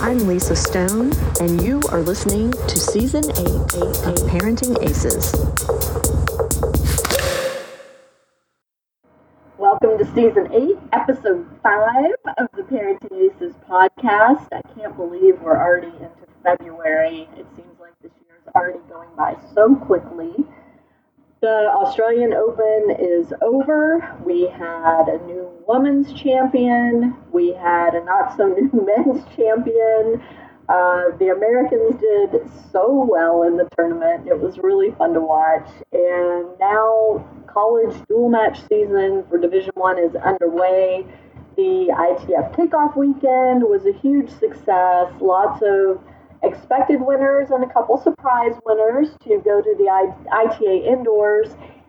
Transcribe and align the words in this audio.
I'm 0.00 0.26
Lisa 0.26 0.56
Stone, 0.56 1.12
and 1.40 1.60
you 1.62 1.82
are 1.90 2.00
listening 2.00 2.52
to 2.52 2.78
Season 2.78 3.24
8 3.24 3.36
of 3.36 4.14
Parenting 4.30 4.82
Aces. 4.82 5.34
Welcome 9.58 9.98
to 9.98 10.04
Season 10.14 10.52
8, 10.52 10.78
Episode 10.92 11.46
5 11.62 12.04
of 12.38 12.48
the 12.56 12.62
Parenting 12.62 13.30
Aces 13.30 13.54
podcast. 13.68 14.48
I 14.52 14.62
can't 14.78 14.96
believe 14.96 15.40
we're 15.40 15.58
already 15.58 15.88
into 15.88 16.26
February. 16.42 17.28
It 17.36 17.46
seems 17.56 17.78
like 17.78 17.92
this 18.02 18.12
year 18.24 18.36
is 18.40 18.48
already 18.54 18.80
going 18.88 19.10
by 19.16 19.36
so 19.54 19.74
quickly. 19.74 20.32
The 21.46 21.70
Australian 21.70 22.34
Open 22.34 22.96
is 22.98 23.32
over. 23.40 24.18
We 24.24 24.48
had 24.48 25.04
a 25.06 25.24
new 25.26 25.48
women's 25.68 26.12
champion. 26.12 27.14
We 27.30 27.52
had 27.52 27.94
a 27.94 28.02
not 28.04 28.36
so 28.36 28.48
new 28.48 28.68
men's 28.72 29.24
champion. 29.36 30.20
Uh, 30.68 31.16
the 31.20 31.28
Americans 31.28 32.00
did 32.00 32.50
so 32.72 33.06
well 33.08 33.44
in 33.44 33.56
the 33.56 33.68
tournament. 33.78 34.26
It 34.26 34.40
was 34.40 34.58
really 34.58 34.90
fun 34.98 35.14
to 35.14 35.20
watch. 35.20 35.68
And 35.92 36.48
now 36.58 37.24
college 37.46 37.94
dual 38.08 38.28
match 38.28 38.58
season 38.68 39.22
for 39.28 39.38
Division 39.38 39.70
One 39.74 40.00
is 40.00 40.16
underway. 40.16 41.06
The 41.56 41.92
ITA 41.92 42.56
kickoff 42.56 42.96
weekend 42.96 43.62
was 43.62 43.86
a 43.86 43.92
huge 43.92 44.30
success. 44.30 45.12
Lots 45.20 45.62
of 45.62 46.02
expected 46.42 47.00
winners 47.00 47.50
and 47.50 47.64
a 47.64 47.72
couple 47.72 48.00
surprise 48.02 48.54
winners 48.64 49.08
to 49.24 49.40
go 49.44 49.60
to 49.60 49.74
the 49.78 49.88
ITA 50.32 50.86
indoors. 50.86 51.48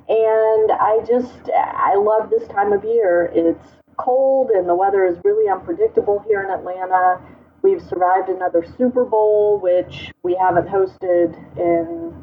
And 0.10 0.72
I 0.72 1.00
just, 1.06 1.50
I 1.54 1.96
love 1.96 2.30
this 2.30 2.48
time 2.50 2.72
of 2.72 2.84
year. 2.84 3.32
It's 3.34 3.76
cold 3.98 4.52
and 4.52 4.70
the 4.70 4.76
weather 4.76 5.06
is 5.06 5.18
really 5.24 5.50
unpredictable 5.50 6.24
here 6.28 6.44
in 6.44 6.52
Atlanta. 6.52 7.20
We've 7.62 7.82
survived 7.82 8.30
another 8.30 8.66
Super 8.78 9.04
Bowl, 9.04 9.60
which 9.60 10.12
we 10.24 10.38
haven't 10.40 10.68
hosted 10.68 11.36
in 11.58 12.14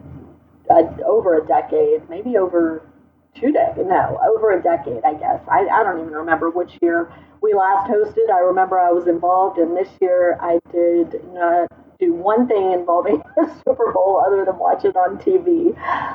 over 1.05 1.39
a 1.39 1.47
decade, 1.47 2.09
maybe 2.09 2.39
over 2.39 2.87
two 3.35 3.53
decades, 3.53 3.87
no, 3.89 4.19
over 4.27 4.53
a 4.53 4.63
decade, 4.63 5.05
I 5.05 5.15
guess. 5.15 5.41
I, 5.51 5.67
I 5.67 5.83
don't 5.83 6.01
even 6.01 6.13
remember 6.13 6.51
which 6.51 6.79
year 6.81 7.13
we 7.43 7.53
last 7.53 7.91
hosted. 7.91 8.31
I 8.33 8.39
remember 8.39 8.79
I 8.79 8.91
was 8.91 9.07
involved, 9.07 9.59
and 9.59 9.77
this 9.77 9.89
year 10.01 10.39
I 10.41 10.59
did 10.73 11.20
not 11.33 11.69
do 11.98 12.12
one 12.14 12.47
thing 12.47 12.73
involving 12.73 13.23
the 13.37 13.50
Super 13.67 13.92
Bowl 13.92 14.23
other 14.27 14.45
than 14.45 14.59
watch 14.59 14.84
it 14.84 14.97
on 14.97 15.19
TV. 15.19 15.75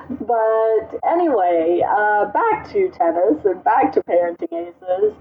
But 0.10 1.00
anyway, 1.10 1.82
uh, 1.88 2.26
back 2.32 2.72
to 2.72 2.90
tennis 2.92 3.46
and 3.46 3.64
back 3.64 3.92
to 3.94 4.04
parenting 4.04 4.54
aces. 4.54 5.14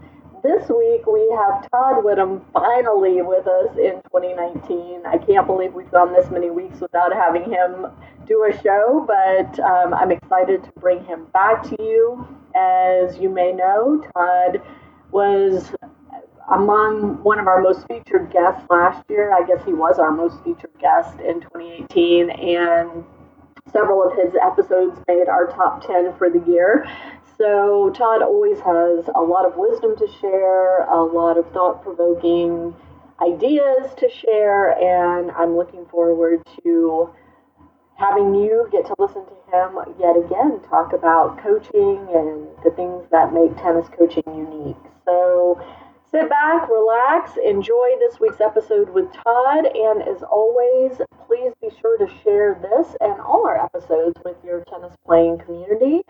This 0.43 0.69
week 0.69 1.05
we 1.07 1.29
have 1.37 1.69
Todd 1.69 2.05
Widom 2.05 2.43
finally 2.53 3.23
with 3.23 3.47
us 3.49 3.77
in 3.77 4.01
2019. 4.13 5.03
I 5.05 5.19
can't 5.19 5.47
believe 5.49 5.75
we've 5.75 5.91
gone 5.91 6.13
this 6.13 6.31
many 6.31 6.51
weeks 6.51 6.81
without 6.81 7.13
having 7.13 7.51
him 7.51 7.89
do 8.27 8.45
a 8.49 8.63
show, 8.63 9.05
but 9.07 9.59
um, 9.59 9.95
I'm 9.95 10.13
excited 10.13 10.63
to 10.63 10.71
bring 10.79 11.05
him 11.05 11.27
back 11.33 11.65
to 11.65 11.77
you. 11.81 12.27
As 12.55 13.19
you 13.19 13.29
may 13.29 13.53
know, 13.53 14.05
Todd 14.15 14.63
was 15.11 15.73
among 16.51 17.23
one 17.23 17.39
of 17.39 17.47
our 17.47 17.61
most 17.61 17.87
featured 17.87 18.31
guests 18.33 18.65
last 18.71 19.05
year. 19.09 19.33
I 19.35 19.47
guess 19.47 19.65
he 19.65 19.73
was 19.73 19.99
our 19.99 20.11
most 20.11 20.43
featured 20.45 20.73
guest 20.81 21.19
in 21.21 21.41
2018, 21.41 22.31
and 22.31 23.05
several 23.73 24.03
of 24.03 24.17
his 24.17 24.35
episodes 24.43 24.99
made 25.07 25.29
our 25.29 25.47
top 25.47 25.87
10 25.87 26.17
for 26.17 26.31
the 26.31 26.41
year. 26.51 26.87
So, 27.37 27.91
Todd 27.95 28.23
always 28.23 28.59
has 28.59 29.09
a 29.15 29.23
lot 29.23 29.47
of 29.47 29.57
wisdom 29.57 29.97
to 29.97 30.09
share, 30.21 30.85
a 30.85 31.03
lot 31.03 31.39
of 31.39 31.47
thought 31.53 31.83
provoking 31.83 32.75
ideas 33.21 33.95
to 33.97 34.09
share, 34.11 34.73
and 34.73 35.31
I'm 35.33 35.57
looking 35.57 35.87
forward 35.87 36.43
to 36.65 37.11
having 37.97 38.35
you 38.35 38.69
get 38.71 38.87
to 38.87 38.95
listen 38.99 39.25
to 39.27 39.35
him 39.51 39.77
yet 39.99 40.17
again 40.17 40.61
talk 40.69 40.93
about 40.93 41.37
coaching 41.43 42.07
and 42.15 42.47
the 42.65 42.71
things 42.77 43.05
that 43.11 43.33
make 43.33 43.57
tennis 43.57 43.89
coaching 43.97 44.23
unique. 44.27 44.77
So, 45.05 45.61
Sit 46.11 46.31
back, 46.31 46.71
relax, 46.71 47.33
enjoy 47.37 47.91
this 47.99 48.19
week's 48.19 48.41
episode 48.41 48.89
with 48.89 49.13
Todd, 49.13 49.67
and 49.67 50.03
as 50.03 50.23
always, 50.23 51.03
please 51.27 51.53
be 51.61 51.69
sure 51.83 51.99
to 51.99 52.11
share 52.25 52.59
this 52.63 52.97
and 53.03 53.21
all 53.21 53.47
our 53.47 53.63
episodes 53.63 54.19
with 54.25 54.37
your 54.43 54.65
tennis 54.65 54.95
playing 55.05 55.37
community. 55.37 56.01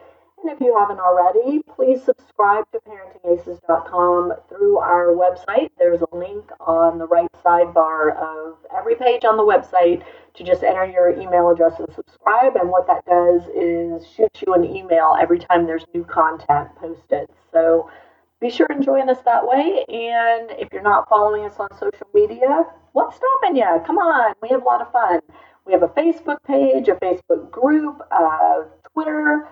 And 0.41 0.53
if 0.53 0.61
you 0.61 0.79
haven't 0.79 1.01
already, 1.01 1.63
please 1.75 2.01
subscribe 2.05 2.65
to 2.71 2.79
parentingaces.com 2.79 4.35
through 4.49 4.79
our 4.79 5.07
website. 5.07 5.71
There's 5.77 6.03
a 6.03 6.17
link 6.17 6.49
on 6.61 6.99
the 6.99 7.09
right 7.09 7.33
sidebar 7.45 8.17
of 8.17 8.59
every 8.73 8.95
page 8.95 9.25
on 9.25 9.37
the 9.37 9.43
website 9.43 10.05
to 10.35 10.45
just 10.45 10.63
enter 10.63 10.85
your 10.85 11.11
email 11.11 11.51
address 11.51 11.81
and 11.81 11.93
subscribe. 11.93 12.55
And 12.55 12.71
what 12.71 12.87
that 12.87 13.05
does 13.05 13.43
is 13.49 14.09
shoot 14.09 14.31
you 14.47 14.55
an 14.55 14.65
email 14.65 15.17
every 15.21 15.41
time 15.41 15.67
there's 15.67 15.87
new 15.93 16.05
content 16.05 16.69
posted. 16.77 17.29
So 17.53 17.91
be 18.41 18.51
sure 18.51 18.67
and 18.71 18.85
join 18.85 19.09
us 19.11 19.21
that 19.25 19.47
way. 19.47 19.85
And 19.89 20.51
if 20.53 20.69
you're 20.73 20.83
not 20.83 21.09
following 21.09 21.45
us 21.45 21.57
on 21.59 21.69
social 21.79 22.07
media, 22.15 22.65
what's 22.93 23.17
stopping 23.17 23.57
you? 23.57 23.83
Come 23.87 23.99
on, 23.99 24.35
we 24.43 24.49
have 24.49 24.63
a 24.63 24.65
lot 24.65 24.81
of 24.81 24.93
fun. 24.93 25.21
We 25.67 25.73
have 25.73 25.83
a 25.83 25.89
Facebook 25.89 26.43
page, 26.45 26.89
a 26.89 26.95
Facebook 26.95 27.51
group, 27.51 28.01
a 28.11 28.65
Twitter, 28.93 29.49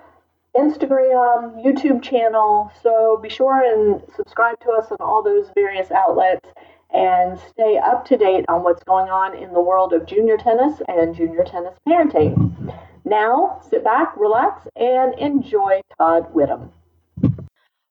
Instagram, 0.55 1.63
YouTube 1.63 2.01
channel. 2.01 2.71
So 2.81 3.19
be 3.21 3.29
sure 3.29 3.61
and 3.63 4.01
subscribe 4.15 4.59
to 4.61 4.71
us 4.71 4.91
on 4.91 4.97
all 4.99 5.21
those 5.21 5.51
various 5.53 5.91
outlets 5.91 6.49
and 6.93 7.37
stay 7.49 7.77
up 7.77 8.05
to 8.05 8.17
date 8.17 8.45
on 8.47 8.63
what's 8.63 8.83
going 8.83 9.09
on 9.09 9.35
in 9.35 9.53
the 9.53 9.61
world 9.61 9.93
of 9.93 10.05
junior 10.05 10.37
tennis 10.37 10.81
and 10.87 11.13
junior 11.13 11.43
tennis 11.43 11.77
parenting. 11.87 12.73
Now, 13.05 13.61
sit 13.69 13.83
back, 13.83 14.15
relax, 14.17 14.67
and 14.75 15.13
enjoy 15.19 15.81
Todd 15.97 16.33
Widom. 16.33 16.69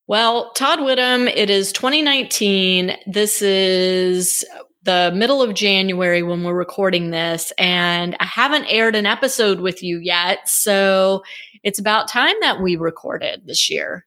Well, 0.09 0.53
Todd 0.53 0.79
Widom, 0.79 1.29
it 1.35 1.51
is 1.51 1.73
2019. 1.73 2.97
This 3.09 3.43
is 3.43 4.45
the 4.85 5.11
middle 5.13 5.43
of 5.43 5.55
January 5.55 6.23
when 6.23 6.45
we're 6.45 6.55
recording 6.55 7.11
this, 7.11 7.53
and 7.59 8.17
I 8.21 8.25
haven't 8.25 8.67
aired 8.67 8.95
an 8.95 9.05
episode 9.05 9.59
with 9.59 9.83
you 9.83 9.99
yet. 9.99 10.49
So 10.49 11.25
it's 11.65 11.81
about 11.81 12.07
time 12.07 12.37
that 12.43 12.63
we 12.63 12.77
recorded 12.77 13.47
this 13.47 13.69
year. 13.69 14.07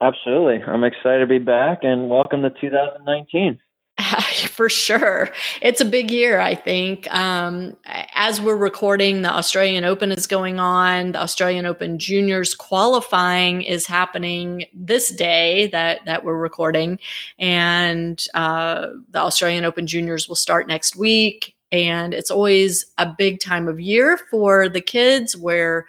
Absolutely. 0.00 0.62
I'm 0.66 0.84
excited 0.84 1.20
to 1.20 1.26
be 1.26 1.38
back 1.38 1.80
and 1.82 2.08
welcome 2.08 2.40
to 2.40 2.48
2019. 2.58 3.58
For 4.48 4.68
sure. 4.68 5.30
It's 5.60 5.80
a 5.80 5.84
big 5.84 6.10
year, 6.10 6.40
I 6.40 6.54
think. 6.54 7.12
Um, 7.12 7.76
as 8.14 8.40
we're 8.40 8.56
recording, 8.56 9.22
the 9.22 9.30
Australian 9.30 9.84
Open 9.84 10.10
is 10.10 10.26
going 10.26 10.58
on. 10.58 11.12
The 11.12 11.20
Australian 11.20 11.66
Open 11.66 11.98
Juniors 11.98 12.54
qualifying 12.54 13.62
is 13.62 13.86
happening 13.86 14.64
this 14.72 15.10
day 15.10 15.66
that, 15.68 16.04
that 16.06 16.24
we're 16.24 16.38
recording. 16.38 16.98
And 17.38 18.24
uh, 18.34 18.88
the 19.10 19.20
Australian 19.20 19.64
Open 19.64 19.86
Juniors 19.86 20.28
will 20.28 20.36
start 20.36 20.66
next 20.66 20.96
week. 20.96 21.54
And 21.70 22.12
it's 22.14 22.30
always 22.30 22.86
a 22.98 23.06
big 23.06 23.40
time 23.40 23.68
of 23.68 23.80
year 23.80 24.18
for 24.30 24.68
the 24.68 24.82
kids 24.82 25.36
where 25.36 25.86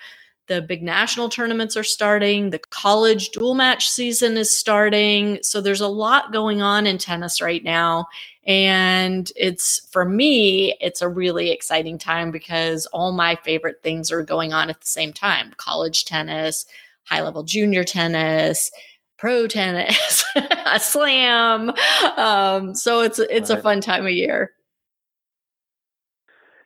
the 0.47 0.61
big 0.61 0.83
national 0.83 1.29
tournaments 1.29 1.77
are 1.77 1.83
starting, 1.83 2.49
the 2.49 2.59
college 2.59 3.29
dual 3.29 3.53
match 3.53 3.89
season 3.89 4.35
is 4.35 4.55
starting. 4.55 5.39
So 5.41 5.61
there's 5.61 5.81
a 5.81 5.87
lot 5.87 6.33
going 6.33 6.61
on 6.61 6.85
in 6.85 6.97
tennis 6.97 7.41
right 7.41 7.63
now. 7.63 8.07
And 8.45 9.31
it's 9.37 9.87
for 9.91 10.03
me, 10.03 10.75
it's 10.81 11.01
a 11.01 11.07
really 11.07 11.51
exciting 11.51 11.97
time 11.97 12.29
because 12.31 12.85
all 12.87 13.13
my 13.13 13.35
favorite 13.37 13.81
things 13.83 14.11
are 14.11 14.21
going 14.21 14.51
on 14.51 14.69
at 14.69 14.81
the 14.81 14.87
same 14.87 15.13
time 15.13 15.53
college 15.57 16.05
tennis, 16.05 16.65
high 17.05 17.21
level 17.21 17.43
junior 17.43 17.83
tennis. 17.83 18.71
Pro 19.19 19.47
tennis, 19.47 20.25
a 20.35 20.77
slam. 20.81 21.71
Um, 22.17 22.75
so 22.75 22.99
it's 22.99 23.19
it's 23.19 23.49
right. 23.49 23.59
a 23.59 23.61
fun 23.61 23.79
time 23.79 24.05
of 24.05 24.11
year. 24.11 24.51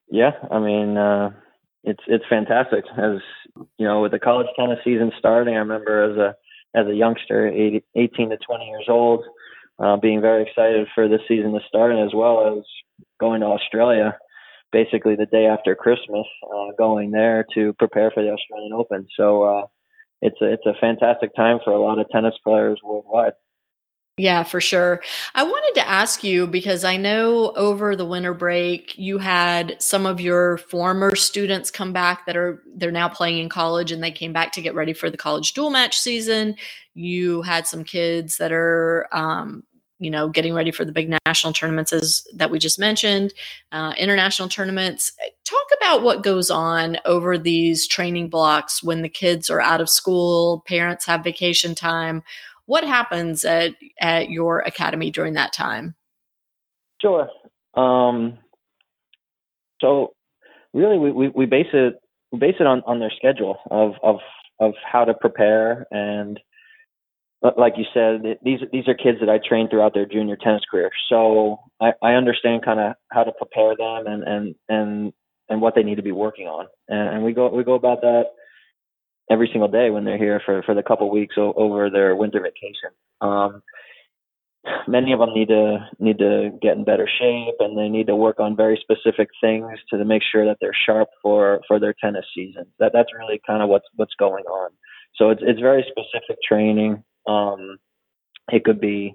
Yeah, 0.09 0.31
I 0.49 0.57
mean, 0.57 0.97
uh, 0.97 1.31
it's 1.83 2.03
it's 2.07 2.25
fantastic. 2.27 2.83
As 2.97 3.19
you 3.77 3.87
know, 3.87 4.01
with 4.01 4.11
the 4.11 4.19
college 4.19 4.47
tennis 4.57 4.79
season 4.83 5.11
starting, 5.17 5.55
I 5.55 5.59
remember 5.59 6.11
as 6.11 6.17
a 6.17 6.35
as 6.75 6.87
a 6.87 6.93
youngster, 6.93 7.47
18 7.47 7.81
to 8.29 8.37
20 8.37 8.65
years 8.65 8.85
old, 8.87 9.23
uh, 9.79 9.95
being 9.97 10.21
very 10.21 10.43
excited 10.43 10.87
for 10.93 11.07
this 11.07 11.21
season 11.27 11.53
to 11.53 11.59
start, 11.67 11.91
and 11.91 12.01
as 12.01 12.13
well 12.13 12.57
as 12.57 12.63
going 13.19 13.41
to 13.41 13.47
Australia, 13.47 14.17
basically 14.71 15.15
the 15.15 15.25
day 15.25 15.45
after 15.45 15.75
Christmas, 15.75 16.25
uh, 16.43 16.71
going 16.77 17.11
there 17.11 17.45
to 17.53 17.73
prepare 17.73 18.11
for 18.11 18.21
the 18.21 18.29
Australian 18.29 18.73
Open. 18.73 19.07
So 19.15 19.43
uh, 19.43 19.65
it's 20.21 20.39
a, 20.41 20.53
it's 20.53 20.65
a 20.65 20.79
fantastic 20.79 21.35
time 21.35 21.59
for 21.63 21.71
a 21.71 21.81
lot 21.81 21.99
of 21.99 22.09
tennis 22.09 22.35
players 22.43 22.79
worldwide. 22.83 23.33
Yeah, 24.19 24.41
for 24.41 24.59
sure. 24.59 25.01
I 25.35 25.43
wanted 25.43 25.79
to 25.79 25.87
ask 25.87 26.23
you 26.23 26.47
because 26.47 26.83
I 26.83 26.97
know 26.97 27.51
over 27.51 27.95
the 27.95 28.05
winter 28.05 28.33
break 28.33 28.97
you 28.97 29.19
had 29.19 29.79
some 29.79 30.07
of 30.07 30.19
your 30.19 30.57
former 30.57 31.15
students 31.15 31.69
come 31.69 31.93
back 31.93 32.25
that 32.25 32.35
are 32.35 32.63
they're 32.75 32.89
now 32.91 33.09
playing 33.09 33.37
in 33.37 33.47
college 33.49 33.91
and 33.91 34.03
they 34.03 34.09
came 34.11 34.33
back 34.33 34.53
to 34.53 34.61
get 34.61 34.73
ready 34.73 34.93
for 34.93 35.11
the 35.11 35.17
college 35.17 35.53
dual 35.53 35.69
match 35.69 35.99
season. 35.99 36.55
You 36.95 37.43
had 37.43 37.67
some 37.67 37.83
kids 37.83 38.37
that 38.37 38.51
are 38.51 39.07
um, 39.11 39.63
you 39.99 40.09
know, 40.11 40.29
getting 40.29 40.53
ready 40.53 40.71
for 40.71 40.85
the 40.85 40.91
big 40.91 41.11
national 41.25 41.53
tournaments 41.53 41.91
as 41.91 42.23
that 42.35 42.51
we 42.51 42.59
just 42.59 42.77
mentioned, 42.77 43.33
uh, 43.71 43.93
international 43.97 44.47
tournaments. 44.47 45.11
Talk 45.43 45.65
about 45.79 46.03
what 46.03 46.21
goes 46.23 46.51
on 46.51 46.97
over 47.05 47.37
these 47.37 47.87
training 47.87 48.29
blocks 48.29 48.83
when 48.83 49.01
the 49.01 49.09
kids 49.09 49.49
are 49.49 49.61
out 49.61 49.81
of 49.81 49.89
school, 49.89 50.63
parents 50.67 51.05
have 51.07 51.23
vacation 51.23 51.73
time. 51.73 52.23
What 52.67 52.83
happens 52.83 53.43
at 53.43 53.73
at 53.99 54.29
your 54.29 54.59
academy 54.59 55.09
during 55.09 55.33
that 55.33 55.53
time? 55.53 55.95
Sure. 57.01 57.29
Um, 57.73 58.37
so 59.81 60.13
really, 60.73 60.97
we, 60.97 61.11
we, 61.11 61.29
we 61.29 61.45
base 61.45 61.67
it 61.73 61.95
we 62.31 62.39
base 62.39 62.55
it 62.59 62.67
on, 62.67 62.83
on 62.85 62.99
their 62.99 63.11
schedule 63.17 63.57
of, 63.71 63.93
of 64.03 64.17
of 64.59 64.73
how 64.91 65.05
to 65.05 65.13
prepare 65.13 65.87
and 65.91 66.39
like 67.55 67.73
you 67.77 67.85
said, 67.93 68.37
these 68.43 68.59
these 68.71 68.87
are 68.87 68.95
kids 68.95 69.19
that 69.19 69.29
I 69.29 69.39
trained 69.47 69.69
throughout 69.69 69.93
their 69.93 70.05
junior 70.07 70.35
tennis 70.35 70.63
career, 70.69 70.89
so 71.07 71.59
I, 71.79 71.91
I 72.01 72.13
understand 72.13 72.65
kind 72.65 72.79
of 72.79 72.93
how 73.11 73.23
to 73.23 73.31
prepare 73.31 73.75
them 73.75 74.07
and 74.07 74.23
and 74.23 74.55
and 74.67 75.13
and 75.47 75.61
what 75.61 75.75
they 75.75 75.83
need 75.83 75.95
to 75.95 76.01
be 76.01 76.11
working 76.11 76.47
on, 76.47 76.65
and, 76.87 77.15
and 77.15 77.23
we 77.23 77.33
go 77.33 77.49
we 77.49 77.63
go 77.63 77.75
about 77.75 78.01
that 78.01 78.25
every 79.29 79.49
single 79.51 79.67
day 79.67 79.89
when 79.89 80.05
they're 80.05 80.17
here 80.17 80.41
for 80.45 80.63
for 80.63 80.73
the 80.73 80.83
couple 80.83 81.09
weeks 81.09 81.35
over 81.37 81.89
their 81.89 82.15
winter 82.15 82.41
vacation. 82.41 82.91
Um, 83.21 83.61
many 84.87 85.13
of 85.13 85.19
them 85.19 85.33
need 85.33 85.49
to 85.49 85.87
need 85.99 86.17
to 86.19 86.51
get 86.61 86.77
in 86.77 86.83
better 86.83 87.07
shape, 87.19 87.55
and 87.59 87.77
they 87.77 87.89
need 87.89 88.07
to 88.07 88.15
work 88.15 88.39
on 88.39 88.55
very 88.55 88.79
specific 88.81 89.29
things 89.41 89.67
to 89.89 90.03
make 90.05 90.23
sure 90.23 90.45
that 90.45 90.57
they're 90.61 90.75
sharp 90.85 91.09
for 91.21 91.61
for 91.67 91.79
their 91.79 91.93
tennis 92.01 92.25
season. 92.35 92.65
That 92.79 92.91
that's 92.93 93.13
really 93.17 93.41
kind 93.45 93.61
of 93.61 93.69
what's 93.69 93.87
what's 93.95 94.15
going 94.19 94.45
on. 94.45 94.71
So 95.15 95.29
it's 95.29 95.41
it's 95.43 95.59
very 95.59 95.85
specific 95.89 96.37
training. 96.47 97.03
Um, 97.27 97.77
it 98.51 98.63
could 98.63 98.79
be 98.79 99.13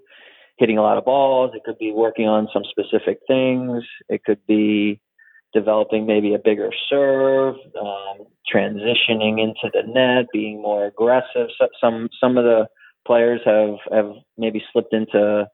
hitting 0.58 0.78
a 0.78 0.82
lot 0.82 0.98
of 0.98 1.04
balls. 1.04 1.52
It 1.54 1.62
could 1.64 1.78
be 1.78 1.92
working 1.92 2.28
on 2.28 2.48
some 2.52 2.62
specific 2.70 3.18
things. 3.26 3.82
It 4.08 4.22
could 4.24 4.44
be 4.46 5.00
developing 5.52 6.06
maybe 6.06 6.34
a 6.34 6.38
bigger 6.38 6.70
serve, 6.88 7.56
um, 7.80 8.26
transitioning 8.52 9.40
into 9.40 9.70
the 9.72 9.82
net, 9.86 10.26
being 10.32 10.60
more 10.60 10.86
aggressive. 10.86 11.48
So, 11.58 11.68
some 11.80 12.08
some 12.20 12.36
of 12.38 12.44
the 12.44 12.66
players 13.06 13.40
have 13.44 13.76
have 13.92 14.12
maybe 14.36 14.62
slipped 14.72 14.92
into 14.92 15.46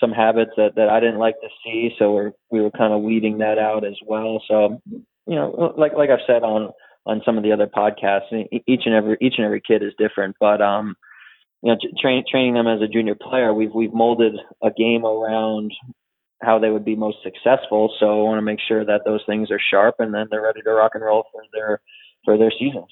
some 0.00 0.12
habits 0.12 0.52
that, 0.56 0.74
that 0.76 0.88
I 0.88 1.00
didn't 1.00 1.18
like 1.18 1.36
to 1.40 1.48
see. 1.64 1.90
So 1.98 2.12
we're 2.12 2.32
we 2.50 2.60
were 2.60 2.70
kind 2.70 2.92
of 2.92 3.02
weeding 3.02 3.38
that 3.38 3.58
out 3.58 3.84
as 3.84 3.96
well. 4.06 4.42
So 4.48 4.80
you 4.90 5.34
know, 5.34 5.74
like 5.76 5.94
like 5.94 6.10
I've 6.10 6.26
said 6.26 6.42
on 6.42 6.70
on 7.06 7.22
some 7.24 7.38
of 7.38 7.44
the 7.44 7.52
other 7.52 7.66
podcasts, 7.66 8.30
each 8.66 8.82
and 8.84 8.94
every 8.94 9.16
each 9.20 9.34
and 9.38 9.46
every 9.46 9.60
kid 9.60 9.82
is 9.82 9.92
different, 9.98 10.36
but 10.40 10.60
um, 10.60 10.96
you 11.62 11.72
know, 11.72 11.78
train, 12.00 12.24
training 12.30 12.54
them 12.54 12.66
as 12.66 12.82
a 12.82 12.88
junior 12.88 13.14
player, 13.14 13.54
we've 13.54 13.74
we've 13.74 13.92
molded 13.92 14.34
a 14.62 14.70
game 14.70 15.04
around 15.04 15.72
how 16.42 16.58
they 16.58 16.70
would 16.70 16.84
be 16.84 16.96
most 16.96 17.18
successful. 17.22 17.92
So 17.98 18.20
I 18.20 18.22
want 18.24 18.38
to 18.38 18.42
make 18.42 18.60
sure 18.66 18.84
that 18.84 19.02
those 19.04 19.22
things 19.26 19.50
are 19.50 19.60
sharp, 19.70 19.96
and 19.98 20.12
then 20.12 20.26
they're 20.30 20.42
ready 20.42 20.62
to 20.62 20.70
rock 20.70 20.92
and 20.94 21.04
roll 21.04 21.24
for 21.32 21.42
their 21.52 21.80
for 22.24 22.36
their 22.36 22.52
seasons. 22.58 22.88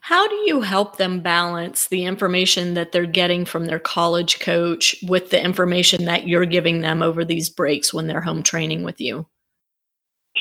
How 0.00 0.26
do 0.26 0.34
you 0.46 0.62
help 0.62 0.96
them 0.96 1.20
balance 1.20 1.86
the 1.86 2.04
information 2.04 2.74
that 2.74 2.92
they're 2.92 3.06
getting 3.06 3.44
from 3.44 3.66
their 3.66 3.78
college 3.78 4.40
coach 4.40 4.96
with 5.06 5.30
the 5.30 5.42
information 5.42 6.06
that 6.06 6.26
you're 6.26 6.46
giving 6.46 6.80
them 6.80 7.02
over 7.02 7.24
these 7.24 7.50
breaks 7.50 7.94
when 7.94 8.06
they're 8.06 8.22
home 8.22 8.42
training 8.42 8.82
with 8.82 9.00
you? 9.00 9.26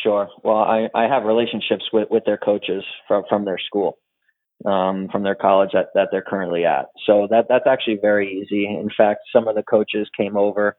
Sure. 0.01 0.29
Well, 0.43 0.57
I, 0.57 0.89
I 0.95 1.03
have 1.03 1.23
relationships 1.23 1.83
with, 1.93 2.09
with 2.09 2.23
their 2.25 2.37
coaches 2.37 2.83
from, 3.07 3.23
from 3.29 3.45
their 3.45 3.59
school 3.59 3.97
um, 4.65 5.09
from 5.11 5.23
their 5.23 5.35
college 5.35 5.71
that, 5.73 5.87
that 5.95 6.09
they're 6.11 6.21
currently 6.21 6.65
at. 6.65 6.87
So 7.05 7.27
that 7.29 7.45
that's 7.49 7.67
actually 7.67 7.99
very 8.01 8.41
easy. 8.41 8.65
In 8.65 8.89
fact, 8.95 9.21
some 9.33 9.47
of 9.47 9.55
the 9.55 9.63
coaches 9.63 10.09
came 10.15 10.37
over 10.37 10.77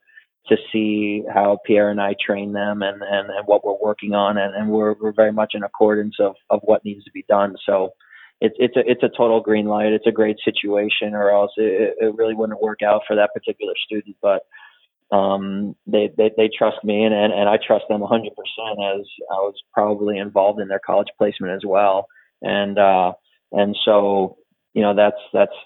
to 0.49 0.57
see 0.73 1.23
how 1.33 1.59
Pierre 1.65 1.91
and 1.91 2.01
I 2.01 2.15
train 2.25 2.53
them 2.53 2.83
and, 2.83 3.03
and, 3.03 3.31
and 3.31 3.47
what 3.47 3.65
we're 3.65 3.79
working 3.81 4.15
on, 4.15 4.39
and, 4.39 4.55
and 4.55 4.71
we're 4.71 4.95
we're 5.01 5.13
very 5.13 5.33
much 5.33 5.53
in 5.55 5.63
accordance 5.63 6.17
of, 6.21 6.35
of 6.51 6.61
what 6.63 6.85
needs 6.85 7.05
to 7.05 7.11
be 7.11 7.25
done. 7.29 7.57
So 7.67 7.91
it's 8.41 8.57
it's 8.59 8.77
a 8.77 8.81
it's 8.87 9.03
a 9.03 9.17
total 9.17 9.41
green 9.41 9.67
light. 9.67 9.93
It's 9.93 10.07
a 10.07 10.13
great 10.13 10.37
situation, 10.45 11.15
or 11.15 11.31
else 11.31 11.53
it, 11.57 11.97
it 11.99 12.15
really 12.17 12.35
wouldn't 12.35 12.63
work 12.63 12.83
out 12.83 13.03
for 13.07 13.17
that 13.17 13.33
particular 13.35 13.75
student. 13.87 14.17
But 14.21 14.43
um, 15.11 15.75
they, 15.87 16.11
they 16.17 16.31
they 16.37 16.51
trust 16.57 16.85
me, 16.85 17.05
and, 17.05 17.15
and 17.15 17.33
and 17.33 17.49
I 17.49 17.59
trust 17.65 17.85
them 17.89 18.01
100% 18.01 18.27
as 18.27 19.07
I 19.31 19.35
was 19.35 19.55
probably 19.73 20.19
involved 20.19 20.61
in 20.61 20.69
their 20.69 20.81
college 20.85 21.09
placement 21.17 21.55
as 21.55 21.63
well. 21.65 22.09
And 22.43 22.79
uh, 22.79 23.13
and 23.53 23.77
so 23.85 24.37
you 24.75 24.83
know 24.83 24.95
that's 24.95 25.21
that's 25.33 25.57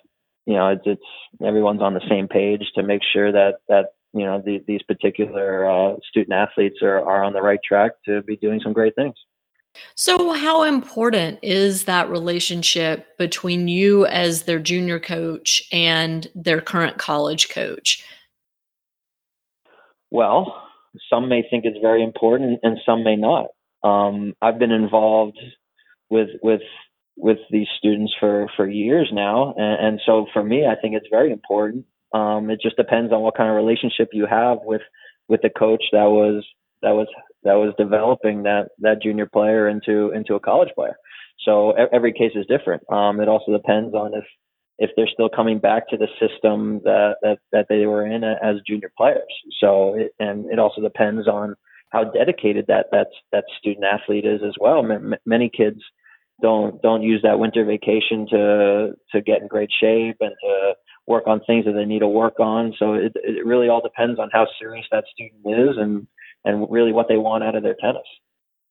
you 0.47 0.55
know 0.55 0.69
it's, 0.69 0.82
it's 0.87 1.44
everyone's 1.44 1.82
on 1.82 1.94
the 1.94 2.06
same 2.09 2.29
page 2.29 2.62
to 2.77 2.82
make 2.82 3.03
sure 3.12 3.32
that 3.32 3.55
that 3.69 3.87
you 4.12 4.24
know 4.24 4.42
the, 4.44 4.62
these 4.66 4.82
particular 4.82 5.68
uh, 5.70 5.96
student 6.08 6.32
athletes 6.32 6.76
are 6.82 6.98
are 6.98 7.24
on 7.24 7.32
the 7.32 7.42
right 7.42 7.60
track 7.66 7.92
to 8.06 8.22
be 8.22 8.36
doing 8.36 8.60
some 8.62 8.72
great 8.72 8.94
things. 8.94 9.14
So, 9.94 10.32
how 10.32 10.62
important 10.62 11.38
is 11.42 11.84
that 11.84 12.10
relationship 12.10 13.16
between 13.18 13.68
you 13.68 14.06
as 14.06 14.42
their 14.42 14.58
junior 14.58 14.98
coach 14.98 15.62
and 15.72 16.26
their 16.34 16.60
current 16.60 16.98
college 16.98 17.48
coach? 17.50 18.04
Well, 20.10 20.60
some 21.08 21.28
may 21.28 21.44
think 21.48 21.64
it's 21.64 21.78
very 21.80 22.02
important, 22.02 22.60
and 22.62 22.78
some 22.84 23.04
may 23.04 23.16
not. 23.16 23.46
Um, 23.84 24.34
I've 24.42 24.58
been 24.58 24.72
involved 24.72 25.38
with 26.08 26.30
with 26.42 26.62
with 27.16 27.38
these 27.50 27.68
students 27.78 28.12
for 28.18 28.48
for 28.56 28.68
years 28.68 29.10
now, 29.12 29.54
and, 29.56 29.86
and 29.86 30.00
so 30.04 30.26
for 30.32 30.42
me, 30.42 30.66
I 30.66 30.74
think 30.74 30.94
it's 30.94 31.06
very 31.10 31.30
important. 31.32 31.84
Um, 32.12 32.50
it 32.50 32.60
just 32.60 32.76
depends 32.76 33.12
on 33.12 33.22
what 33.22 33.36
kind 33.36 33.50
of 33.50 33.56
relationship 33.56 34.08
you 34.12 34.26
have 34.26 34.58
with 34.62 34.82
with 35.28 35.42
the 35.42 35.50
coach 35.50 35.84
that 35.92 36.10
was 36.10 36.44
that 36.82 36.90
was 36.90 37.06
that 37.44 37.54
was 37.54 37.74
developing 37.78 38.42
that 38.44 38.68
that 38.80 39.02
junior 39.02 39.26
player 39.26 39.68
into 39.68 40.10
into 40.10 40.34
a 40.34 40.40
college 40.40 40.70
player. 40.74 40.96
So 41.44 41.72
every 41.92 42.12
case 42.12 42.32
is 42.34 42.46
different. 42.46 42.82
Um, 42.92 43.20
it 43.20 43.28
also 43.28 43.52
depends 43.52 43.94
on 43.94 44.12
if 44.14 44.24
if 44.78 44.90
they're 44.96 45.08
still 45.12 45.28
coming 45.28 45.58
back 45.58 45.88
to 45.88 45.96
the 45.96 46.08
system 46.18 46.80
that 46.84 47.16
that, 47.22 47.38
that 47.52 47.66
they 47.68 47.86
were 47.86 48.04
in 48.06 48.24
as 48.24 48.56
junior 48.66 48.90
players. 48.96 49.32
So 49.60 49.94
it, 49.94 50.12
and 50.18 50.50
it 50.50 50.58
also 50.58 50.80
depends 50.82 51.28
on 51.28 51.54
how 51.90 52.04
dedicated 52.04 52.66
that 52.68 52.86
that 52.92 53.08
that 53.32 53.44
student 53.58 53.84
athlete 53.84 54.24
is 54.24 54.40
as 54.44 54.54
well. 54.60 54.84
M- 54.90 55.14
many 55.24 55.50
kids 55.54 55.80
don't 56.42 56.80
don't 56.82 57.02
use 57.02 57.20
that 57.22 57.38
winter 57.38 57.64
vacation 57.64 58.26
to 58.30 58.92
to 59.12 59.20
get 59.20 59.42
in 59.42 59.48
great 59.48 59.70
shape 59.80 60.16
and 60.20 60.34
to 60.42 60.74
work 61.10 61.26
on 61.26 61.40
things 61.40 61.64
that 61.66 61.72
they 61.72 61.84
need 61.84 61.98
to 61.98 62.08
work 62.08 62.40
on. 62.40 62.72
So 62.78 62.94
it 62.94 63.12
it 63.16 63.44
really 63.44 63.68
all 63.68 63.82
depends 63.82 64.18
on 64.18 64.30
how 64.32 64.46
serious 64.58 64.86
that 64.90 65.04
student 65.12 65.42
is 65.44 65.76
and 65.76 66.06
and 66.44 66.70
really 66.70 66.92
what 66.92 67.08
they 67.08 67.18
want 67.18 67.44
out 67.44 67.56
of 67.56 67.62
their 67.62 67.76
tennis. 67.78 68.06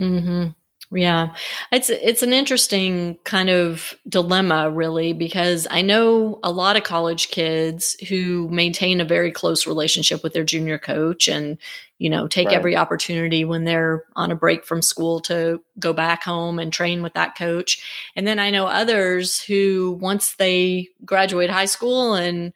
Mm-hmm. 0.01 0.51
Yeah, 0.91 1.36
it's 1.72 1.91
it's 1.91 2.24
an 2.24 2.34
interesting 2.34 3.19
kind 3.24 3.51
of 3.51 3.93
dilemma, 4.08 4.72
really, 4.72 5.13
because 5.13 5.67
I 5.69 5.84
know 5.84 6.39
a 6.41 6.51
lot 6.51 6.77
of 6.77 6.84
college 6.84 7.29
kids 7.29 7.96
who 8.10 8.50
maintain 8.50 9.00
a 9.00 9.05
very 9.05 9.31
close 9.31 9.67
relationship 9.67 10.24
with 10.24 10.34
their 10.34 10.43
junior 10.43 10.79
coach, 10.79 11.27
and 11.27 11.60
you 12.00 12.10
know 12.10 12.27
take 12.27 12.48
right. 12.48 12.55
every 12.55 12.75
opportunity 12.75 13.46
when 13.46 13.65
they're 13.65 14.03
on 14.15 14.31
a 14.31 14.36
break 14.36 14.65
from 14.65 14.81
school 14.81 15.19
to 15.22 15.62
go 15.77 15.93
back 15.93 16.24
home 16.24 16.58
and 16.58 16.74
train 16.74 17.03
with 17.03 17.13
that 17.13 17.38
coach. 17.38 18.12
And 18.15 18.25
then 18.25 18.39
I 18.39 18.50
know 18.50 18.65
others 18.65 19.39
who, 19.39 19.96
once 20.01 20.34
they 20.38 20.88
graduate 21.05 21.51
high 21.51 21.65
school 21.65 22.15
and 22.15 22.51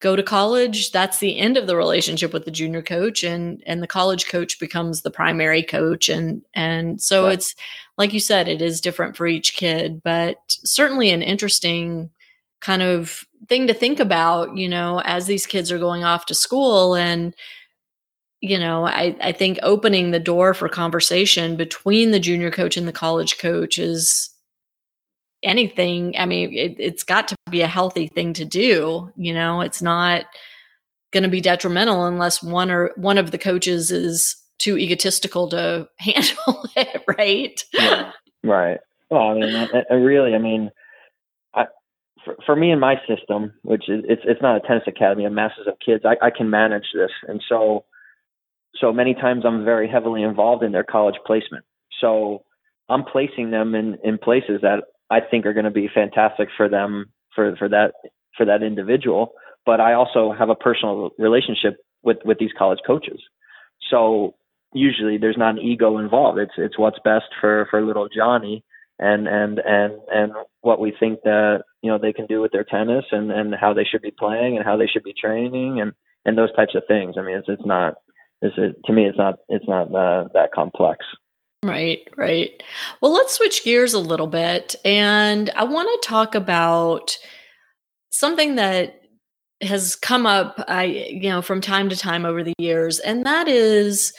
go 0.00 0.16
to 0.16 0.22
college 0.22 0.90
that's 0.90 1.18
the 1.18 1.38
end 1.38 1.56
of 1.56 1.66
the 1.66 1.76
relationship 1.76 2.32
with 2.32 2.44
the 2.44 2.50
junior 2.50 2.82
coach 2.82 3.22
and 3.22 3.62
and 3.66 3.82
the 3.82 3.86
college 3.86 4.28
coach 4.28 4.60
becomes 4.60 5.02
the 5.02 5.10
primary 5.10 5.62
coach 5.62 6.08
and 6.08 6.42
and 6.54 7.00
so 7.00 7.24
right. 7.24 7.34
it's 7.34 7.54
like 7.96 8.12
you 8.12 8.20
said 8.20 8.48
it 8.48 8.60
is 8.60 8.80
different 8.80 9.16
for 9.16 9.26
each 9.26 9.54
kid 9.54 10.02
but 10.02 10.36
certainly 10.46 11.10
an 11.10 11.22
interesting 11.22 12.10
kind 12.60 12.82
of 12.82 13.24
thing 13.48 13.66
to 13.66 13.74
think 13.74 14.00
about 14.00 14.56
you 14.56 14.68
know 14.68 15.00
as 15.04 15.26
these 15.26 15.46
kids 15.46 15.70
are 15.70 15.78
going 15.78 16.04
off 16.04 16.26
to 16.26 16.34
school 16.34 16.94
and 16.94 17.34
you 18.40 18.58
know 18.58 18.86
i 18.86 19.16
i 19.20 19.32
think 19.32 19.58
opening 19.62 20.10
the 20.10 20.20
door 20.20 20.54
for 20.54 20.68
conversation 20.68 21.56
between 21.56 22.10
the 22.10 22.20
junior 22.20 22.50
coach 22.50 22.76
and 22.76 22.88
the 22.88 22.92
college 22.92 23.38
coach 23.38 23.78
is 23.78 24.33
anything 25.44 26.14
i 26.18 26.26
mean 26.26 26.52
it, 26.52 26.74
it's 26.78 27.02
got 27.02 27.28
to 27.28 27.36
be 27.50 27.60
a 27.60 27.66
healthy 27.66 28.08
thing 28.08 28.32
to 28.32 28.44
do 28.44 29.12
you 29.16 29.34
know? 29.34 29.60
It's 29.60 29.82
not 29.82 30.24
going 31.12 31.22
to 31.22 31.28
be 31.28 31.40
detrimental 31.40 32.06
unless 32.06 32.42
one 32.42 32.70
or 32.70 32.90
one 32.96 33.18
of 33.18 33.30
the 33.30 33.38
coaches 33.38 33.90
is 33.90 34.36
too 34.58 34.76
egotistical 34.76 35.48
to 35.50 35.88
handle 35.98 36.68
it 36.76 37.02
right? 37.18 37.62
Yeah, 37.72 38.10
right. 38.42 38.78
Well 39.10 39.22
i 39.22 39.34
mean 39.34 39.54
I, 39.54 39.84
I 39.90 39.94
really 39.94 40.34
i 40.34 40.38
mean 40.38 40.70
I, 41.54 41.66
for, 42.24 42.36
for, 42.46 42.56
me 42.56 42.72
in 42.72 42.80
my 42.80 42.96
system 43.06 43.52
which 43.62 43.88
is 43.88 44.04
it's 44.08 44.22
it's 44.24 44.42
not 44.42 44.56
a 44.56 44.66
tennis 44.66 44.84
academy 44.86 45.24
of 45.24 45.32
masses 45.32 45.66
of 45.66 45.74
kids 45.84 46.04
I, 46.04 46.26
I 46.26 46.30
can 46.30 46.50
manage 46.50 46.86
this. 46.94 47.10
And 47.28 47.42
so 47.48 47.84
so 48.76 48.92
many 48.92 49.14
times 49.14 49.44
i'm 49.46 49.64
very 49.64 49.88
heavily 49.88 50.22
involved 50.22 50.64
in 50.64 50.72
their 50.72 50.84
college 50.84 51.16
placement. 51.26 51.64
So 52.00 52.44
i'm 52.88 53.04
placing 53.04 53.50
them 53.50 53.74
in 53.74 53.98
in 54.02 54.18
places 54.18 54.60
that 54.62 54.84
I 55.14 55.20
think 55.20 55.46
are 55.46 55.52
going 55.52 55.64
to 55.64 55.70
be 55.70 55.88
fantastic 55.92 56.48
for 56.56 56.68
them 56.68 57.06
for 57.34 57.54
for 57.56 57.68
that 57.68 57.92
for 58.36 58.46
that 58.46 58.62
individual. 58.62 59.32
But 59.66 59.80
I 59.80 59.94
also 59.94 60.32
have 60.38 60.50
a 60.50 60.54
personal 60.54 61.10
relationship 61.18 61.76
with 62.02 62.18
with 62.24 62.38
these 62.38 62.52
college 62.58 62.80
coaches. 62.86 63.20
So 63.90 64.34
usually 64.72 65.18
there's 65.18 65.38
not 65.38 65.54
an 65.56 65.62
ego 65.62 65.98
involved. 65.98 66.38
It's 66.38 66.54
it's 66.56 66.78
what's 66.78 66.98
best 67.04 67.26
for 67.40 67.66
for 67.70 67.84
little 67.84 68.08
Johnny 68.14 68.64
and 68.98 69.26
and 69.26 69.60
and 69.64 69.92
and 70.12 70.32
what 70.60 70.80
we 70.80 70.92
think 70.98 71.20
that 71.24 71.62
you 71.82 71.90
know 71.90 71.98
they 71.98 72.12
can 72.12 72.26
do 72.26 72.40
with 72.40 72.52
their 72.52 72.64
tennis 72.64 73.04
and 73.10 73.30
and 73.30 73.54
how 73.54 73.72
they 73.74 73.84
should 73.84 74.02
be 74.02 74.14
playing 74.16 74.56
and 74.56 74.64
how 74.64 74.76
they 74.76 74.86
should 74.86 75.04
be 75.04 75.14
training 75.18 75.80
and 75.80 75.92
and 76.24 76.38
those 76.38 76.54
types 76.54 76.74
of 76.74 76.82
things. 76.88 77.16
I 77.18 77.22
mean, 77.22 77.36
it's 77.36 77.48
it's 77.48 77.66
not 77.66 77.94
it's 78.42 78.54
it, 78.58 78.76
to 78.86 78.92
me 78.92 79.06
it's 79.06 79.18
not 79.18 79.36
it's 79.48 79.68
not 79.68 79.94
uh, 79.94 80.28
that 80.34 80.52
complex. 80.54 81.04
Right, 81.64 82.06
right. 82.18 82.62
Well, 83.00 83.12
let's 83.12 83.32
switch 83.34 83.64
gears 83.64 83.94
a 83.94 83.98
little 83.98 84.26
bit, 84.26 84.76
and 84.84 85.48
I 85.56 85.64
want 85.64 85.88
to 85.88 86.06
talk 86.08 86.34
about 86.34 87.16
something 88.10 88.56
that 88.56 89.00
has 89.62 89.96
come 89.96 90.26
up, 90.26 90.62
I 90.68 90.84
you 90.84 91.30
know, 91.30 91.40
from 91.40 91.62
time 91.62 91.88
to 91.88 91.96
time 91.96 92.26
over 92.26 92.44
the 92.44 92.52
years, 92.58 92.98
and 93.00 93.24
that 93.24 93.48
is 93.48 94.12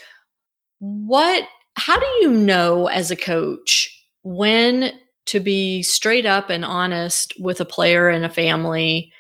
what. 0.80 1.48
How 1.78 2.00
do 2.00 2.06
you 2.22 2.32
know 2.32 2.88
as 2.88 3.12
a 3.12 3.18
coach 3.18 3.90
when 4.24 4.94
to 5.26 5.40
be 5.42 5.84
straight 5.84 6.26
up 6.26 6.50
and 6.50 6.64
honest 6.64 7.34
with 7.40 7.60
a 7.60 7.66
player 7.66 8.08
and 8.08 8.24
a 8.26 8.30
family 8.30 9.12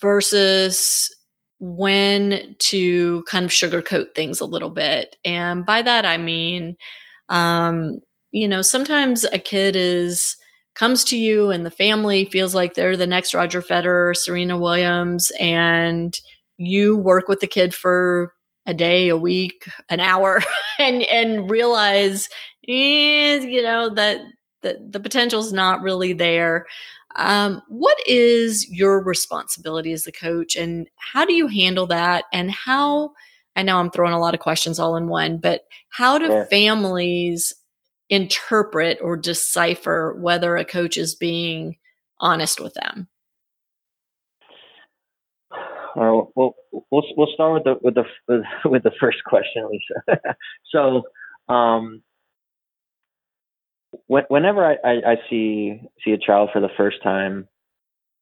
versus 0.00 1.14
when 1.58 2.56
to 2.58 3.22
kind 3.24 3.44
of 3.44 3.50
sugarcoat 3.50 4.14
things 4.14 4.40
a 4.40 4.46
little 4.46 4.70
bit. 4.70 5.16
And 5.26 5.66
by 5.66 5.82
that, 5.82 6.06
I 6.06 6.16
mean, 6.16 6.76
um, 7.30 8.00
you 8.32 8.46
know, 8.46 8.62
sometimes 8.62 9.24
a 9.24 9.38
kid 9.38 9.76
is 9.76 10.36
comes 10.74 11.04
to 11.04 11.18
you 11.18 11.50
and 11.50 11.66
the 11.66 11.70
family 11.70 12.24
feels 12.26 12.54
like 12.54 12.74
they're 12.74 12.96
the 12.96 13.06
next 13.06 13.34
Roger 13.34 13.60
Federer, 13.60 14.16
Serena 14.16 14.56
Williams, 14.58 15.32
and 15.40 16.18
you 16.58 16.96
work 16.96 17.28
with 17.28 17.40
the 17.40 17.46
kid 17.46 17.74
for 17.74 18.34
a 18.66 18.74
day, 18.74 19.08
a 19.08 19.16
week, 19.16 19.68
an 19.88 20.00
hour, 20.00 20.42
and 20.78 21.02
and 21.04 21.50
realize, 21.50 22.28
eh, 22.68 23.38
you 23.40 23.62
know, 23.62 23.90
that 23.90 24.20
the, 24.62 24.78
the 24.90 25.00
potential 25.00 25.40
is 25.40 25.52
not 25.52 25.82
really 25.82 26.12
there. 26.12 26.66
Um, 27.16 27.62
what 27.68 27.98
is 28.06 28.70
your 28.70 29.02
responsibility 29.02 29.92
as 29.92 30.04
the 30.04 30.12
coach, 30.12 30.56
and 30.56 30.88
how 30.96 31.24
do 31.24 31.32
you 31.32 31.48
handle 31.48 31.86
that? 31.88 32.24
And 32.32 32.50
how 32.50 33.12
I 33.60 33.62
know 33.62 33.76
I'm 33.76 33.90
throwing 33.90 34.14
a 34.14 34.18
lot 34.18 34.32
of 34.32 34.40
questions 34.40 34.78
all 34.78 34.96
in 34.96 35.06
one, 35.06 35.36
but 35.36 35.66
how 35.90 36.16
do 36.16 36.28
yeah. 36.28 36.44
families 36.46 37.52
interpret 38.08 38.98
or 39.02 39.18
decipher 39.18 40.16
whether 40.18 40.56
a 40.56 40.64
coach 40.64 40.96
is 40.96 41.14
being 41.14 41.76
honest 42.20 42.58
with 42.58 42.72
them? 42.72 43.06
Uh, 45.52 46.24
well, 46.34 46.54
we'll 46.90 47.04
we'll 47.16 47.28
start 47.34 47.52
with 47.52 47.64
the 47.64 47.74
with 47.82 47.94
the 47.96 48.42
with 48.64 48.82
the 48.82 48.92
first 48.98 49.18
question, 49.26 49.68
Lisa. 49.70 50.20
so, 50.72 51.02
um, 51.52 52.02
whenever 54.06 54.64
I, 54.64 54.76
I, 54.82 54.92
I 55.12 55.16
see 55.28 55.82
see 56.02 56.12
a 56.12 56.18
child 56.18 56.48
for 56.50 56.62
the 56.62 56.70
first 56.78 57.02
time, 57.02 57.46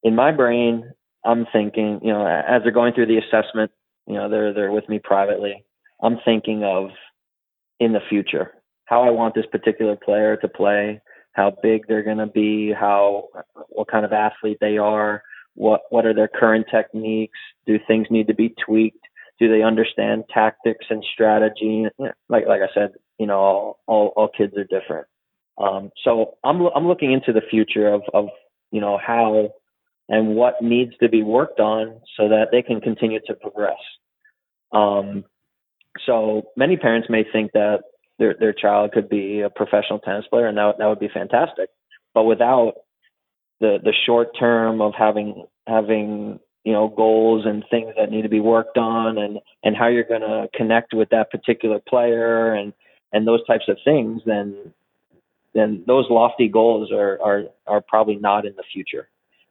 in 0.03 0.17
my 0.17 0.33
brain, 0.33 0.91
I'm 1.25 1.47
thinking, 1.53 2.01
you 2.03 2.13
know, 2.13 2.27
as 2.27 2.63
they're 2.65 2.73
going 2.73 2.95
through 2.95 3.07
the 3.07 3.19
assessment, 3.19 3.71
you 4.09 4.15
know, 4.15 4.29
they're 4.29 4.53
they're 4.53 4.73
with 4.73 4.89
me 4.89 4.99
privately. 4.99 5.65
I'm 6.03 6.19
thinking 6.25 6.65
of 6.65 6.91
in 7.79 7.93
the 7.93 8.01
future 8.09 8.55
how 8.87 9.03
I 9.03 9.11
want 9.11 9.35
this 9.35 9.45
particular 9.53 9.97
player 9.97 10.39
to 10.39 10.49
play, 10.49 11.01
how 11.33 11.55
big 11.63 11.87
they're 11.87 12.03
going 12.03 12.19
to 12.19 12.27
be, 12.27 12.73
how 12.73 13.29
what 13.69 13.91
kind 13.91 14.07
of 14.07 14.15
athlete 14.15 14.57
they 14.63 14.79
are, 14.79 15.23
what 15.55 15.83
what 15.91 16.07
are 16.07 16.15
their 16.15 16.29
current 16.29 16.67
techniques, 16.71 17.39
do 17.67 17.79
things 17.87 18.07
need 18.11 18.29
to 18.29 18.35
be 18.35 18.55
tweaked, 18.65 19.05
do 19.39 19.49
they 19.49 19.63
understand 19.63 20.25
tactics 20.33 20.87
and 20.89 21.05
strategy? 21.13 21.87
Like 22.29 22.47
like 22.47 22.63
I 22.63 22.73
said, 22.73 22.93
you 23.19 23.27
know, 23.27 23.37
all 23.37 23.81
all, 23.87 24.13
all 24.17 24.29
kids 24.29 24.55
are 24.57 24.65
different. 24.65 25.07
Um, 25.59 25.91
so 26.03 26.39
I'm 26.43 26.63
I'm 26.75 26.89
looking 26.89 27.13
into 27.13 27.35
the 27.35 27.47
future 27.51 27.93
of 27.93 28.03
of 28.15 28.29
you 28.71 28.81
know 28.81 28.99
how 28.99 29.51
and 30.09 30.35
what 30.35 30.63
needs 30.63 30.93
to 31.01 31.09
be 31.09 31.23
worked 31.23 31.61
on 31.61 32.01
so 32.17 32.29
that 32.29 32.47
they 32.51 32.63
can 32.63 32.81
continue 32.81 33.21
to 33.27 33.35
progress. 33.35 33.79
Um, 34.73 35.25
so 36.07 36.43
many 36.57 36.77
parents 36.77 37.09
may 37.11 37.25
think 37.31 37.53
that 37.53 37.81
their 38.19 38.35
their 38.39 38.53
child 38.53 38.93
could 38.93 39.09
be 39.09 39.41
a 39.41 39.51
professional 39.51 39.99
tennis 39.99 40.27
player, 40.29 40.47
and 40.47 40.59
that 40.59 40.77
that 40.79 40.87
would 40.87 41.01
be 41.01 41.11
fantastic. 41.13 41.71
But 42.15 42.25
without 42.25 42.75
the 43.61 43.79
the 43.83 43.95
short 44.07 44.37
term 44.39 44.81
of 44.81 44.93
having 44.97 45.47
having 45.67 46.41
you 46.65 46.73
know 46.73 46.89
goals 46.89 47.47
and 47.47 47.65
things 47.71 47.95
that 47.97 48.11
need 48.11 48.23
to 48.23 48.29
be 48.29 48.41
worked 48.41 48.79
on, 48.79 49.19
and 49.19 49.39
and 49.63 49.77
how 49.77 49.89
you're 49.89 50.05
going 50.05 50.23
to 50.23 50.49
connect 50.55 50.95
with 50.95 51.11
that 51.11 51.31
particular 51.31 51.81
player, 51.89 52.55
and 52.55 52.73
and 53.13 53.27
those 53.27 53.45
types 53.47 53.65
of 53.69 53.79
things, 53.85 54.23
then 54.27 54.73
then 55.55 55.85
those 55.87 56.07
lofty 56.11 56.49
goals 56.49 56.91
are 56.93 57.19
are 57.23 57.43
are 57.67 57.81
probably 57.81 58.17
not 58.17 58.47
in 58.47 58.55
the 58.57 58.65
future. 58.73 59.09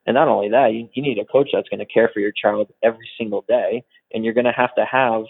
And 0.07 0.15
not 0.15 0.29
only 0.29 0.49
that, 0.49 0.73
you, 0.73 0.87
you 0.93 1.03
need 1.03 1.19
a 1.19 1.25
coach 1.25 1.49
that's 1.53 1.67
going 1.67 1.79
to 1.79 1.85
care 1.85 2.09
for 2.13 2.21
your 2.21 2.31
child 2.31 2.71
every 2.81 3.07
single 3.19 3.43
day, 3.47 3.83
and 4.13 4.23
you're 4.23 4.33
going 4.33 4.45
to 4.45 4.51
have 4.51 4.73
to 4.75 4.85
have 4.85 5.23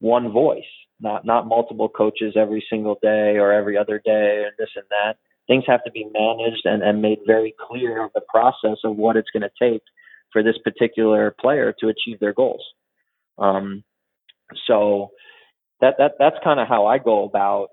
one 0.00 0.32
voice, 0.32 0.64
not 0.98 1.24
not 1.24 1.46
multiple 1.46 1.88
coaches 1.88 2.34
every 2.36 2.64
single 2.68 2.98
day 3.02 3.36
or 3.36 3.52
every 3.52 3.76
other 3.76 4.00
day 4.04 4.44
and 4.46 4.52
this 4.58 4.70
and 4.74 4.86
that. 4.88 5.18
Things 5.46 5.64
have 5.66 5.84
to 5.84 5.90
be 5.90 6.08
managed 6.10 6.64
and, 6.64 6.82
and 6.82 7.02
made 7.02 7.18
very 7.26 7.54
clear 7.68 8.02
of 8.02 8.10
the 8.14 8.22
process 8.28 8.78
of 8.82 8.96
what 8.96 9.16
it's 9.16 9.28
going 9.30 9.42
to 9.42 9.50
take 9.60 9.82
for 10.32 10.42
this 10.42 10.56
particular 10.64 11.34
player 11.38 11.74
to 11.80 11.88
achieve 11.88 12.18
their 12.18 12.32
goals. 12.32 12.64
Um, 13.36 13.84
so 14.66 15.10
that 15.80 15.96
that 15.98 16.12
that's 16.18 16.36
kind 16.42 16.60
of 16.60 16.66
how 16.66 16.86
I 16.86 16.96
go 16.96 17.24
about 17.24 17.68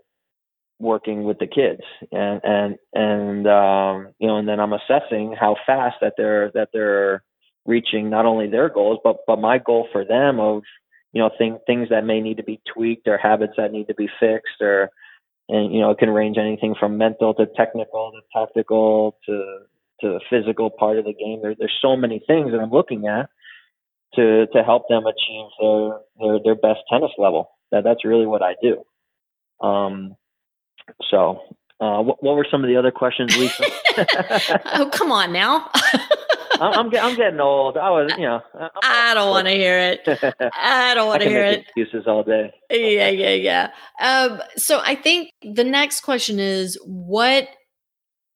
working 0.81 1.23
with 1.23 1.39
the 1.39 1.47
kids. 1.47 1.81
And 2.11 2.41
and 2.43 2.75
and 2.93 3.47
um 3.47 4.13
you 4.19 4.27
know 4.27 4.37
and 4.37 4.47
then 4.47 4.59
I'm 4.59 4.73
assessing 4.73 5.35
how 5.39 5.55
fast 5.65 5.97
that 6.01 6.13
they're 6.17 6.51
that 6.53 6.69
they're 6.73 7.23
reaching 7.65 8.09
not 8.09 8.25
only 8.25 8.47
their 8.49 8.69
goals 8.69 8.99
but 9.03 9.17
but 9.27 9.39
my 9.39 9.59
goal 9.59 9.87
for 9.91 10.03
them 10.03 10.39
of 10.39 10.63
you 11.13 11.21
know 11.21 11.29
thing, 11.37 11.59
things 11.67 11.89
that 11.89 12.05
may 12.05 12.21
need 12.21 12.37
to 12.37 12.43
be 12.43 12.61
tweaked 12.73 13.07
or 13.07 13.17
habits 13.17 13.53
that 13.57 13.71
need 13.71 13.87
to 13.87 13.95
be 13.95 14.09
fixed 14.19 14.61
or 14.61 14.89
and 15.49 15.73
you 15.73 15.81
know 15.81 15.91
it 15.91 15.97
can 15.99 16.09
range 16.09 16.37
anything 16.37 16.75
from 16.79 16.97
mental 16.97 17.33
to 17.35 17.45
technical 17.55 18.11
to 18.11 18.21
tactical 18.33 19.17
to 19.25 19.59
to 20.01 20.07
the 20.09 20.21
physical 20.29 20.69
part 20.69 20.97
of 20.97 21.05
the 21.05 21.13
game. 21.13 21.39
There, 21.41 21.55
there's 21.57 21.77
so 21.81 21.95
many 21.95 22.23
things 22.25 22.51
that 22.51 22.59
I'm 22.59 22.71
looking 22.71 23.07
at 23.07 23.29
to 24.15 24.47
to 24.47 24.63
help 24.63 24.87
them 24.89 25.03
achieve 25.05 25.45
their 25.59 25.99
their, 26.19 26.39
their 26.43 26.55
best 26.55 26.79
tennis 26.89 27.11
level. 27.17 27.51
That 27.71 27.83
that's 27.83 28.05
really 28.05 28.25
what 28.25 28.41
I 28.41 28.55
do. 28.61 28.83
Um 29.65 30.15
so, 31.09 31.41
uh, 31.79 32.01
what, 32.01 32.23
what, 32.23 32.35
were 32.35 32.45
some 32.49 32.63
of 32.63 32.69
the 32.69 32.77
other 32.77 32.91
questions, 32.91 33.35
Lisa? 33.37 33.63
oh, 34.75 34.89
come 34.93 35.11
on 35.11 35.33
now. 35.33 35.69
I'm, 36.61 36.93
I'm, 36.95 37.15
getting 37.15 37.39
old. 37.39 37.75
I 37.75 37.89
was, 37.89 38.11
you 38.17 38.25
know. 38.25 38.39
I'm 38.53 38.69
I 38.83 39.13
do 39.13 39.19
not 39.19 39.29
want 39.31 39.47
to 39.47 39.53
hear 39.53 39.79
it. 39.79 40.01
I 40.55 40.93
don't 40.93 41.07
want 41.07 41.23
to 41.23 41.29
hear 41.29 41.43
it. 41.43 41.61
Excuses 41.61 42.05
all 42.05 42.23
day. 42.23 42.51
Yeah, 42.69 43.09
yeah, 43.09 43.33
yeah. 43.33 43.71
Um, 43.99 44.41
so 44.57 44.79
I 44.85 44.93
think 44.93 45.31
the 45.41 45.63
next 45.63 46.01
question 46.01 46.39
is 46.39 46.79
what? 46.85 47.47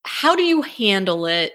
How 0.04 0.34
do 0.34 0.42
you 0.42 0.62
handle 0.62 1.26
it 1.26 1.52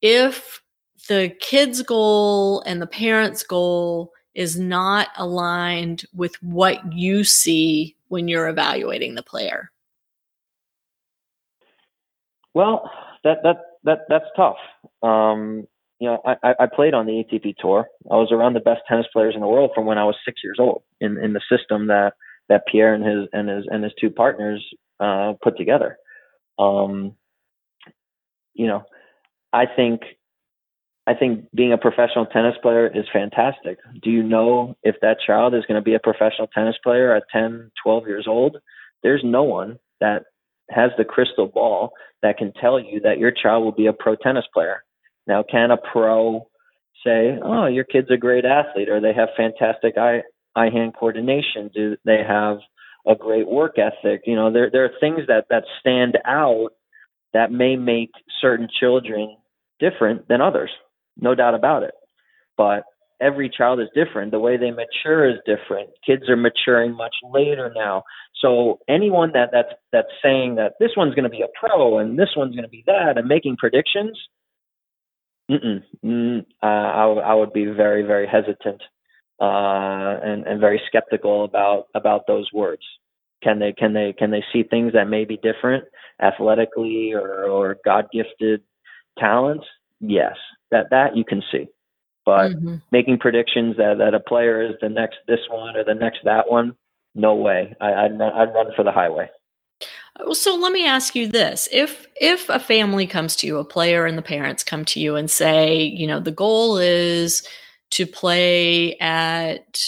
if 0.00 0.62
the 1.08 1.34
kid's 1.40 1.82
goal 1.82 2.62
and 2.62 2.80
the 2.80 2.86
parent's 2.86 3.42
goal 3.42 4.12
is 4.34 4.58
not 4.58 5.08
aligned 5.16 6.04
with 6.14 6.34
what 6.42 6.92
you 6.94 7.24
see 7.24 7.96
when 8.08 8.26
you're 8.26 8.48
evaluating 8.48 9.16
the 9.16 9.22
player? 9.22 9.70
Well, 12.56 12.90
that 13.22 13.42
that 13.42 13.56
that 13.84 13.98
that's 14.08 14.24
tough. 14.34 14.56
Um, 15.02 15.66
you 16.00 16.08
know, 16.08 16.22
I, 16.24 16.54
I 16.58 16.66
played 16.74 16.94
on 16.94 17.04
the 17.04 17.22
ATP 17.22 17.56
tour. 17.58 17.86
I 18.10 18.14
was 18.14 18.32
around 18.32 18.54
the 18.54 18.60
best 18.60 18.80
tennis 18.88 19.04
players 19.12 19.34
in 19.34 19.42
the 19.42 19.46
world 19.46 19.72
from 19.74 19.84
when 19.84 19.98
I 19.98 20.04
was 20.04 20.14
six 20.24 20.40
years 20.42 20.56
old 20.58 20.82
in, 20.98 21.18
in 21.18 21.34
the 21.34 21.42
system 21.50 21.88
that, 21.88 22.14
that 22.48 22.66
Pierre 22.66 22.94
and 22.94 23.04
his 23.04 23.28
and 23.34 23.50
his 23.50 23.64
and 23.70 23.84
his 23.84 23.92
two 24.00 24.08
partners 24.08 24.64
uh, 25.00 25.34
put 25.42 25.58
together. 25.58 25.98
Um, 26.58 27.14
you 28.54 28.68
know, 28.68 28.84
I 29.52 29.66
think 29.66 30.00
I 31.06 31.12
think 31.12 31.50
being 31.54 31.74
a 31.74 31.78
professional 31.78 32.24
tennis 32.24 32.54
player 32.62 32.86
is 32.86 33.04
fantastic. 33.12 33.76
Do 34.02 34.08
you 34.08 34.22
know 34.22 34.78
if 34.82 34.96
that 35.02 35.18
child 35.26 35.54
is 35.54 35.66
going 35.68 35.78
to 35.78 35.84
be 35.84 35.94
a 35.94 36.00
professional 36.00 36.46
tennis 36.46 36.76
player 36.82 37.14
at 37.14 37.24
10, 37.30 37.70
12 37.84 38.06
years 38.06 38.24
old? 38.26 38.56
There's 39.02 39.20
no 39.22 39.42
one 39.42 39.78
that 40.00 40.22
has 40.70 40.90
the 40.98 41.04
crystal 41.04 41.46
ball 41.46 41.92
that 42.22 42.38
can 42.38 42.52
tell 42.60 42.78
you 42.78 43.00
that 43.00 43.18
your 43.18 43.30
child 43.30 43.64
will 43.64 43.72
be 43.72 43.86
a 43.86 43.92
pro 43.92 44.16
tennis 44.16 44.44
player. 44.52 44.82
Now, 45.26 45.42
can 45.42 45.70
a 45.70 45.76
pro 45.76 46.48
say, 47.04 47.38
"Oh, 47.42 47.66
your 47.66 47.84
kid's 47.84 48.10
a 48.10 48.16
great 48.16 48.44
athlete," 48.44 48.88
or 48.88 49.00
they 49.00 49.12
have 49.12 49.28
fantastic 49.36 49.96
eye 49.98 50.22
eye 50.54 50.70
hand 50.70 50.94
coordination? 50.94 51.70
Do 51.74 51.96
they 52.04 52.22
have 52.26 52.58
a 53.06 53.14
great 53.14 53.46
work 53.46 53.78
ethic? 53.78 54.22
You 54.26 54.36
know, 54.36 54.50
there 54.50 54.70
there 54.70 54.84
are 54.84 55.00
things 55.00 55.26
that 55.28 55.46
that 55.50 55.64
stand 55.80 56.18
out 56.24 56.70
that 57.32 57.52
may 57.52 57.76
make 57.76 58.10
certain 58.40 58.68
children 58.80 59.36
different 59.78 60.26
than 60.28 60.40
others. 60.40 60.70
No 61.18 61.34
doubt 61.34 61.54
about 61.54 61.82
it. 61.82 61.94
But 62.56 62.84
every 63.20 63.50
child 63.50 63.80
is 63.80 63.88
different. 63.94 64.30
The 64.30 64.40
way 64.40 64.56
they 64.56 64.70
mature 64.70 65.28
is 65.28 65.36
different. 65.46 65.90
Kids 66.06 66.28
are 66.28 66.36
maturing 66.36 66.94
much 66.94 67.14
later 67.22 67.72
now. 67.74 68.02
So 68.42 68.80
anyone 68.88 69.32
that 69.32 69.50
that's 69.52 69.72
that's 69.92 70.08
saying 70.22 70.56
that 70.56 70.74
this 70.80 70.90
one's 70.96 71.14
going 71.14 71.24
to 71.24 71.30
be 71.30 71.42
a 71.42 71.48
pro 71.58 71.98
and 71.98 72.18
this 72.18 72.30
one's 72.36 72.54
going 72.54 72.64
to 72.64 72.70
be 72.70 72.84
that 72.86 73.16
and 73.16 73.26
making 73.26 73.56
predictions, 73.56 74.18
mm 75.50 75.82
mm, 76.04 76.40
uh, 76.62 76.66
I, 76.66 77.04
I 77.30 77.34
would 77.34 77.52
be 77.52 77.66
very 77.66 78.02
very 78.02 78.26
hesitant 78.26 78.82
uh, 79.40 80.20
and 80.22 80.46
and 80.46 80.60
very 80.60 80.80
skeptical 80.86 81.44
about 81.44 81.86
about 81.94 82.26
those 82.26 82.48
words. 82.52 82.82
Can 83.42 83.58
they 83.58 83.72
can 83.72 83.92
they 83.92 84.14
can 84.18 84.30
they 84.30 84.44
see 84.52 84.62
things 84.62 84.92
that 84.94 85.08
may 85.08 85.24
be 85.24 85.38
different 85.38 85.84
athletically 86.20 87.12
or 87.14 87.44
or 87.44 87.76
God 87.84 88.06
gifted 88.12 88.62
talents? 89.18 89.64
Yes, 90.00 90.36
that 90.70 90.86
that 90.90 91.16
you 91.16 91.24
can 91.24 91.42
see. 91.52 91.66
But 92.26 92.50
mm-hmm. 92.50 92.76
making 92.90 93.18
predictions 93.18 93.76
that, 93.76 93.98
that 93.98 94.12
a 94.12 94.20
player 94.20 94.60
is 94.60 94.74
the 94.82 94.88
next 94.88 95.16
this 95.26 95.40
one 95.48 95.76
or 95.76 95.84
the 95.84 95.94
next 95.94 96.18
that 96.24 96.50
one, 96.50 96.76
no 97.14 97.34
way. 97.34 97.74
I, 97.80 97.94
I'd, 97.94 98.18
run, 98.18 98.32
I'd 98.32 98.52
run 98.52 98.66
for 98.76 98.82
the 98.82 98.92
highway. 98.92 99.30
So 100.32 100.56
let 100.56 100.72
me 100.72 100.86
ask 100.86 101.14
you 101.14 101.28
this: 101.28 101.68
if 101.70 102.06
if 102.16 102.48
a 102.48 102.58
family 102.58 103.06
comes 103.06 103.36
to 103.36 103.46
you, 103.46 103.58
a 103.58 103.64
player 103.64 104.06
and 104.06 104.18
the 104.18 104.22
parents 104.22 104.64
come 104.64 104.84
to 104.86 105.00
you 105.00 105.14
and 105.14 105.30
say, 105.30 105.82
you 105.82 106.06
know, 106.06 106.20
the 106.20 106.30
goal 106.30 106.78
is 106.78 107.46
to 107.90 108.06
play 108.06 108.96
at 108.98 109.78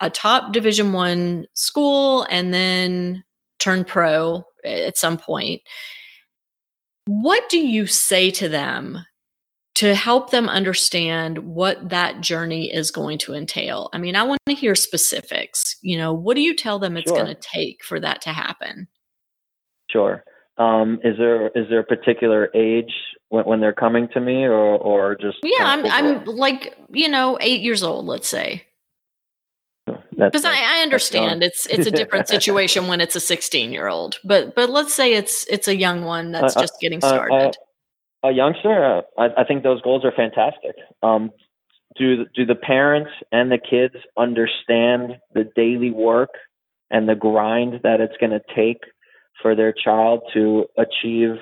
a 0.00 0.10
top 0.10 0.52
Division 0.52 0.92
One 0.92 1.46
school 1.54 2.26
and 2.30 2.52
then 2.52 3.24
turn 3.58 3.84
pro 3.84 4.44
at 4.64 4.98
some 4.98 5.16
point, 5.16 5.62
what 7.06 7.48
do 7.48 7.58
you 7.58 7.86
say 7.86 8.30
to 8.32 8.48
them 8.48 9.04
to 9.78 9.94
help 9.94 10.30
them 10.30 10.48
understand 10.48 11.38
what 11.38 11.90
that 11.90 12.20
journey 12.20 12.68
is 12.72 12.90
going 12.90 13.16
to 13.16 13.32
entail. 13.32 13.88
I 13.92 13.98
mean, 13.98 14.16
I 14.16 14.24
want 14.24 14.40
to 14.48 14.54
hear 14.54 14.74
specifics. 14.74 15.76
You 15.82 15.96
know, 15.96 16.12
what 16.12 16.34
do 16.34 16.40
you 16.40 16.56
tell 16.56 16.80
them 16.80 16.96
it's 16.96 17.08
sure. 17.08 17.16
going 17.16 17.32
to 17.32 17.40
take 17.40 17.84
for 17.84 18.00
that 18.00 18.20
to 18.22 18.30
happen? 18.30 18.88
Sure. 19.88 20.24
Um, 20.56 20.98
is 21.04 21.16
there 21.16 21.46
is 21.50 21.68
there 21.70 21.78
a 21.78 21.84
particular 21.84 22.50
age 22.56 22.92
when, 23.28 23.44
when 23.44 23.60
they're 23.60 23.72
coming 23.72 24.08
to 24.14 24.20
me, 24.20 24.42
or 24.42 24.76
or 24.78 25.14
just 25.14 25.38
yeah? 25.44 25.62
I'm 25.62 25.86
I'm 25.86 26.24
like 26.24 26.76
you 26.90 27.08
know 27.08 27.38
eight 27.40 27.60
years 27.60 27.84
old, 27.84 28.06
let's 28.06 28.28
say. 28.28 28.64
Because 29.86 30.44
I, 30.44 30.80
I, 30.80 30.82
understand 30.82 31.44
it's 31.44 31.66
it's 31.66 31.86
a 31.86 31.90
different 31.92 32.26
situation 32.36 32.88
when 32.88 33.00
it's 33.00 33.14
a 33.14 33.20
16 33.20 33.72
year 33.72 33.86
old, 33.86 34.18
but 34.24 34.56
but 34.56 34.68
let's 34.68 34.92
say 34.92 35.14
it's 35.14 35.46
it's 35.46 35.68
a 35.68 35.76
young 35.76 36.02
one 36.02 36.32
that's 36.32 36.56
uh, 36.56 36.60
just 36.60 36.74
getting 36.80 37.00
started 37.00 37.56
a 38.22 38.30
youngster, 38.32 38.84
uh, 38.84 39.02
I, 39.20 39.42
I, 39.42 39.44
think 39.44 39.62
those 39.62 39.80
goals 39.82 40.04
are 40.04 40.12
fantastic. 40.12 40.74
Um, 41.02 41.30
do 41.96 42.26
do 42.34 42.44
the 42.44 42.54
parents 42.54 43.10
and 43.32 43.50
the 43.50 43.58
kids 43.58 43.94
understand 44.16 45.18
the 45.34 45.44
daily 45.56 45.90
work 45.90 46.30
and 46.90 47.08
the 47.08 47.14
grind 47.14 47.80
that 47.82 48.00
it's 48.00 48.16
going 48.20 48.30
to 48.30 48.40
take 48.54 48.78
for 49.40 49.54
their 49.54 49.72
child 49.72 50.22
to 50.34 50.66
achieve 50.76 51.36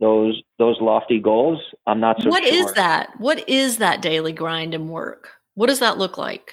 those 0.00 0.40
those 0.58 0.76
lofty 0.80 1.18
goals? 1.18 1.60
I'm 1.86 2.00
not 2.00 2.22
so 2.22 2.28
What 2.28 2.44
sure. 2.44 2.54
is 2.54 2.72
that? 2.74 3.10
What 3.18 3.48
is 3.48 3.78
that 3.78 4.02
daily 4.02 4.32
grind 4.32 4.74
and 4.74 4.88
work? 4.88 5.30
What 5.54 5.68
does 5.68 5.80
that 5.80 5.98
look 5.98 6.16
like? 6.16 6.50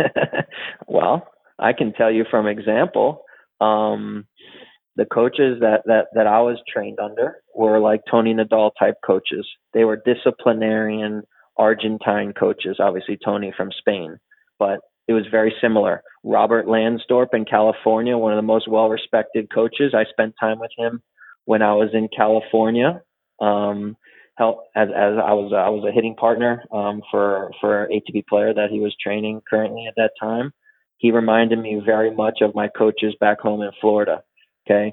well, 0.86 1.28
I 1.58 1.72
can 1.72 1.92
tell 1.92 2.10
you 2.10 2.24
from 2.30 2.46
example. 2.46 3.22
Um, 3.60 4.26
the 4.96 5.04
coaches 5.04 5.58
that, 5.60 5.82
that, 5.86 6.06
that 6.14 6.26
I 6.26 6.40
was 6.40 6.58
trained 6.72 6.98
under 7.00 7.36
were 7.54 7.78
like 7.78 8.00
Tony 8.10 8.34
Nadal 8.34 8.70
type 8.78 8.96
coaches. 9.06 9.46
They 9.74 9.84
were 9.84 10.02
disciplinarian 10.04 11.22
Argentine 11.58 12.32
coaches, 12.32 12.78
obviously 12.80 13.18
Tony 13.22 13.52
from 13.56 13.70
Spain, 13.78 14.18
but 14.58 14.80
it 15.08 15.12
was 15.12 15.24
very 15.30 15.54
similar. 15.60 16.02
Robert 16.24 16.66
Lansdorp 16.66 17.32
in 17.32 17.44
California, 17.44 18.18
one 18.18 18.32
of 18.32 18.38
the 18.38 18.42
most 18.42 18.68
well 18.68 18.88
respected 18.88 19.48
coaches. 19.54 19.94
I 19.94 20.04
spent 20.10 20.34
time 20.38 20.58
with 20.58 20.72
him 20.76 21.02
when 21.44 21.62
I 21.62 21.74
was 21.74 21.90
in 21.92 22.08
California. 22.14 23.02
Um, 23.40 23.96
help 24.36 24.64
as, 24.74 24.88
as 24.88 25.14
I 25.16 25.32
was 25.32 25.52
I 25.54 25.68
was 25.70 25.84
a 25.88 25.92
hitting 25.92 26.14
partner 26.14 26.62
um, 26.72 27.02
for 27.10 27.50
for 27.60 27.88
ATP 27.92 28.26
player 28.26 28.52
that 28.52 28.70
he 28.70 28.80
was 28.80 28.94
training 29.02 29.40
currently 29.48 29.86
at 29.86 29.94
that 29.96 30.12
time. 30.20 30.52
He 30.98 31.10
reminded 31.10 31.58
me 31.58 31.80
very 31.84 32.14
much 32.14 32.38
of 32.40 32.54
my 32.54 32.68
coaches 32.68 33.14
back 33.20 33.40
home 33.40 33.62
in 33.62 33.70
Florida. 33.80 34.22
Okay. 34.66 34.92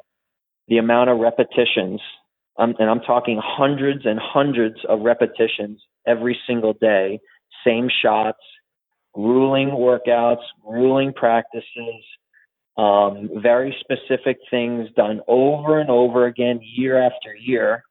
The 0.68 0.78
amount 0.78 1.10
of 1.10 1.20
repetitions, 1.20 2.02
um, 2.58 2.76
and 2.80 2.90
I'm 2.90 3.02
talking 3.02 3.40
hundreds 3.44 4.06
and 4.06 4.20
hundreds 4.20 4.78
of 4.88 5.02
repetitions 5.02 5.82
every 6.08 6.38
single 6.48 6.74
day, 6.74 7.20
same 7.66 7.90
shots, 8.02 8.40
grueling 9.14 9.70
workouts, 9.70 10.44
grueling 10.66 11.14
practices, 11.14 12.04
um, 12.78 13.30
very 13.42 13.76
specific 13.80 14.38
things 14.50 14.90
done 14.96 15.22
over 15.28 15.80
and 15.80 15.90
over 15.90 16.26
again, 16.26 16.60
year 16.64 17.02
after 17.02 17.36
year. 17.36 17.84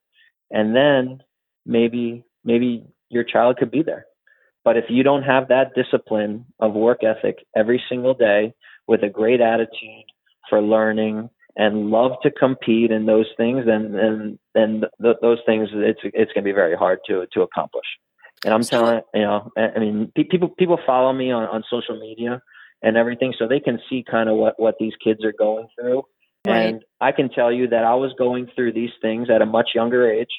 And 0.50 0.74
then 0.74 1.22
maybe, 1.64 2.24
maybe 2.44 2.84
your 3.08 3.24
child 3.24 3.56
could 3.58 3.70
be 3.70 3.82
there. 3.82 4.06
But 4.64 4.76
if 4.76 4.84
you 4.88 5.02
don't 5.02 5.22
have 5.22 5.48
that 5.48 5.74
discipline 5.74 6.46
of 6.60 6.74
work 6.74 7.02
ethic 7.02 7.44
every 7.56 7.82
single 7.88 8.14
day 8.14 8.54
with 8.86 9.02
a 9.02 9.08
great 9.08 9.40
attitude 9.40 10.04
for 10.48 10.60
learning 10.60 11.30
and 11.56 11.90
love 11.90 12.12
to 12.22 12.30
compete 12.30 12.90
in 12.90 13.06
those 13.06 13.26
things, 13.36 13.64
and 13.66 13.94
and 13.94 14.38
and 14.54 14.86
th- 15.02 15.16
those 15.20 15.38
things 15.46 15.68
it's 15.72 16.00
it's 16.04 16.32
going 16.32 16.44
to 16.44 16.48
be 16.48 16.52
very 16.52 16.76
hard 16.76 17.00
to 17.06 17.26
to 17.32 17.42
accomplish. 17.42 17.86
And 18.44 18.52
I'm 18.52 18.62
telling 18.62 19.02
you 19.14 19.22
know, 19.22 19.50
I 19.56 19.78
mean, 19.78 20.10
people 20.16 20.48
people 20.48 20.78
follow 20.86 21.12
me 21.12 21.30
on 21.30 21.44
on 21.44 21.62
social 21.70 21.98
media 21.98 22.42
and 22.82 22.96
everything, 22.96 23.34
so 23.38 23.46
they 23.46 23.60
can 23.60 23.78
see 23.88 24.04
kind 24.08 24.28
of 24.28 24.36
what 24.36 24.58
what 24.58 24.76
these 24.80 24.94
kids 25.02 25.24
are 25.24 25.32
going 25.32 25.68
through. 25.78 26.02
Right. 26.46 26.74
And 26.74 26.84
I 27.00 27.12
can 27.12 27.28
tell 27.28 27.52
you 27.52 27.68
that 27.68 27.84
I 27.84 27.94
was 27.94 28.12
going 28.18 28.48
through 28.54 28.72
these 28.72 28.90
things 29.00 29.28
at 29.30 29.42
a 29.42 29.46
much 29.46 29.70
younger 29.74 30.10
age 30.10 30.32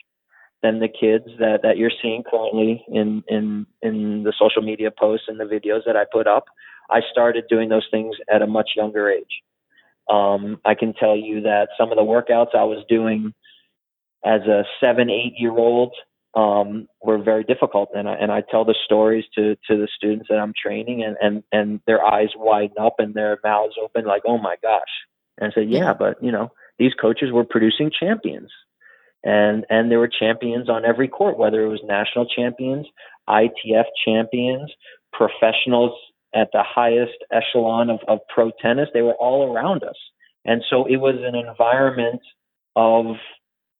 than 0.61 0.79
the 0.79 0.89
kids 0.89 1.25
that 1.39 1.61
that 1.63 1.77
you're 1.77 1.91
seeing 2.01 2.23
currently 2.23 2.83
in 2.89 3.23
in 3.27 3.65
in 3.81 4.23
the 4.23 4.33
social 4.37 4.61
media 4.61 4.91
posts 4.91 5.27
and 5.27 5.39
the 5.39 5.45
videos 5.45 5.81
that 5.85 5.95
I 5.95 6.05
put 6.11 6.27
up. 6.27 6.45
I 6.89 7.01
started 7.11 7.45
doing 7.49 7.69
those 7.69 7.87
things 7.89 8.15
at 8.33 8.41
a 8.41 8.47
much 8.47 8.71
younger 8.75 9.09
age. 9.09 9.41
Um, 10.09 10.59
I 10.65 10.75
can 10.75 10.93
tell 10.93 11.15
you 11.15 11.41
that 11.41 11.69
some 11.77 11.91
of 11.91 11.97
the 11.97 12.03
workouts 12.03 12.55
I 12.55 12.63
was 12.63 12.83
doing 12.89 13.33
as 14.25 14.41
a 14.41 14.63
seven, 14.79 15.09
eight 15.09 15.33
year 15.37 15.51
old 15.51 15.93
um, 16.35 16.87
were 17.01 17.21
very 17.21 17.43
difficult. 17.43 17.89
And 17.93 18.09
I, 18.09 18.13
and 18.13 18.31
I 18.31 18.41
tell 18.41 18.65
the 18.65 18.75
stories 18.85 19.25
to, 19.35 19.55
to 19.69 19.77
the 19.77 19.87
students 19.95 20.27
that 20.29 20.39
I'm 20.39 20.53
training 20.59 21.03
and, 21.03 21.15
and, 21.21 21.43
and 21.51 21.79
their 21.85 22.03
eyes 22.03 22.29
widen 22.35 22.75
up 22.79 22.95
and 22.99 23.13
their 23.13 23.37
mouths 23.43 23.75
open 23.81 24.05
like, 24.05 24.23
oh 24.27 24.37
my 24.37 24.55
gosh. 24.61 24.81
And 25.37 25.51
I 25.51 25.53
said, 25.53 25.69
yeah, 25.69 25.93
but 25.93 26.23
you 26.23 26.31
know, 26.31 26.51
these 26.79 26.93
coaches 26.99 27.31
were 27.31 27.43
producing 27.43 27.91
champions 27.97 28.49
and, 29.23 29.65
and 29.69 29.89
there 29.89 29.99
were 29.99 30.09
champions 30.09 30.69
on 30.69 30.85
every 30.85 31.07
court, 31.07 31.37
whether 31.37 31.63
it 31.63 31.69
was 31.69 31.81
national 31.85 32.25
champions, 32.25 32.85
ITF 33.29 33.85
champions, 34.05 34.71
professionals 35.13 35.91
at 36.35 36.49
the 36.51 36.63
highest 36.63 37.17
echelon 37.31 37.89
of, 37.89 37.99
of 38.07 38.19
pro 38.33 38.51
tennis. 38.61 38.89
They 38.93 39.01
were 39.01 39.15
all 39.15 39.53
around 39.53 39.83
us. 39.83 39.97
And 40.45 40.63
so 40.69 40.85
it 40.85 40.97
was 40.97 41.15
an 41.23 41.35
environment 41.35 42.21
of 42.75 43.15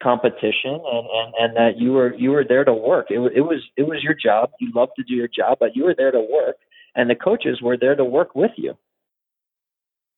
competition 0.01 0.79
and, 0.85 1.07
and, 1.11 1.33
and 1.39 1.57
that 1.57 1.77
you 1.77 1.93
were 1.93 2.13
you 2.15 2.31
were 2.31 2.43
there 2.47 2.63
to 2.63 2.73
work. 2.73 3.07
It, 3.09 3.19
it 3.35 3.41
was 3.41 3.61
it 3.77 3.83
was 3.83 4.03
your 4.03 4.13
job. 4.13 4.51
You 4.59 4.71
loved 4.73 4.93
to 4.97 5.03
do 5.03 5.13
your 5.13 5.29
job, 5.29 5.57
but 5.59 5.75
you 5.75 5.85
were 5.85 5.95
there 5.97 6.11
to 6.11 6.19
work 6.19 6.57
and 6.95 7.09
the 7.09 7.15
coaches 7.15 7.61
were 7.61 7.77
there 7.77 7.95
to 7.95 8.05
work 8.05 8.35
with 8.35 8.51
you. 8.55 8.77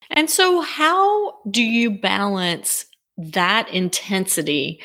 And 0.09 0.29
so 0.29 0.61
how 0.61 1.41
do 1.49 1.63
you 1.63 1.89
balance 1.91 2.85
that 3.17 3.69
intensity 3.69 4.81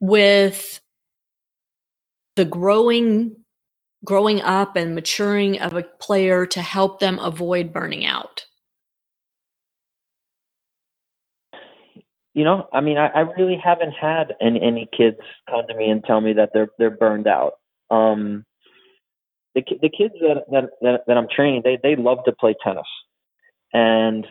with 0.00 0.80
the 2.36 2.44
growing 2.44 3.36
growing 4.04 4.40
up 4.42 4.76
and 4.76 4.94
maturing 4.94 5.60
of 5.60 5.72
a 5.72 5.82
player 5.82 6.46
to 6.46 6.62
help 6.62 7.00
them 7.00 7.18
avoid 7.18 7.72
burning 7.72 8.04
out? 8.04 8.44
You 12.34 12.42
know, 12.42 12.68
I 12.72 12.80
mean, 12.80 12.98
I, 12.98 13.06
I 13.06 13.20
really 13.20 13.56
haven't 13.62 13.92
had 13.92 14.34
any, 14.40 14.60
any 14.60 14.88
kids 14.96 15.18
come 15.48 15.62
to 15.68 15.76
me 15.76 15.88
and 15.88 16.02
tell 16.04 16.20
me 16.20 16.32
that 16.34 16.50
they're 16.52 16.68
they're 16.78 16.90
burned 16.90 17.28
out. 17.28 17.54
Um, 17.90 18.44
the 19.54 19.62
the 19.80 19.88
kids 19.88 20.14
that, 20.20 20.44
that 20.50 20.64
that 20.82 21.00
that 21.06 21.16
I'm 21.16 21.28
training, 21.28 21.62
they 21.64 21.78
they 21.80 21.94
love 21.94 22.18
to 22.24 22.32
play 22.32 22.56
tennis, 22.64 22.88
and 23.72 24.26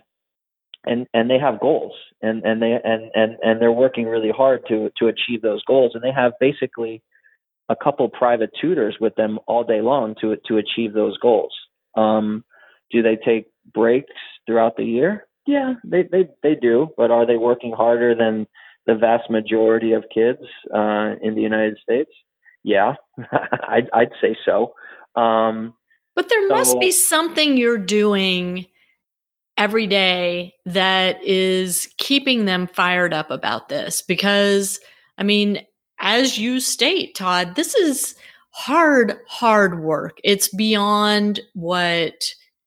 and 0.86 1.08
and 1.14 1.30
they 1.30 1.40
have 1.40 1.62
goals, 1.62 1.94
and 2.22 2.44
and 2.44 2.62
they 2.62 2.78
and 2.84 3.10
and 3.16 3.38
and 3.42 3.62
they're 3.62 3.72
working 3.72 4.06
really 4.06 4.32
hard 4.32 4.68
to 4.68 4.92
to 4.98 5.08
achieve 5.08 5.42
those 5.42 5.64
goals, 5.64 5.92
and 5.96 6.04
they 6.04 6.12
have 6.12 6.34
basically 6.42 7.02
a 7.70 7.76
couple 7.76 8.08
private 8.10 8.52
tutors 8.60 8.98
with 9.00 9.16
them 9.16 9.40
all 9.48 9.64
day 9.64 9.82
long 9.82 10.16
to 10.22 10.36
to 10.48 10.58
achieve 10.58 10.94
those 10.94 11.18
goals. 11.18 11.54
Um, 11.96 12.44
do 12.92 13.02
they 13.02 13.16
take 13.16 13.48
breaks 13.74 14.14
throughout 14.46 14.78
the 14.78 14.86
year? 14.86 15.28
Yeah, 15.46 15.74
they 15.84 16.04
they 16.04 16.28
they 16.42 16.56
do, 16.56 16.90
but 16.98 17.12
are 17.12 17.26
they 17.26 17.38
working 17.38 17.74
harder 17.74 18.16
than 18.16 18.48
the 18.86 18.96
vast 18.96 19.30
majority 19.30 19.94
of 19.94 20.04
kids 20.14 20.42
uh, 20.74 21.16
in 21.22 21.36
the 21.36 21.42
United 21.42 21.78
States? 21.82 22.12
Yeah, 22.64 22.96
I'd, 23.68 23.90
I'd 23.94 24.12
say 24.22 24.38
so. 24.46 24.74
Um, 25.20 25.74
but 26.16 26.30
there 26.30 26.48
must 26.48 26.80
be 26.80 26.92
something 26.92 27.58
you're 27.58 27.78
doing 27.78 28.68
every 29.58 29.88
day 29.88 30.54
that 30.66 31.24
is 31.24 31.90
keeping 31.98 32.46
them 32.46 32.68
fired 32.68 33.14
up 33.14 33.32
about 33.32 33.70
this 33.70 34.02
because 34.02 34.80
I 35.18 35.24
mean, 35.24 35.60
as 36.04 36.38
you 36.38 36.60
state, 36.60 37.16
Todd, 37.16 37.56
this 37.56 37.74
is 37.74 38.14
hard, 38.52 39.18
hard 39.28 39.82
work. 39.82 40.18
It's 40.24 40.50
beyond 40.50 41.40
what 41.54 42.14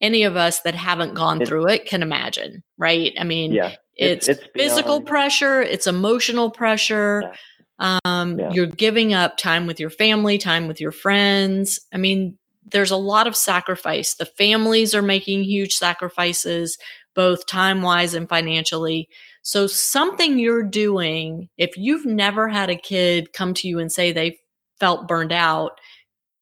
any 0.01 0.25
of 0.25 0.37
us 0.37 0.61
that 0.61 0.75
haven't 0.75 1.15
gone 1.15 1.45
through 1.45 1.69
it 1.69 1.87
can 1.87 2.03
imagine, 2.03 2.65
right? 2.79 3.13
I 3.19 3.25
mean, 3.25 3.53
yeah, 3.53 3.77
it's, 3.95 4.27
it's 4.27 4.43
physical 4.55 4.99
beyond- 4.99 5.07
pressure, 5.07 5.63
it's 5.63 5.87
emotional 5.87 6.51
pressure. 6.51 7.33
Um, 7.79 8.39
Yeah. 8.39 8.51
You're 8.53 8.67
giving 8.67 9.13
up 9.13 9.37
time 9.37 9.67
with 9.67 9.79
your 9.79 9.91
family, 9.91 10.39
time 10.39 10.67
with 10.67 10.81
your 10.81 10.93
friends. 10.93 11.79
I 11.93 11.99
mean, 11.99 12.39
there's 12.65 12.91
a 12.91 12.97
lot 12.97 13.27
of 13.27 13.37
sacrifice. 13.37 14.15
The 14.15 14.25
families 14.25 14.95
are 14.95 15.03
making 15.03 15.45
huge 15.45 15.75
sacrifices, 15.75 16.79
both 17.15 17.47
time 17.47 17.83
wise 17.83 18.15
and 18.15 18.29
financially. 18.29 19.09
So, 19.47 19.69
something 19.69 20.41
you're 20.41 20.65
doing, 20.65 21.49
if 21.57 21.77
you've 21.77 22.05
never 22.05 22.49
had 22.49 22.69
a 22.69 22.75
kid 22.75 23.33
come 23.33 23.55
to 23.55 23.69
you 23.69 23.79
and 23.79 23.93
say 23.93 24.11
they 24.11 24.41
felt 24.81 25.07
burned 25.07 25.31
out, 25.31 25.79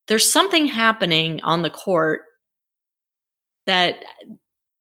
there's 0.08 0.32
something 0.32 0.64
happening 0.64 1.42
on 1.42 1.60
the 1.60 1.68
court 1.68 2.22
that 3.66 4.02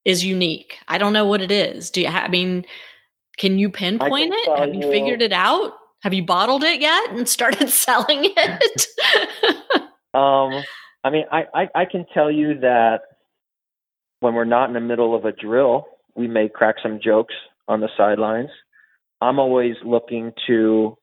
is 0.05 0.23
unique. 0.23 0.77
I 0.87 0.99
don't 0.99 1.11
know 1.11 1.25
what 1.25 1.41
it 1.41 1.51
is. 1.51 1.91
Do 1.91 1.99
you, 1.99 2.07
I 2.07 2.29
mean, 2.29 2.63
can 3.37 3.59
you 3.59 3.69
pinpoint 3.69 4.33
it? 4.33 4.57
Have 4.57 4.73
you 4.73 4.85
you- 4.85 4.89
figured 4.89 5.21
it 5.21 5.33
out? 5.33 5.73
Have 6.03 6.13
you 6.13 6.25
bottled 6.25 6.63
it 6.63 6.79
yet 6.79 7.09
and 7.09 7.27
started 7.27 7.67
selling 7.71 8.31
it? 8.37 8.87
Um, 10.13 10.63
I 11.03 11.09
mean, 11.09 11.25
I, 11.29 11.43
I, 11.53 11.69
I 11.75 11.85
can 11.85 12.05
tell 12.13 12.31
you 12.31 12.57
that 12.61 13.01
when 14.21 14.33
we're 14.33 14.45
not 14.45 14.69
in 14.69 14.73
the 14.75 14.79
middle 14.79 15.13
of 15.13 15.25
a 15.25 15.33
drill, 15.33 15.87
we 16.15 16.29
may 16.29 16.47
crack 16.47 16.75
some 16.81 17.01
jokes 17.03 17.33
on 17.67 17.81
the 17.81 17.89
sidelines. 17.97 18.49
I'm 19.21 19.39
always 19.39 19.75
looking 19.85 20.31
to 20.47 20.97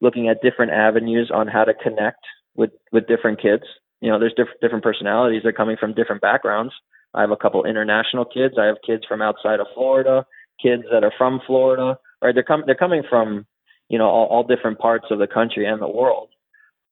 looking 0.00 0.28
at 0.28 0.42
different 0.42 0.72
avenues 0.72 1.30
on 1.32 1.46
how 1.46 1.64
to 1.64 1.74
connect 1.74 2.20
with 2.54 2.70
with 2.92 3.06
different 3.06 3.40
kids. 3.40 3.62
You 4.00 4.10
know, 4.10 4.18
there's 4.18 4.34
different 4.34 4.60
different 4.60 4.84
personalities. 4.84 5.42
They're 5.42 5.52
coming 5.52 5.76
from 5.78 5.94
different 5.94 6.22
backgrounds. 6.22 6.72
I 7.14 7.20
have 7.20 7.30
a 7.30 7.36
couple 7.36 7.64
international 7.64 8.24
kids. 8.24 8.54
I 8.58 8.66
have 8.66 8.76
kids 8.86 9.02
from 9.08 9.22
outside 9.22 9.60
of 9.60 9.66
Florida, 9.74 10.24
kids 10.62 10.84
that 10.92 11.04
are 11.04 11.12
from 11.16 11.40
Florida. 11.46 11.98
Right? 12.22 12.34
They're 12.34 12.44
coming 12.44 12.66
they're 12.66 12.74
coming 12.74 13.02
from 13.08 13.46
you 13.88 13.98
know 13.98 14.08
all, 14.08 14.26
all 14.26 14.42
different 14.44 14.78
parts 14.78 15.06
of 15.10 15.18
the 15.18 15.26
country 15.26 15.66
and 15.66 15.80
the 15.80 15.88
world. 15.88 16.30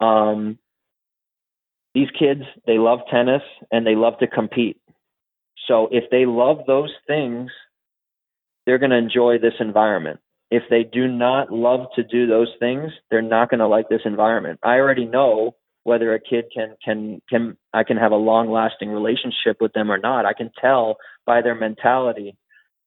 Um, 0.01 0.59
these 1.95 2.09
kids 2.17 2.43
they 2.67 2.79
love 2.79 3.01
tennis 3.11 3.43
and 3.73 3.87
they 3.87 3.97
love 3.97 4.19
to 4.21 4.27
compete 4.29 4.81
so 5.67 5.89
if 5.91 6.05
they 6.11 6.27
love 6.27 6.59
those 6.67 6.93
things 7.07 7.51
they're 8.69 8.79
going 8.79 8.91
to 8.91 8.99
enjoy 8.99 9.39
this 9.39 9.55
environment. 9.61 10.21
If 10.51 10.65
they 10.69 10.85
do 10.85 11.09
not 11.09 11.51
love 11.51 11.87
to 11.97 12.03
do 12.05 12.27
those 12.27 12.53
things 12.61 12.93
they're 13.11 13.23
not 13.23 13.49
going 13.49 13.61
to 13.61 13.67
like 13.67 13.89
this 13.89 14.03
environment. 14.05 14.61
I 14.63 14.75
already 14.75 15.07
know 15.07 15.57
whether 15.85 16.13
a 16.13 16.21
kid 16.21 16.45
can 16.55 16.77
can 16.85 17.23
can 17.31 17.57
i 17.73 17.83
can 17.83 17.97
have 17.97 18.13
a 18.13 18.17
long 18.17 18.51
lasting 18.51 18.91
relationship 18.91 19.57
with 19.59 19.73
them 19.73 19.91
or 19.91 19.97
not. 19.97 20.27
I 20.27 20.35
can 20.35 20.51
tell 20.61 20.99
by 21.25 21.41
their 21.41 21.55
mentality. 21.55 22.37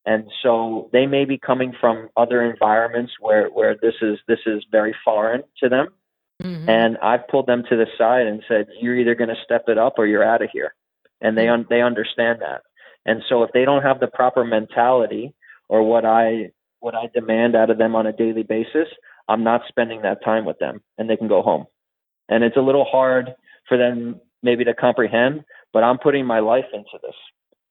And 0.05 0.25
so 0.43 0.89
they 0.93 1.07
may 1.07 1.25
be 1.25 1.39
coming 1.39 1.73
from 1.81 2.09
other 2.15 2.43
environments 2.43 3.13
where 3.19 3.47
where 3.47 3.75
this 3.75 3.95
is 4.03 4.19
this 4.27 4.43
is 4.45 4.63
very 4.71 4.95
foreign 5.03 5.43
to 5.63 5.67
them. 5.67 5.87
Mhm. 6.43 6.67
and 6.67 6.97
I've 7.03 7.27
pulled 7.27 7.45
them 7.45 7.63
to 7.69 7.75
the 7.75 7.87
side 7.99 8.25
and 8.25 8.43
said, 8.47 8.67
"You're 8.79 8.95
either 8.95 9.13
going 9.13 9.29
to 9.35 9.43
step 9.43 9.69
it 9.69 9.77
up 9.77 9.99
or 9.99 10.07
you're 10.07 10.23
out 10.23 10.41
of 10.41 10.49
here," 10.51 10.73
and 11.21 11.37
they 11.37 11.47
un- 11.47 11.67
they 11.69 11.81
understand 11.81 12.41
that. 12.41 12.61
And 13.05 13.23
so 13.29 13.43
if 13.43 13.51
they 13.51 13.63
don't 13.63 13.83
have 13.83 13.99
the 13.99 14.07
proper 14.07 14.43
mentality 14.43 15.33
or 15.71 15.81
what 15.81 16.05
I 16.05 16.51
what 16.81 16.93
I 16.93 17.07
demand 17.13 17.55
out 17.55 17.69
of 17.69 17.77
them 17.77 17.95
on 17.95 18.05
a 18.05 18.13
daily 18.13 18.43
basis, 18.43 18.87
I'm 19.27 19.43
not 19.43 19.61
spending 19.67 20.01
that 20.01 20.23
time 20.23 20.45
with 20.45 20.59
them, 20.59 20.81
and 20.97 21.09
they 21.09 21.17
can 21.17 21.27
go 21.27 21.41
home. 21.41 21.65
And 22.29 22.43
it's 22.43 22.57
a 22.57 22.61
little 22.61 22.85
hard 22.85 23.33
for 23.67 23.77
them 23.77 24.19
maybe 24.43 24.63
to 24.65 24.73
comprehend, 24.73 25.43
but 25.73 25.83
I'm 25.83 25.97
putting 25.97 26.25
my 26.25 26.39
life 26.39 26.65
into 26.73 26.97
this, 27.01 27.15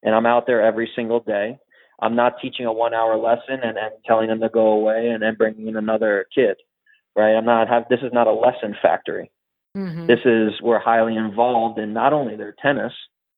and 0.03 0.15
I'm 0.15 0.27
out 0.27 0.47
there 0.47 0.63
every 0.63 0.91
single 0.97 1.21
day. 1.21 1.59
I'm 2.01 2.17
not 2.17 2.41
teaching 2.41 2.67
a 2.67 2.73
one 2.73 2.95
hour 2.95 3.17
lesson 3.17 3.61
and, 3.63 3.77
and 3.77 3.93
telling 4.07 4.29
them 4.29 4.41
to 4.41 4.49
go 4.49 4.69
away 4.69 5.11
and 5.11 5.23
then 5.23 5.35
bringing 5.37 5.69
in 5.69 5.77
another 5.77 6.27
kid 6.35 6.57
right? 7.17 7.35
I'm 7.35 7.45
not 7.45 7.69
have 7.69 7.85
this 7.89 8.01
is 8.03 8.13
not 8.13 8.27
a 8.27 8.33
lesson 8.33 8.77
factory. 8.81 9.31
Mhm. 9.77 10.07
This 10.07 10.21
is 10.25 10.61
we're 10.61 10.79
highly 10.79 11.17
involved 11.17 11.79
in 11.79 11.93
not 11.93 12.13
only 12.13 12.37
their 12.37 12.55
tennis, 12.61 12.93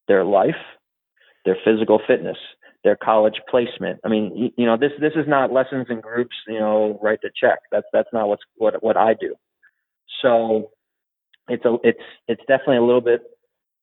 their 0.08 0.24
life, 0.24 0.62
their 1.44 1.56
physical 1.64 1.98
fitness, 2.06 2.38
their 2.84 2.96
college 2.96 3.40
placement. 3.48 4.00
I 4.04 4.08
mean, 4.08 4.52
you, 4.56 4.66
know, 4.66 4.76
this 4.76 4.92
this 5.00 5.12
is 5.14 5.26
not 5.28 5.52
lessons 5.52 5.86
in 5.88 6.00
groups. 6.00 6.34
You 6.46 6.58
know, 6.58 6.98
write 7.02 7.20
the 7.22 7.30
check. 7.40 7.60
That's 7.70 7.86
that's 7.92 8.08
not 8.12 8.28
what's 8.28 8.42
what 8.56 8.82
what 8.82 8.96
I 8.96 9.14
do. 9.14 9.34
So 10.20 10.70
it's 11.48 11.64
a 11.64 11.76
it's 11.82 12.02
it's 12.28 12.42
definitely 12.48 12.78
a 12.78 12.82
little 12.82 13.00
bit 13.00 13.22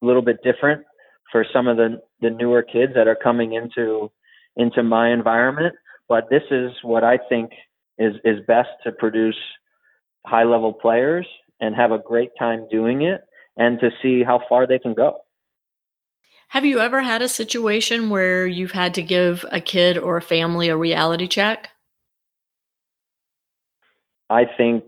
a 0.02 0.06
little 0.06 0.22
bit 0.22 0.38
different 0.44 0.84
for 1.32 1.46
some 1.52 1.68
of 1.68 1.78
the 1.78 2.02
the 2.22 2.30
newer 2.30 2.64
kids 2.64 2.94
that 2.96 3.08
are 3.08 3.18
coming 3.22 3.54
into 3.54 4.12
into 4.56 4.84
my 4.84 5.12
environment. 5.12 5.76
But 6.08 6.30
this 6.30 6.44
is 6.52 6.72
what 6.84 7.04
I 7.04 7.20
think 7.30 7.52
is 7.98 8.16
is 8.24 8.40
best 8.48 8.70
to 8.84 8.92
produce 8.92 9.38
high 10.26 10.44
level 10.44 10.74
players 10.74 11.28
and 11.62 11.76
have 11.76 11.92
a 11.92 12.00
great 12.00 12.32
time 12.38 12.68
doing 12.70 13.02
it 13.04 13.22
and 13.58 13.80
to 13.80 13.90
see 14.02 14.24
how 14.24 14.42
far 14.48 14.68
they 14.68 14.80
can 14.80 14.94
go. 14.94 15.20
Have 16.50 16.66
you 16.66 16.80
ever 16.80 17.02
had 17.02 17.22
a 17.22 17.30
situation 17.30 18.10
where 18.10 18.48
you've 18.48 18.72
had 18.72 18.96
to 18.96 19.04
give 19.04 19.46
a 19.52 19.62
kid 19.62 20.00
or 20.00 20.18
a 20.18 20.22
family 20.22 20.70
a 20.70 20.76
reality 20.76 21.28
check? 21.28 21.70
I 24.32 24.46
think 24.58 24.86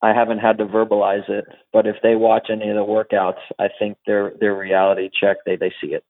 I 0.00 0.14
haven't 0.14 0.38
had 0.38 0.56
to 0.58 0.64
verbalize 0.64 1.28
it, 1.28 1.44
but 1.70 1.86
if 1.86 1.96
they 2.02 2.16
watch 2.16 2.48
any 2.50 2.70
of 2.70 2.76
the 2.76 2.80
workouts, 2.80 3.40
I 3.58 3.68
think 3.78 3.98
their 4.06 4.32
their 4.40 4.56
reality 4.56 5.10
check 5.12 5.36
they 5.44 5.56
they 5.56 5.72
see 5.82 5.88
it. 5.88 6.04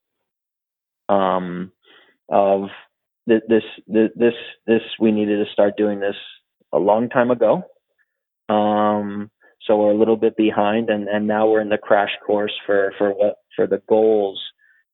Um, 1.08 1.72
of 2.28 2.68
th- 3.28 3.42
this 3.48 3.64
this 3.88 4.10
this 4.14 4.34
this 4.68 4.82
we 5.00 5.10
needed 5.10 5.44
to 5.44 5.52
start 5.52 5.76
doing 5.76 5.98
this 5.98 6.16
a 6.72 6.78
long 6.78 7.08
time 7.08 7.32
ago. 7.32 7.64
Um, 8.48 9.32
so 9.66 9.78
we're 9.78 9.92
a 9.92 9.98
little 9.98 10.16
bit 10.16 10.36
behind, 10.36 10.90
and 10.90 11.08
and 11.08 11.26
now 11.26 11.48
we're 11.48 11.60
in 11.60 11.70
the 11.70 11.76
crash 11.76 12.12
course 12.24 12.54
for 12.66 12.92
for 12.98 13.10
what 13.10 13.41
for 13.54 13.66
the 13.66 13.82
goals 13.88 14.40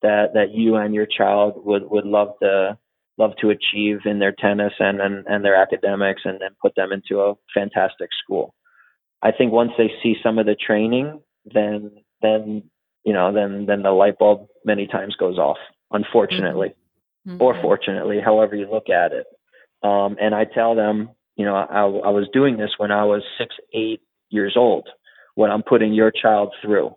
that 0.03 0.35
that 0.35 0.53
you 0.53 0.77
and 0.77 0.95
your 0.95 1.07
child 1.07 1.55
would 1.65 1.83
would 1.91 2.07
love 2.07 2.35
to 2.43 2.79
love 3.17 3.33
to 3.41 3.51
achieve 3.51 3.99
in 4.05 4.19
their 4.19 4.33
tennis 4.33 4.73
and 4.79 5.01
and, 5.01 5.27
and 5.27 5.45
their 5.45 5.57
academics, 5.57 6.23
and 6.25 6.41
then 6.41 6.51
put 6.61 6.75
them 6.77 6.93
into 6.93 7.21
a 7.21 7.35
fantastic 7.53 8.11
school. 8.23 8.55
I 9.23 9.33
think 9.33 9.53
once 9.53 9.73
they 9.77 9.91
see 10.03 10.17
some 10.23 10.39
of 10.39 10.47
the 10.47 10.55
training, 10.55 11.21
then 11.45 11.91
then 12.23 12.65
you 13.05 13.13
know 13.13 13.33
then 13.33 13.67
then 13.67 13.83
the 13.83 13.91
light 13.91 14.19
bulb 14.19 14.47
many 14.65 14.87
times 14.87 15.17
goes 15.17 15.39
off. 15.39 15.59
Unfortunately, 15.91 16.75
or 17.41 17.55
Mhm. 17.55 17.63
fortunately, 17.63 18.21
however 18.21 18.55
you 18.55 18.71
look 18.71 18.89
at 18.91 19.13
it. 19.13 19.27
Um, 19.83 20.17
and 20.21 20.35
I 20.35 20.45
tell 20.45 20.75
them, 20.75 21.11
you 21.37 21.45
know, 21.45 21.55
I, 21.55 21.83
I 21.83 22.11
was 22.11 22.29
doing 22.33 22.57
this 22.57 22.71
when 22.79 22.91
I 22.91 23.05
was 23.05 23.23
six, 23.39 23.55
eight 23.73 24.01
years 24.29 24.55
old. 24.57 24.89
What 25.35 25.51
I'm 25.51 25.63
putting 25.63 25.93
your 25.93 26.11
child 26.11 26.53
through. 26.61 26.95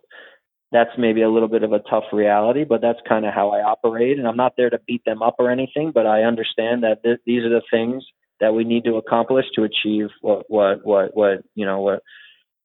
That's 0.72 0.90
maybe 0.96 1.22
a 1.22 1.28
little 1.30 1.48
bit 1.48 1.62
of 1.62 1.72
a 1.72 1.80
tough 1.80 2.04
reality, 2.12 2.64
but 2.64 2.80
that's 2.80 2.98
kind 3.06 3.26
of 3.26 3.34
how 3.34 3.50
I 3.50 3.62
operate. 3.62 4.18
And 4.18 4.26
I'm 4.26 4.36
not 4.36 4.54
there 4.56 4.70
to 4.70 4.80
beat 4.86 5.04
them 5.04 5.22
up 5.22 5.36
or 5.38 5.50
anything, 5.50 5.92
but 5.92 6.06
I 6.06 6.22
understand 6.22 6.82
that 6.82 7.02
th- 7.02 7.20
these 7.26 7.44
are 7.44 7.50
the 7.50 7.62
things 7.70 8.02
that 8.40 8.54
we 8.54 8.64
need 8.64 8.84
to 8.84 8.96
accomplish 8.96 9.44
to 9.54 9.64
achieve 9.64 10.08
what, 10.22 10.44
what, 10.48 10.84
what, 10.84 11.14
what, 11.14 11.42
you 11.54 11.66
know, 11.66 11.80
what, 11.80 12.00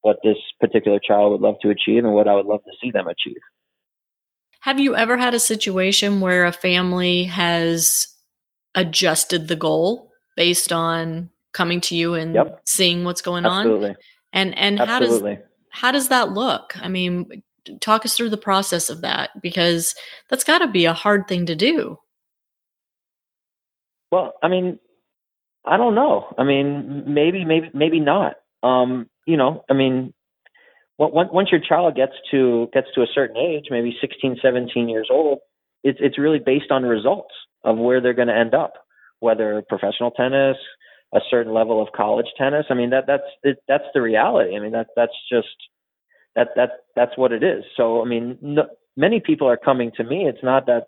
what 0.00 0.16
this 0.24 0.36
particular 0.58 0.98
child 0.98 1.32
would 1.32 1.40
love 1.40 1.56
to 1.62 1.68
achieve 1.68 2.04
and 2.04 2.14
what 2.14 2.28
I 2.28 2.34
would 2.34 2.46
love 2.46 2.64
to 2.64 2.72
see 2.80 2.90
them 2.90 3.06
achieve. 3.06 3.42
Have 4.60 4.80
you 4.80 4.96
ever 4.96 5.16
had 5.16 5.34
a 5.34 5.40
situation 5.40 6.20
where 6.20 6.44
a 6.44 6.52
family 6.52 7.24
has 7.24 8.08
adjusted 8.74 9.48
the 9.48 9.56
goal 9.56 10.10
based 10.36 10.72
on 10.72 11.30
coming 11.52 11.80
to 11.82 11.94
you 11.94 12.14
and 12.14 12.34
Yep. 12.34 12.62
seeing 12.66 13.04
what's 13.04 13.22
going 13.22 13.44
on? 13.44 13.66
Absolutely. 13.66 13.96
And 14.32 14.56
and 14.58 14.78
how 14.78 14.98
does 14.98 15.22
how 15.70 15.92
does 15.92 16.08
that 16.08 16.32
look? 16.32 16.74
I 16.80 16.88
mean, 16.88 17.42
talk 17.80 18.04
us 18.04 18.16
through 18.16 18.30
the 18.30 18.36
process 18.36 18.90
of 18.90 19.00
that 19.02 19.30
because 19.42 19.94
that's 20.30 20.44
got 20.44 20.58
to 20.58 20.68
be 20.68 20.84
a 20.84 20.92
hard 20.92 21.28
thing 21.28 21.46
to 21.46 21.54
do. 21.54 21.98
Well, 24.10 24.34
I 24.42 24.48
mean, 24.48 24.78
I 25.64 25.76
don't 25.76 25.94
know. 25.94 26.32
I 26.38 26.44
mean, 26.44 27.04
maybe, 27.06 27.44
maybe, 27.44 27.70
maybe 27.74 28.00
not. 28.00 28.36
Um, 28.62 29.08
you 29.26 29.36
know, 29.36 29.64
I 29.70 29.74
mean, 29.74 30.14
on- 30.98 31.12
on- 31.12 31.32
once 31.32 31.50
your 31.50 31.60
child 31.60 31.94
gets 31.94 32.14
to 32.30 32.68
gets 32.72 32.88
to 32.94 33.02
a 33.02 33.06
certain 33.14 33.36
age, 33.36 33.66
maybe 33.70 33.96
16, 34.00 34.38
17 34.42 34.88
years 34.88 35.08
old, 35.10 35.40
it's 35.84 35.98
it's 36.00 36.18
really 36.18 36.38
based 36.38 36.70
on 36.70 36.82
results 36.84 37.34
of 37.64 37.76
where 37.78 38.00
they're 38.00 38.14
going 38.14 38.28
to 38.28 38.36
end 38.36 38.54
up, 38.54 38.74
whether 39.20 39.62
professional 39.68 40.10
tennis, 40.10 40.56
a 41.14 41.20
certain 41.30 41.52
level 41.52 41.80
of 41.80 41.92
college 41.92 42.26
tennis. 42.36 42.66
I 42.70 42.74
mean, 42.74 42.90
that 42.90 43.06
that's 43.06 43.28
it, 43.42 43.58
that's 43.68 43.84
the 43.94 44.02
reality. 44.02 44.56
I 44.56 44.60
mean, 44.60 44.72
that 44.72 44.88
that's 44.96 45.16
just 45.30 45.48
that 46.38 46.48
that 46.54 46.70
that's 46.94 47.18
what 47.18 47.32
it 47.32 47.42
is. 47.42 47.64
So 47.76 48.00
I 48.00 48.04
mean, 48.04 48.38
no, 48.40 48.66
many 48.96 49.20
people 49.20 49.48
are 49.48 49.56
coming 49.56 49.90
to 49.96 50.04
me. 50.04 50.26
It's 50.28 50.42
not 50.42 50.66
that 50.66 50.84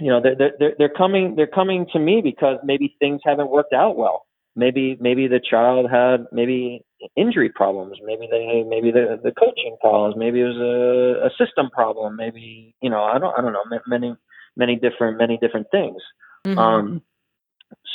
you 0.00 0.10
know 0.10 0.20
they're 0.20 0.34
they're 0.58 0.74
they're 0.76 0.88
coming 0.96 1.34
they're 1.36 1.46
coming 1.46 1.86
to 1.92 1.98
me 1.98 2.20
because 2.22 2.58
maybe 2.64 2.96
things 2.98 3.20
haven't 3.24 3.50
worked 3.50 3.72
out 3.72 3.96
well. 3.96 4.26
Maybe 4.56 4.96
maybe 5.00 5.28
the 5.28 5.40
child 5.40 5.88
had 5.90 6.26
maybe 6.32 6.84
injury 7.14 7.50
problems. 7.54 7.98
Maybe 8.04 8.26
they 8.28 8.64
maybe 8.68 8.90
the 8.90 9.20
the 9.22 9.32
coaching 9.32 9.76
problems. 9.80 10.16
Maybe 10.18 10.40
it 10.40 10.44
was 10.44 10.56
a, 10.56 11.26
a 11.26 11.30
system 11.38 11.70
problem. 11.70 12.16
Maybe 12.16 12.74
you 12.82 12.90
know 12.90 13.02
I 13.04 13.18
don't 13.18 13.38
I 13.38 13.40
don't 13.40 13.52
know 13.52 13.78
many 13.86 14.16
many 14.56 14.76
different 14.76 15.18
many 15.18 15.38
different 15.38 15.68
things. 15.70 16.02
Mm-hmm. 16.44 16.58
Um, 16.58 17.02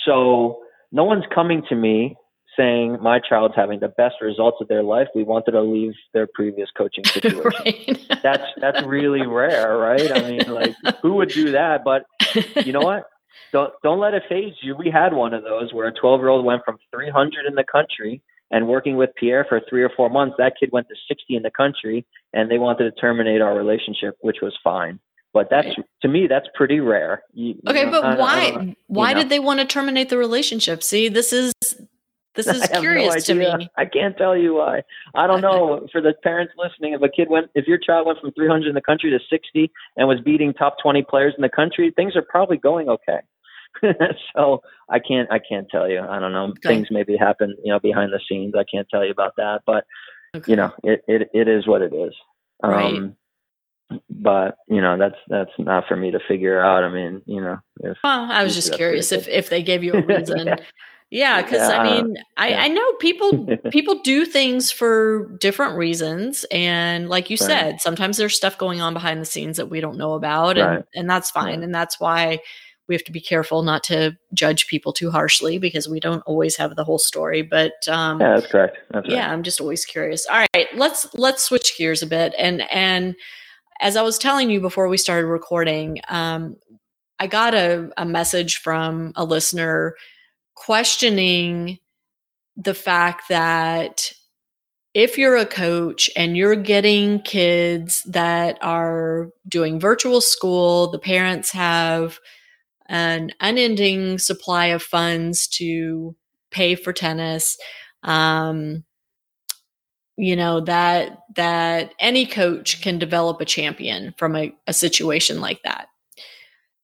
so 0.05 0.61
no 0.91 1.03
one's 1.03 1.25
coming 1.33 1.63
to 1.69 1.75
me 1.75 2.15
saying 2.57 2.97
my 3.01 3.19
child's 3.19 3.55
having 3.55 3.79
the 3.79 3.87
best 3.87 4.15
results 4.21 4.57
of 4.61 4.67
their 4.67 4.83
life. 4.83 5.07
We 5.15 5.23
wanted 5.23 5.51
to 5.51 5.61
leave 5.61 5.93
their 6.13 6.27
previous 6.33 6.69
coaching 6.77 7.03
situation. 7.05 7.41
right. 7.43 8.19
that's 8.23 8.43
that's 8.57 8.83
really 8.83 9.25
rare, 9.27 9.77
right? 9.77 10.11
I 10.11 10.29
mean, 10.29 10.51
like 10.51 10.75
who 11.01 11.13
would 11.13 11.29
do 11.29 11.51
that? 11.51 11.83
But 11.83 12.05
you 12.65 12.73
know 12.73 12.81
what? 12.81 13.05
Don't 13.51 13.73
don't 13.83 13.99
let 13.99 14.13
it 14.13 14.23
faze 14.29 14.53
you. 14.61 14.75
We 14.75 14.89
had 14.89 15.13
one 15.13 15.33
of 15.33 15.43
those 15.43 15.73
where 15.73 15.87
a 15.87 15.93
12 15.93 16.19
year 16.19 16.29
old 16.29 16.45
went 16.45 16.63
from 16.65 16.77
300 16.91 17.45
in 17.45 17.55
the 17.55 17.63
country 17.63 18.21
and 18.51 18.67
working 18.67 18.97
with 18.97 19.11
Pierre 19.15 19.45
for 19.47 19.61
three 19.69 19.81
or 19.81 19.89
four 19.95 20.09
months. 20.09 20.35
That 20.37 20.53
kid 20.59 20.69
went 20.71 20.87
to 20.89 20.95
60 21.07 21.35
in 21.35 21.43
the 21.43 21.51
country, 21.51 22.05
and 22.33 22.51
they 22.51 22.57
wanted 22.57 22.83
to 22.83 22.91
terminate 22.91 23.41
our 23.41 23.55
relationship, 23.55 24.17
which 24.21 24.37
was 24.41 24.53
fine. 24.63 24.99
But 25.33 25.47
that's 25.49 25.67
right. 25.67 25.85
to 26.01 26.07
me, 26.09 26.27
that's 26.27 26.47
pretty 26.55 26.81
rare. 26.81 27.23
You, 27.33 27.55
okay, 27.65 27.85
you 27.85 27.85
know, 27.85 28.01
but 28.01 28.19
why? 28.19 28.75
Why 28.87 29.13
know. 29.13 29.21
did 29.21 29.29
they 29.29 29.39
want 29.39 29.61
to 29.61 29.65
terminate 29.65 30.09
the 30.09 30.17
relationship? 30.17 30.83
See, 30.83 31.07
this 31.07 31.31
is 31.31 31.53
this 32.35 32.47
is 32.55 32.67
curious 32.67 33.27
no 33.27 33.33
to 33.33 33.57
me. 33.57 33.69
I 33.77 33.85
can't 33.85 34.17
tell 34.17 34.37
you 34.37 34.55
why. 34.55 34.83
I 35.15 35.27
don't 35.27 35.41
know. 35.41 35.87
For 35.91 36.01
the 36.01 36.13
parents 36.23 36.53
listening, 36.57 36.93
if 36.93 37.01
a 37.01 37.09
kid 37.09 37.29
went, 37.29 37.47
if 37.55 37.67
your 37.67 37.77
child 37.77 38.07
went 38.07 38.19
from 38.19 38.31
300 38.31 38.67
in 38.67 38.75
the 38.75 38.81
country 38.81 39.09
to 39.09 39.19
60 39.29 39.71
and 39.97 40.07
was 40.07 40.19
beating 40.21 40.53
top 40.53 40.75
20 40.81 41.03
players 41.03 41.33
in 41.37 41.41
the 41.41 41.49
country, 41.49 41.91
things 41.95 42.15
are 42.15 42.21
probably 42.21 42.57
going 42.57 42.89
okay. 42.89 43.19
so 44.35 44.61
I 44.89 44.99
can't, 44.99 45.31
I 45.31 45.39
can't 45.39 45.67
tell 45.69 45.89
you. 45.89 46.01
I 46.01 46.19
don't 46.19 46.31
know. 46.31 46.47
Okay. 46.47 46.75
Things 46.75 46.87
maybe 46.91 47.15
happen, 47.17 47.55
you 47.63 47.71
know, 47.71 47.79
behind 47.79 48.11
the 48.11 48.19
scenes. 48.27 48.53
I 48.57 48.63
can't 48.63 48.87
tell 48.89 49.05
you 49.05 49.11
about 49.11 49.33
that, 49.37 49.61
but 49.65 49.85
okay. 50.35 50.51
you 50.51 50.55
know, 50.55 50.71
it, 50.83 51.03
it, 51.07 51.29
it 51.33 51.47
is 51.47 51.67
what 51.67 51.81
it 51.81 51.93
is. 51.93 52.13
Right. 52.63 52.95
Um, 52.95 53.15
but 54.09 54.57
you 54.69 54.79
know 54.79 54.97
that's 54.97 55.17
that's 55.27 55.51
not 55.57 55.83
for 55.85 55.97
me 55.97 56.11
to 56.11 56.19
figure 56.25 56.63
out. 56.63 56.85
I 56.85 56.89
mean, 56.89 57.21
you 57.25 57.41
know, 57.41 57.57
if, 57.81 57.97
well, 58.01 58.31
I 58.31 58.41
was 58.41 58.55
just 58.55 58.73
curious 58.73 59.11
if 59.11 59.27
if 59.27 59.49
they 59.49 59.61
gave 59.61 59.83
you 59.83 59.93
a 59.93 60.01
reason. 60.01 60.47
yeah. 60.47 60.55
Yeah, 61.11 61.41
because 61.41 61.69
yeah. 61.69 61.77
I 61.77 61.83
mean, 61.83 62.17
I, 62.37 62.49
yeah. 62.49 62.61
I 62.63 62.67
know 62.69 62.93
people 62.93 63.45
people 63.69 63.99
do 64.01 64.25
things 64.25 64.71
for 64.71 65.37
different 65.41 65.77
reasons, 65.77 66.45
and 66.51 67.09
like 67.09 67.29
you 67.29 67.37
right. 67.41 67.47
said, 67.47 67.81
sometimes 67.81 68.15
there's 68.15 68.35
stuff 68.35 68.57
going 68.57 68.79
on 68.79 68.93
behind 68.93 69.19
the 69.19 69.25
scenes 69.25 69.57
that 69.57 69.69
we 69.69 69.81
don't 69.81 69.97
know 69.97 70.13
about, 70.13 70.57
and 70.57 70.67
right. 70.67 70.85
and 70.95 71.09
that's 71.09 71.29
fine, 71.29 71.59
yeah. 71.59 71.65
and 71.65 71.75
that's 71.75 71.99
why 71.99 72.39
we 72.87 72.95
have 72.95 73.03
to 73.03 73.11
be 73.11 73.19
careful 73.19 73.61
not 73.61 73.83
to 73.83 74.17
judge 74.33 74.67
people 74.67 74.93
too 74.93 75.11
harshly 75.11 75.57
because 75.57 75.87
we 75.87 75.99
don't 75.99 76.23
always 76.25 76.55
have 76.55 76.77
the 76.77 76.83
whole 76.85 76.97
story. 76.97 77.41
But 77.41 77.73
um, 77.89 78.21
yeah, 78.21 78.35
that's 78.35 78.47
correct. 78.47 78.77
That's 78.91 79.09
yeah, 79.09 79.25
right. 79.25 79.33
I'm 79.33 79.43
just 79.43 79.59
always 79.59 79.83
curious. 79.83 80.25
All 80.27 80.45
right, 80.53 80.67
let's 80.75 81.13
let's 81.13 81.43
switch 81.43 81.77
gears 81.77 82.01
a 82.01 82.07
bit, 82.07 82.33
and 82.37 82.61
and 82.71 83.15
as 83.81 83.97
I 83.97 84.01
was 84.01 84.17
telling 84.17 84.49
you 84.49 84.61
before 84.61 84.87
we 84.87 84.97
started 84.97 85.27
recording, 85.27 85.99
um, 86.07 86.55
I 87.19 87.27
got 87.27 87.53
a, 87.53 87.91
a 87.97 88.05
message 88.05 88.59
from 88.59 89.11
a 89.17 89.25
listener 89.25 89.95
questioning 90.55 91.79
the 92.55 92.73
fact 92.73 93.29
that 93.29 94.11
if 94.93 95.17
you're 95.17 95.37
a 95.37 95.45
coach 95.45 96.09
and 96.15 96.35
you're 96.35 96.55
getting 96.55 97.21
kids 97.21 98.03
that 98.03 98.57
are 98.61 99.29
doing 99.47 99.79
virtual 99.79 100.19
school, 100.19 100.91
the 100.91 100.99
parents 100.99 101.51
have 101.51 102.19
an 102.87 103.31
unending 103.39 104.19
supply 104.19 104.67
of 104.67 104.83
funds 104.83 105.47
to 105.47 106.15
pay 106.51 106.75
for 106.75 106.91
tennis. 106.91 107.57
Um, 108.03 108.83
you 110.17 110.35
know 110.35 110.59
that 110.61 111.19
that 111.35 111.93
any 111.99 112.25
coach 112.25 112.81
can 112.81 112.99
develop 112.99 113.39
a 113.41 113.45
champion 113.45 114.13
from 114.17 114.35
a, 114.35 114.53
a 114.67 114.73
situation 114.73 115.39
like 115.39 115.61
that 115.63 115.87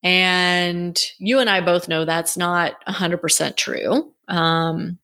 and 0.04 1.00
you 1.20 1.40
and 1.40 1.50
I 1.50 1.62
both 1.62 1.88
know 1.88 2.06
that's 2.06 2.38
not 2.38 2.74
100% 2.86 3.56
true. 3.56 4.14
Um, 4.28 5.00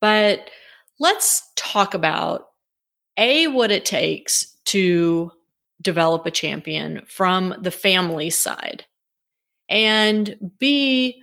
but 0.00 0.50
let's 1.00 1.42
talk 1.56 1.94
about 1.94 2.46
A, 3.16 3.48
what 3.48 3.70
it 3.70 3.84
takes 3.84 4.56
to 4.66 5.30
develop 5.80 6.26
a 6.26 6.30
champion 6.30 7.02
from 7.06 7.54
the 7.60 7.70
family 7.70 8.30
side, 8.30 8.84
and 9.68 10.36
B, 10.58 11.20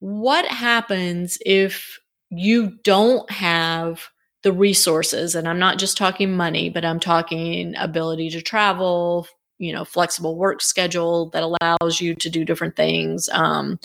what 0.00 0.46
happens 0.46 1.38
if 1.44 1.98
you 2.30 2.78
don't 2.84 3.30
have 3.30 4.08
the 4.42 4.52
resources 4.52 5.34
and 5.34 5.48
i'm 5.48 5.58
not 5.58 5.78
just 5.78 5.96
talking 5.96 6.36
money 6.36 6.70
but 6.70 6.84
i'm 6.84 7.00
talking 7.00 7.74
ability 7.76 8.30
to 8.30 8.40
travel 8.40 9.26
you 9.58 9.72
know 9.72 9.84
flexible 9.84 10.36
work 10.36 10.60
schedule 10.60 11.30
that 11.30 11.42
allows 11.42 12.00
you 12.00 12.14
to 12.14 12.30
do 12.30 12.44
different 12.44 12.76
things 12.76 13.28
um, 13.32 13.78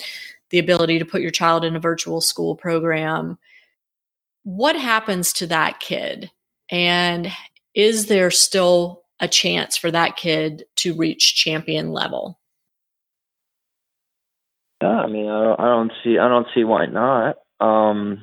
the 0.50 0.58
ability 0.58 0.98
to 0.98 1.04
put 1.04 1.20
your 1.20 1.30
child 1.30 1.64
in 1.64 1.74
a 1.74 1.80
virtual 1.80 2.20
school 2.20 2.54
program. 2.54 3.38
What 4.44 4.76
happens 4.76 5.32
to 5.34 5.46
that 5.48 5.80
kid? 5.80 6.30
And 6.70 7.32
is 7.74 8.06
there 8.06 8.30
still 8.30 9.02
a 9.20 9.26
chance 9.26 9.76
for 9.76 9.90
that 9.90 10.16
kid 10.16 10.64
to 10.76 10.94
reach 10.94 11.34
champion 11.34 11.92
level? 11.92 12.38
Yeah 14.82 14.88
i 15.00 15.06
mean 15.06 15.28
i 15.28 15.42
don't, 15.42 15.60
I 15.60 15.64
don't 15.64 15.92
see 16.02 16.18
i 16.18 16.28
don't 16.28 16.46
see 16.54 16.64
why 16.64 16.86
not. 16.86 17.36
Um, 17.60 18.20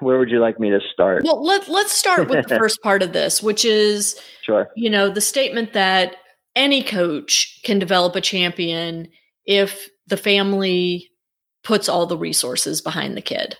where 0.00 0.18
would 0.18 0.30
you 0.30 0.40
like 0.40 0.58
me 0.60 0.70
to 0.70 0.80
start? 0.92 1.24
Well, 1.24 1.44
let 1.44 1.68
let's 1.68 1.92
start 1.92 2.28
with 2.28 2.48
the 2.48 2.58
first 2.58 2.82
part 2.82 3.02
of 3.02 3.12
this, 3.12 3.42
which 3.42 3.64
is 3.64 4.20
sure. 4.42 4.68
You 4.76 4.90
know, 4.90 5.10
the 5.10 5.20
statement 5.20 5.72
that 5.72 6.16
any 6.54 6.82
coach 6.82 7.60
can 7.64 7.78
develop 7.78 8.16
a 8.16 8.20
champion 8.20 9.08
if 9.44 9.88
the 10.06 10.16
family 10.16 11.10
puts 11.62 11.88
all 11.88 12.06
the 12.06 12.16
resources 12.16 12.80
behind 12.80 13.16
the 13.16 13.22
kid. 13.22 13.56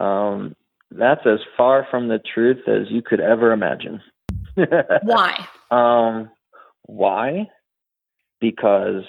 Um, 0.00 0.56
that's 0.90 1.26
as 1.26 1.38
far 1.56 1.86
from 1.90 2.08
the 2.08 2.18
truth 2.18 2.66
as 2.66 2.90
you 2.90 3.02
could 3.02 3.20
ever 3.20 3.52
imagine. 3.52 4.00
why? 5.02 5.46
Um, 5.70 6.30
why? 6.82 7.48
Because 8.40 9.04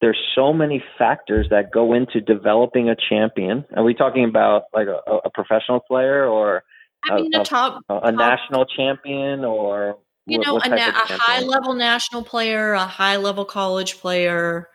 there's 0.00 0.18
so 0.34 0.52
many 0.52 0.82
factors 0.98 1.48
that 1.50 1.70
go 1.70 1.92
into 1.92 2.20
developing 2.20 2.88
a 2.88 2.96
champion. 2.96 3.64
Are 3.76 3.84
we 3.84 3.94
talking 3.94 4.24
about 4.24 4.64
like 4.72 4.88
a, 4.88 4.98
a 5.24 5.30
professional 5.30 5.80
player 5.80 6.26
or 6.26 6.62
I 7.04 7.16
mean, 7.16 7.34
a, 7.34 7.40
a 7.40 7.44
top, 7.44 7.82
a, 7.88 8.00
top, 8.00 8.14
national 8.14 8.66
champion 8.66 9.44
or 9.44 9.98
you 10.26 10.38
know 10.38 10.58
a, 10.58 10.68
na- 10.68 10.76
a 10.76 10.92
high 10.94 11.40
level 11.40 11.74
national 11.74 12.24
player, 12.24 12.72
a 12.72 12.86
high 12.86 13.16
level 13.16 13.44
college 13.44 13.98
player. 13.98 14.68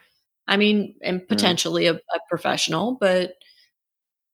I 0.47 0.57
mean, 0.57 0.95
and 1.01 1.21
mm-hmm. 1.21 1.27
potentially 1.27 1.85
mm. 1.85 1.95
a, 1.95 2.19
professional, 2.29 2.97
but 2.99 3.33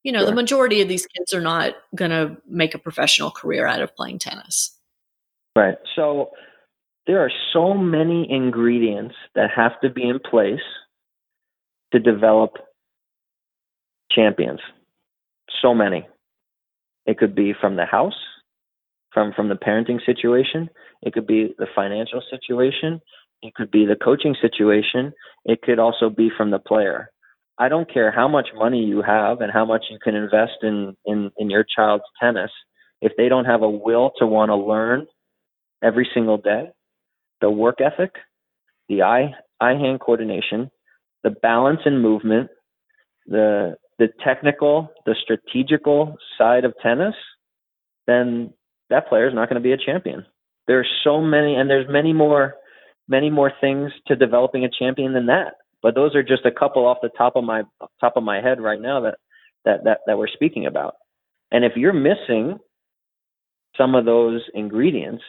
you 0.03 0.11
know, 0.11 0.19
sure. 0.19 0.27
the 0.27 0.35
majority 0.35 0.81
of 0.81 0.89
these 0.89 1.05
kids 1.05 1.33
are 1.33 1.41
not 1.41 1.73
going 1.95 2.11
to 2.11 2.35
make 2.47 2.73
a 2.73 2.79
professional 2.79 3.31
career 3.31 3.65
out 3.67 3.81
of 3.81 3.95
playing 3.95 4.19
tennis. 4.19 4.77
Right. 5.55 5.75
So 5.95 6.31
there 7.07 7.19
are 7.19 7.31
so 7.53 7.75
many 7.75 8.27
ingredients 8.29 9.15
that 9.35 9.51
have 9.55 9.79
to 9.81 9.89
be 9.89 10.03
in 10.03 10.19
place 10.19 10.59
to 11.91 11.99
develop 11.99 12.51
champions. 14.11 14.59
So 15.61 15.73
many. 15.73 16.07
It 17.05 17.17
could 17.17 17.35
be 17.35 17.53
from 17.59 17.75
the 17.75 17.85
house, 17.85 18.19
from 19.13 19.33
from 19.33 19.49
the 19.49 19.55
parenting 19.55 19.99
situation. 20.05 20.69
It 21.01 21.13
could 21.13 21.27
be 21.27 21.53
the 21.57 21.67
financial 21.75 22.21
situation. 22.29 23.01
It 23.41 23.55
could 23.55 23.71
be 23.71 23.85
the 23.85 23.95
coaching 23.95 24.35
situation. 24.39 25.13
It 25.45 25.61
could 25.61 25.79
also 25.79 26.09
be 26.09 26.29
from 26.35 26.51
the 26.51 26.59
player. 26.59 27.09
I 27.57 27.69
don't 27.69 27.91
care 27.91 28.11
how 28.11 28.27
much 28.27 28.49
money 28.55 28.83
you 28.83 29.01
have 29.01 29.41
and 29.41 29.51
how 29.51 29.65
much 29.65 29.85
you 29.89 29.97
can 30.03 30.15
invest 30.15 30.63
in 30.63 30.95
in, 31.05 31.31
in 31.37 31.49
your 31.49 31.65
child's 31.75 32.03
tennis. 32.21 32.51
If 33.01 33.13
they 33.17 33.29
don't 33.29 33.45
have 33.45 33.63
a 33.63 33.69
will 33.69 34.11
to 34.19 34.27
want 34.27 34.49
to 34.49 34.55
learn 34.55 35.07
every 35.83 36.07
single 36.13 36.37
day, 36.37 36.69
the 37.41 37.49
work 37.49 37.79
ethic, 37.81 38.11
the 38.87 39.01
eye 39.01 39.33
eye 39.59 39.73
hand 39.73 39.99
coordination, 39.99 40.69
the 41.23 41.31
balance 41.31 41.81
and 41.85 42.01
movement, 42.01 42.49
the 43.27 43.75
the 43.99 44.09
technical, 44.23 44.89
the 45.05 45.15
strategical 45.21 46.15
side 46.37 46.65
of 46.65 46.73
tennis, 46.81 47.13
then 48.07 48.51
that 48.89 49.07
player 49.07 49.27
is 49.27 49.35
not 49.35 49.47
going 49.47 49.61
to 49.61 49.67
be 49.67 49.73
a 49.73 49.77
champion. 49.77 50.25
There's 50.67 50.87
so 51.03 51.21
many, 51.21 51.55
and 51.55 51.69
there's 51.69 51.87
many 51.87 52.11
more, 52.11 52.55
many 53.07 53.29
more 53.29 53.51
things 53.61 53.91
to 54.07 54.15
developing 54.15 54.65
a 54.65 54.69
champion 54.69 55.13
than 55.13 55.27
that. 55.27 55.53
But 55.83 55.95
those 55.95 56.15
are 56.15 56.23
just 56.23 56.45
a 56.45 56.51
couple 56.51 56.85
off 56.85 56.97
the 57.01 57.09
top 57.15 57.35
of 57.35 57.43
my 57.43 57.63
top 57.99 58.13
of 58.15 58.23
my 58.23 58.41
head 58.41 58.59
right 58.59 58.81
now 58.81 59.01
that 59.01 59.15
that 59.65 59.83
that, 59.83 59.99
that 60.07 60.17
we're 60.17 60.27
speaking 60.27 60.65
about. 60.65 60.95
And 61.51 61.65
if 61.65 61.73
you're 61.75 61.93
missing 61.93 62.57
some 63.77 63.95
of 63.95 64.05
those 64.05 64.41
ingredients, 64.53 65.23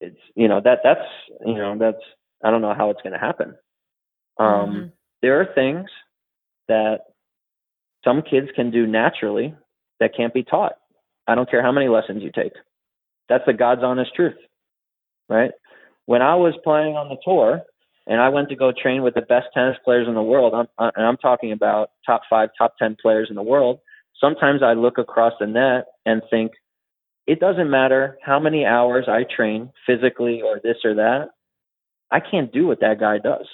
it's 0.00 0.18
you 0.34 0.48
know 0.48 0.60
that 0.62 0.80
that's 0.84 1.08
you 1.46 1.54
know 1.54 1.76
that's 1.78 2.02
I 2.44 2.50
don't 2.50 2.62
know 2.62 2.74
how 2.74 2.90
it's 2.90 3.02
going 3.02 3.14
to 3.14 3.18
happen. 3.18 3.54
Um, 4.38 4.46
mm-hmm. 4.46 4.86
There 5.22 5.40
are 5.40 5.54
things 5.54 5.88
that 6.68 7.00
some 8.04 8.22
kids 8.22 8.48
can 8.54 8.70
do 8.70 8.86
naturally 8.86 9.54
that 10.00 10.16
can't 10.16 10.34
be 10.34 10.42
taught. 10.42 10.74
I 11.26 11.34
don't 11.34 11.50
care 11.50 11.62
how 11.62 11.72
many 11.72 11.88
lessons 11.88 12.22
you 12.22 12.30
take. 12.34 12.52
That's 13.28 13.44
the 13.46 13.52
God's 13.52 13.82
honest 13.82 14.14
truth, 14.14 14.36
right? 15.28 15.50
When 16.06 16.22
I 16.22 16.36
was 16.36 16.54
playing 16.64 16.96
on 16.96 17.08
the 17.08 17.18
tour 17.22 17.62
and 18.06 18.20
I 18.20 18.30
went 18.30 18.48
to 18.48 18.56
go 18.56 18.72
train 18.72 19.02
with 19.02 19.14
the 19.14 19.20
best 19.20 19.46
tennis 19.52 19.76
players 19.84 20.08
in 20.08 20.14
the 20.14 20.22
world, 20.22 20.54
I'm, 20.54 20.92
and 20.96 21.04
I'm 21.04 21.18
talking 21.18 21.52
about 21.52 21.90
top 22.06 22.22
five, 22.30 22.50
top 22.56 22.74
10 22.78 22.96
players 23.02 23.26
in 23.28 23.36
the 23.36 23.42
world, 23.42 23.80
sometimes 24.18 24.62
I 24.62 24.72
look 24.72 24.96
across 24.98 25.34
the 25.38 25.46
net 25.46 25.86
and 26.06 26.22
think, 26.30 26.52
it 27.26 27.40
doesn't 27.40 27.70
matter 27.70 28.16
how 28.22 28.40
many 28.40 28.64
hours 28.64 29.04
I 29.06 29.24
train 29.24 29.70
physically 29.86 30.40
or 30.40 30.60
this 30.62 30.78
or 30.82 30.94
that. 30.94 31.28
I 32.10 32.20
can't 32.20 32.50
do 32.50 32.66
what 32.66 32.80
that 32.80 32.98
guy 32.98 33.18
does. 33.18 33.46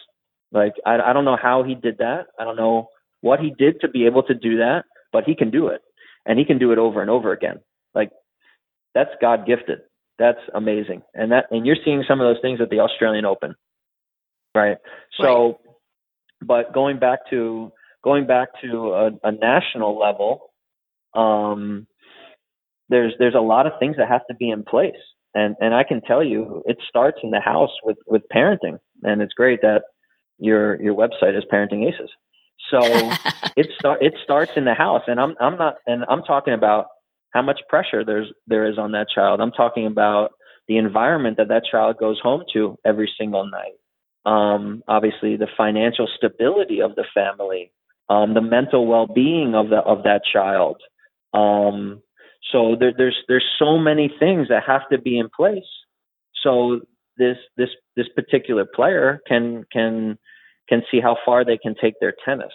Like, 0.55 0.75
I, 0.87 0.99
I 0.99 1.13
don't 1.13 1.25
know 1.25 1.37
how 1.41 1.65
he 1.65 1.75
did 1.75 1.99
that. 1.99 2.29
I 2.39 2.45
don't 2.45 2.57
know 2.57 2.89
what 3.21 3.41
he 3.41 3.51
did 3.51 3.81
to 3.81 3.89
be 3.89 4.07
able 4.07 4.23
to 4.23 4.35
do 4.35 4.59
that, 4.59 4.85
but 5.13 5.25
he 5.25 5.35
can 5.35 5.51
do 5.51 5.69
it. 5.69 5.83
And 6.25 6.39
he 6.39 6.45
can 6.45 6.59
do 6.59 6.73
it 6.73 6.79
over 6.79 7.03
and 7.03 7.11
over 7.11 7.33
again. 7.33 7.57
Like, 7.95 8.11
that's 8.95 9.11
God 9.21 9.47
gifted. 9.47 9.81
That's 10.19 10.39
amazing. 10.55 11.03
And 11.13 11.33
that, 11.33 11.47
and 11.51 11.67
you're 11.67 11.77
seeing 11.85 12.05
some 12.09 12.21
of 12.21 12.27
those 12.27 12.41
things 12.41 12.61
at 12.63 12.71
the 12.71 12.81
Australian 12.81 13.25
Open. 13.25 13.57
Right. 14.55 14.79
So, 15.21 15.47
right. 15.47 15.57
but 16.41 16.73
going 16.73 17.01
back 17.01 17.19
to, 17.31 17.73
going 18.05 18.27
back 18.27 18.49
to 18.63 18.93
a, 18.95 19.11
a 19.25 19.33
national 19.33 19.99
level, 19.99 20.53
um, 21.15 21.89
there's 22.89 23.15
there's 23.19 23.35
a 23.35 23.41
lot 23.41 23.67
of 23.67 23.73
things 23.81 23.97
that 23.97 24.09
have 24.09 24.27
to 24.29 24.35
be 24.35 24.51
in 24.51 24.63
place 24.63 24.93
and 25.35 25.57
and 25.61 25.75
I 25.75 25.85
can 25.85 26.01
tell 26.01 26.23
you 26.23 26.63
it 26.67 26.79
starts 26.89 27.19
in 27.23 27.31
the 27.31 27.41
house 27.41 27.71
with 27.83 27.97
with 28.07 28.23
parenting 28.35 28.79
and 29.03 29.23
it's 29.23 29.33
great 29.33 29.61
that 29.63 29.83
your 30.39 30.81
your 30.83 30.95
website 30.95 31.37
is 31.37 31.45
parenting 31.53 31.87
aces. 31.87 32.11
So 32.71 32.81
it 33.57 33.69
start 33.79 34.03
it 34.03 34.15
starts 34.23 34.53
in 34.57 34.65
the 34.65 34.75
house 34.75 35.03
and 35.07 35.21
I'm 35.21 35.35
I'm 35.41 35.57
not 35.57 35.77
and 35.87 36.05
I'm 36.09 36.23
talking 36.23 36.55
about 36.55 36.87
how 37.31 37.43
much 37.43 37.61
pressure 37.69 38.05
there's 38.05 38.33
there 38.47 38.71
is 38.71 38.79
on 38.79 38.93
that 38.93 39.09
child. 39.15 39.41
I'm 39.41 39.53
talking 39.53 39.87
about 39.87 40.33
the 40.69 40.79
environment 40.79 41.37
that 41.37 41.49
that 41.49 41.65
child 41.71 41.99
goes 41.99 42.21
home 42.21 42.45
to 42.55 42.79
every 42.85 43.11
single 43.19 43.49
night. 43.51 43.75
Um, 44.27 44.83
obviously 44.89 45.37
the 45.37 45.49
financial 45.57 46.09
stability 46.17 46.81
of 46.81 46.95
the 46.95 47.05
family 47.13 47.73
um, 48.09 48.35
the 48.35 48.41
mental 48.41 48.87
well-being 48.87 49.55
of 49.55 49.71
the 49.71 49.79
of 49.79 50.03
that 50.05 50.23
child. 50.31 50.81
Um, 51.33 52.03
so 52.53 52.77
there, 52.79 52.93
there's 52.97 53.17
there's 53.29 53.45
so 53.59 53.79
many 53.79 54.13
things 54.19 54.49
that 54.49 54.65
have 54.67 54.89
to 54.91 54.99
be 54.99 55.19
in 55.19 55.29
place. 55.35 55.63
So 56.43 56.81
this 57.17 57.37
this 57.57 57.71
this 57.97 58.07
particular 58.15 58.65
player 58.65 59.21
can 59.27 59.65
can 59.73 60.19
can 60.69 60.83
see 60.91 61.01
how 61.01 61.17
far 61.25 61.45
they 61.45 61.59
can 61.59 61.75
take 61.81 61.95
their 62.01 62.15
tennis. 62.25 62.53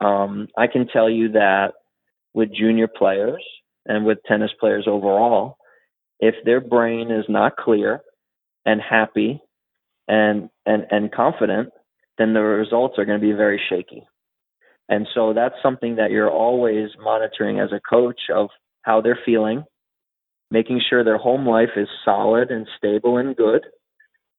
Um, 0.00 0.48
I 0.56 0.66
can 0.66 0.86
tell 0.88 1.08
you 1.08 1.32
that 1.32 1.72
with 2.34 2.54
junior 2.54 2.88
players 2.88 3.42
and 3.86 4.04
with 4.04 4.18
tennis 4.26 4.50
players 4.58 4.84
overall, 4.86 5.56
if 6.18 6.34
their 6.44 6.60
brain 6.60 7.10
is 7.10 7.24
not 7.28 7.56
clear 7.56 8.00
and 8.64 8.80
happy 8.80 9.40
and 10.08 10.50
and 10.66 10.86
and 10.90 11.12
confident, 11.12 11.70
then 12.18 12.34
the 12.34 12.40
results 12.40 12.98
are 12.98 13.04
going 13.04 13.20
to 13.20 13.26
be 13.26 13.32
very 13.32 13.60
shaky. 13.68 14.06
And 14.88 15.06
so 15.14 15.32
that's 15.32 15.54
something 15.62 15.96
that 15.96 16.10
you're 16.10 16.30
always 16.30 16.90
monitoring 16.98 17.60
as 17.60 17.70
a 17.72 17.80
coach 17.80 18.22
of 18.34 18.48
how 18.82 19.00
they're 19.00 19.18
feeling, 19.24 19.64
making 20.50 20.80
sure 20.88 21.04
their 21.04 21.16
home 21.16 21.46
life 21.46 21.70
is 21.76 21.88
solid 22.04 22.50
and 22.50 22.66
stable 22.76 23.16
and 23.18 23.36
good, 23.36 23.64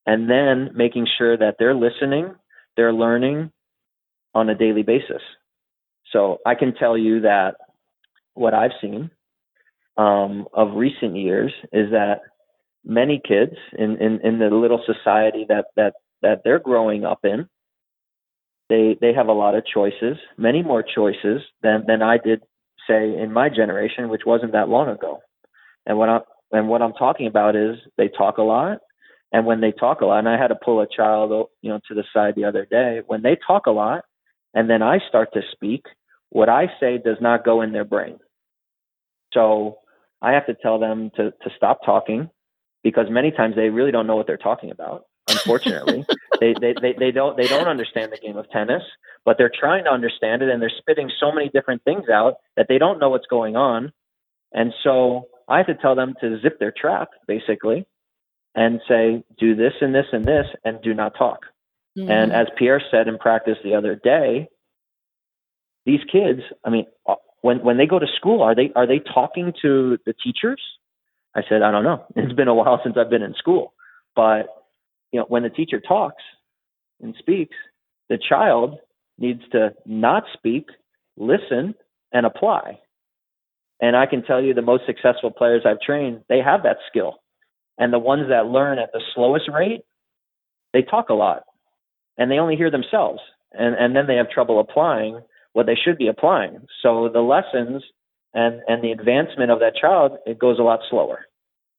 and 0.06 0.30
then 0.30 0.72
making 0.76 1.08
sure 1.18 1.38
that 1.38 1.56
they're 1.60 1.76
listening, 1.76 2.36
they're 2.76 2.94
learning 2.94 3.52
on 4.34 4.50
a 4.50 4.56
daily 4.56 4.84
basis. 4.84 5.22
So 6.12 6.38
I 6.46 6.56
can 6.56 6.74
tell 6.74 6.98
you 6.98 7.22
that 7.22 7.56
what 8.34 8.54
I've 8.54 8.72
seen 8.82 9.12
um, 9.98 10.48
of 10.54 10.76
recent 10.76 11.16
years 11.16 11.52
is 11.72 11.92
that 11.92 12.22
many 12.84 13.22
kids 13.26 13.56
in, 13.78 13.98
in, 14.02 14.20
in 14.24 14.40
the 14.40 14.50
little 14.50 14.82
society 14.86 15.46
that, 15.50 15.66
that, 15.76 15.94
that 16.22 16.42
they're 16.44 16.60
growing 16.60 17.06
up 17.06 17.20
in, 17.24 17.48
they, 18.70 18.98
they 19.00 19.14
have 19.14 19.28
a 19.28 19.34
lot 19.34 19.56
of 19.56 19.66
choices, 19.66 20.18
many 20.38 20.64
more 20.64 20.84
choices 20.84 21.42
than, 21.62 21.84
than 21.88 22.02
I 22.02 22.18
did 22.18 22.42
say 22.88 23.18
in 23.18 23.32
my 23.32 23.50
generation, 23.50 24.10
which 24.10 24.22
wasn't 24.26 24.54
that 24.54 24.70
long 24.70 24.90
ago. 24.90 25.20
And 25.86 25.98
what 25.98 26.10
I'm 26.10 26.22
and 26.54 26.68
what 26.68 26.82
I'm 26.82 26.94
talking 26.94 27.28
about 27.28 27.56
is 27.56 27.78
they 27.98 28.10
talk 28.10 28.38
a 28.38 28.44
lot, 28.44 28.80
and 29.32 29.46
when 29.46 29.62
they 29.62 29.72
talk 29.72 30.02
a 30.02 30.06
lot, 30.06 30.20
and 30.20 30.30
I 30.30 30.38
had 30.38 30.50
to 30.50 30.56
pull 30.56 30.82
a 30.82 30.88
child, 30.88 31.50
you 31.62 31.70
know, 31.70 31.80
to 31.88 31.94
the 31.94 32.04
side 32.14 32.36
the 32.36 32.46
other 32.46 32.66
day. 32.70 33.02
When 33.06 33.22
they 33.22 33.38
talk 33.46 33.66
a 33.66 33.72
lot, 33.72 34.04
and 34.54 34.70
then 34.70 34.82
I 34.82 35.00
start 35.08 35.34
to 35.34 35.42
speak, 35.52 35.86
what 36.30 36.50
I 36.50 36.68
say 36.80 36.98
does 36.98 37.18
not 37.22 37.46
go 37.46 37.62
in 37.62 37.72
their 37.72 37.86
brain. 37.86 38.20
So 39.34 39.78
I 40.22 40.34
have 40.34 40.46
to 40.48 40.56
tell 40.56 40.80
them 40.80 41.12
to 41.16 41.32
to 41.32 41.50
stop 41.56 41.80
talking 41.86 42.30
because 42.84 43.08
many 43.10 43.32
times 43.32 43.56
they 43.56 43.70
really 43.70 43.92
don't 43.92 44.08
know 44.08 44.16
what 44.16 44.28
they're 44.28 44.38
talking 44.38 44.72
about. 44.72 45.06
Unfortunately, 45.30 46.06
they, 46.40 46.54
they 46.60 46.74
they 46.82 46.94
they 46.98 47.12
don't 47.12 47.38
they 47.38 47.48
don't 47.48 47.68
understand 47.68 48.12
the 48.12 48.18
game 48.18 48.38
of 48.38 48.50
tennis 48.50 48.84
but 49.26 49.38
they're 49.38 49.52
trying 49.58 49.84
to 49.86 49.92
understand 49.92 50.42
it 50.42 50.50
and 50.50 50.62
they're 50.62 50.72
spitting 50.78 51.10
so 51.20 51.32
many 51.32 51.50
different 51.50 51.84
things 51.84 52.10
out 52.10 52.36
that 52.58 52.66
they 52.68 52.78
don't 52.78 53.00
know 53.00 53.10
what's 53.10 53.28
going 53.28 53.56
on. 53.56 53.92
And 54.52 54.74
so 54.84 55.28
I 55.48 55.58
have 55.58 55.68
to 55.68 55.76
tell 55.76 55.96
them 55.96 56.16
to 56.22 56.40
zip 56.42 56.60
their 56.60 56.74
trap 56.76 57.10
basically 57.28 57.86
and 58.56 58.82
say, 58.88 59.24
do 59.40 59.56
this 59.56 59.74
and 59.82 59.94
this 59.96 60.08
and 60.12 60.26
this 60.26 60.46
and 60.64 60.82
do 60.82 60.94
not 60.94 61.14
talk. 61.18 61.46
Mm-hmm. 61.98 62.12
And 62.12 62.32
as 62.32 62.48
Pierre 62.58 62.82
said 62.92 63.08
in 63.08 63.18
practice 63.18 63.58
the 63.64 63.76
other 63.76 63.96
day, 63.96 64.50
these 65.86 66.02
kids, 66.12 66.42
I 66.64 66.70
mean, 66.70 66.86
uh, 67.08 67.16
when 67.42 67.64
when 67.64 67.78
they 67.78 67.88
go 67.88 68.00
to 68.00 68.08
school, 68.18 68.42
are 68.42 68.56
they 68.56 68.72
are 68.76 68.88
they 68.88 69.00
talking 69.00 69.54
to 69.62 69.98
the 70.06 70.14
teachers? 70.14 70.62
I 71.36 71.42
said, 71.48 71.62
I 71.62 71.72
don't 71.72 71.84
know. 71.84 72.06
It's 72.16 72.34
been 72.34 72.48
a 72.48 72.54
while 72.54 72.80
since 72.84 72.98
I've 72.98 73.10
been 73.10 73.24
in 73.24 73.34
school, 73.34 73.74
but 74.16 74.48
you 75.12 75.20
know, 75.20 75.26
when 75.28 75.44
the 75.44 75.50
teacher 75.50 75.80
talks 75.80 76.24
and 77.02 77.16
speaks, 77.20 77.56
the 78.10 78.18
child 78.18 78.78
needs 79.18 79.42
to 79.52 79.74
not 79.86 80.24
speak, 80.34 80.68
listen, 81.18 81.76
and 82.14 82.26
apply. 82.26 82.80
And 83.82 83.96
I 83.96 84.06
can 84.06 84.24
tell 84.24 84.42
you 84.42 84.54
the 84.54 84.62
most 84.62 84.84
successful 84.86 85.32
players 85.32 85.64
I've 85.66 85.82
trained, 85.82 86.22
they 86.30 86.40
have 86.40 86.64
that 86.64 86.78
skill. 86.88 87.21
And 87.78 87.92
the 87.92 88.00
ones 88.00 88.30
that 88.30 88.48
learn 88.48 88.80
at 88.80 88.92
the 88.92 89.02
slowest 89.16 89.50
rate, 89.50 89.82
they 90.74 90.82
talk 90.82 91.10
a 91.10 91.14
lot 91.14 91.44
and 92.18 92.30
they 92.30 92.38
only 92.38 92.56
hear 92.56 92.72
themselves. 92.72 93.20
And, 93.54 93.76
and 93.76 93.96
then 93.96 94.08
they 94.08 94.16
have 94.16 94.30
trouble 94.30 94.60
applying 94.60 95.22
what 95.54 95.66
they 95.66 95.76
should 95.76 95.98
be 95.98 96.08
applying. 96.08 96.66
So 96.82 97.10
the 97.12 97.22
lessons 97.22 97.84
and, 98.34 98.62
and 98.68 98.84
the 98.84 98.92
advancement 98.92 99.52
of 99.52 99.60
that 99.60 99.76
child, 99.76 100.18
it 100.26 100.40
goes 100.40 100.60
a 100.60 100.64
lot 100.64 100.80
slower. 100.90 101.26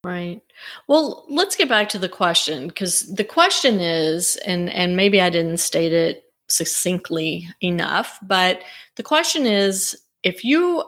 Right. 0.03 0.41
Well, 0.87 1.25
let's 1.29 1.55
get 1.55 1.69
back 1.69 1.87
to 1.89 1.97
the 1.97 2.09
question 2.09 2.67
because 2.67 3.01
the 3.01 3.23
question 3.23 3.79
is, 3.79 4.35
and 4.45 4.69
and 4.69 4.97
maybe 4.97 5.21
I 5.21 5.29
didn't 5.29 5.59
state 5.59 5.93
it 5.93 6.25
succinctly 6.49 7.47
enough. 7.61 8.19
But 8.21 8.61
the 8.97 9.03
question 9.03 9.45
is 9.45 9.97
if 10.21 10.43
you, 10.43 10.83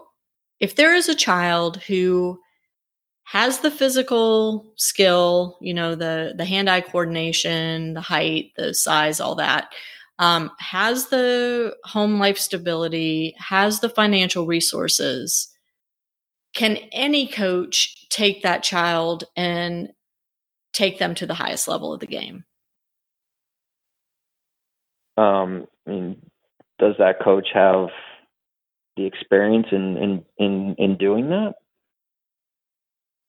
if 0.60 0.76
there 0.76 0.94
is 0.94 1.08
a 1.08 1.16
child 1.16 1.82
who 1.84 2.40
has 3.26 3.60
the 3.60 3.72
physical 3.72 4.72
skill, 4.76 5.58
you 5.60 5.74
know, 5.74 5.96
the 5.96 6.34
the 6.38 6.46
hand-eye 6.46 6.82
coordination, 6.82 7.94
the 7.94 8.02
height, 8.02 8.52
the 8.56 8.74
size, 8.74 9.20
all 9.20 9.36
that, 9.36 9.74
um, 10.20 10.52
has 10.60 11.08
the 11.08 11.76
home 11.84 12.20
life 12.20 12.38
stability, 12.38 13.36
has 13.38 13.80
the 13.80 13.90
financial 13.90 14.46
resources, 14.46 15.50
can 16.54 16.78
any 16.92 17.28
coach 17.28 18.08
take 18.10 18.44
that 18.44 18.64
child 18.64 19.26
and 19.36 19.92
take 20.74 21.00
them 21.00 21.14
to 21.16 21.26
the 21.26 21.34
highest 21.34 21.68
level 21.68 21.94
of 21.94 22.00
the 22.00 22.08
game? 22.08 22.46
Um, 25.18 25.68
I 25.86 25.90
mean, 25.90 26.22
does 26.80 26.96
that 27.00 27.20
coach 27.22 27.48
have 27.54 27.90
the 28.98 29.06
experience 29.06 29.68
in 29.72 29.98
in 29.98 30.26
in 30.38 30.76
in 30.78 30.98
doing 30.98 31.30
that? 31.30 31.56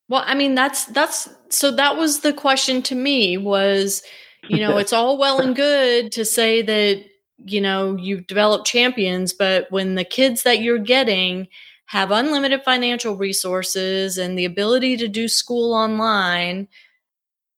Well, 0.09 0.23
I 0.25 0.35
mean, 0.35 0.55
that's 0.55 0.85
that's 0.87 1.29
so 1.49 1.71
that 1.73 1.97
was 1.97 2.21
the 2.21 2.33
question 2.33 2.83
to 2.83 2.95
me 2.95 3.37
was, 3.37 4.03
you 4.49 4.61
know, 4.61 4.79
it's 4.79 4.93
all 4.93 5.19
well 5.19 5.41
and 5.41 5.57
good 5.57 6.13
to 6.13 6.25
say 6.25 6.63
that 6.63 7.05
you 7.39 7.61
know 7.61 7.97
you've 7.97 8.27
developed 8.27 8.67
champions, 8.67 9.33
but 9.33 9.67
when 9.71 9.95
the 9.95 10.05
kids 10.05 10.43
that 10.45 10.61
you're 10.61 10.79
getting 10.79 11.49
have 11.87 12.11
unlimited 12.11 12.63
financial 12.65 13.17
resources 13.17 14.19
and 14.19 14.39
the 14.39 14.45
ability 14.45 14.97
to 14.97 15.09
do 15.09 15.29
school 15.29 15.73
online, 15.73 16.69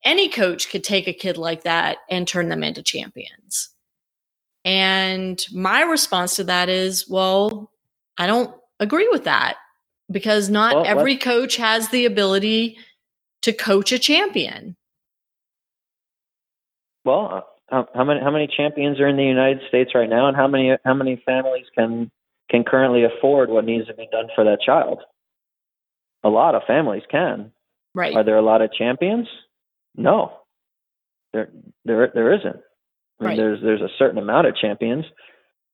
any 0.04 0.28
coach 0.28 0.70
could 0.70 0.84
take 0.84 1.08
a 1.08 1.12
kid 1.12 1.36
like 1.38 1.64
that 1.64 1.98
and 2.10 2.26
turn 2.26 2.48
them 2.48 2.62
into 2.62 2.82
champions. 2.82 3.70
And 4.64 5.42
my 5.52 5.82
response 5.82 6.36
to 6.36 6.44
that 6.44 6.68
is, 6.68 7.08
well, 7.08 7.70
I 8.18 8.26
don't 8.26 8.54
agree 8.80 9.08
with 9.10 9.24
that. 9.24 9.56
Because 10.10 10.48
not 10.48 10.74
Well, 10.74 10.86
every 10.86 11.12
let's- 11.14 11.24
coach 11.24 11.56
has 11.56 11.88
the 11.90 12.04
ability 12.06 12.78
to 13.42 13.52
coach 13.52 13.92
a 13.92 13.98
champion. 13.98 14.76
Well, 17.04 17.28
uh, 17.32 17.40
how, 17.70 17.88
how 17.94 18.04
many 18.04 18.20
how 18.20 18.30
many 18.30 18.46
champions 18.48 19.00
are 19.00 19.08
in 19.08 19.16
the 19.16 19.24
United 19.24 19.60
States 19.68 19.92
right 19.94 20.08
now, 20.08 20.28
and 20.28 20.36
how 20.36 20.46
many 20.48 20.76
how 20.84 20.94
many 20.94 21.22
families 21.24 21.66
can 21.76 22.10
can 22.50 22.64
currently 22.64 23.04
afford 23.04 23.50
what 23.50 23.64
needs 23.64 23.86
to 23.88 23.94
be 23.94 24.08
done 24.10 24.28
for 24.34 24.44
that 24.44 24.60
child? 24.64 25.00
A 26.24 26.28
lot 26.28 26.54
of 26.54 26.62
families 26.66 27.02
can. 27.10 27.52
Right. 27.94 28.14
Are 28.14 28.24
there 28.24 28.36
a 28.36 28.42
lot 28.42 28.62
of 28.62 28.72
champions? 28.72 29.28
No, 29.96 30.32
there 31.32 31.48
there 31.84 32.10
there 32.12 32.34
isn't. 32.34 32.56
I 33.20 33.24
mean, 33.24 33.28
Right. 33.30 33.36
there's 33.36 33.60
there's 33.62 33.80
a 33.82 33.88
certain 33.98 34.18
amount 34.18 34.46
of 34.46 34.56
champions, 34.56 35.04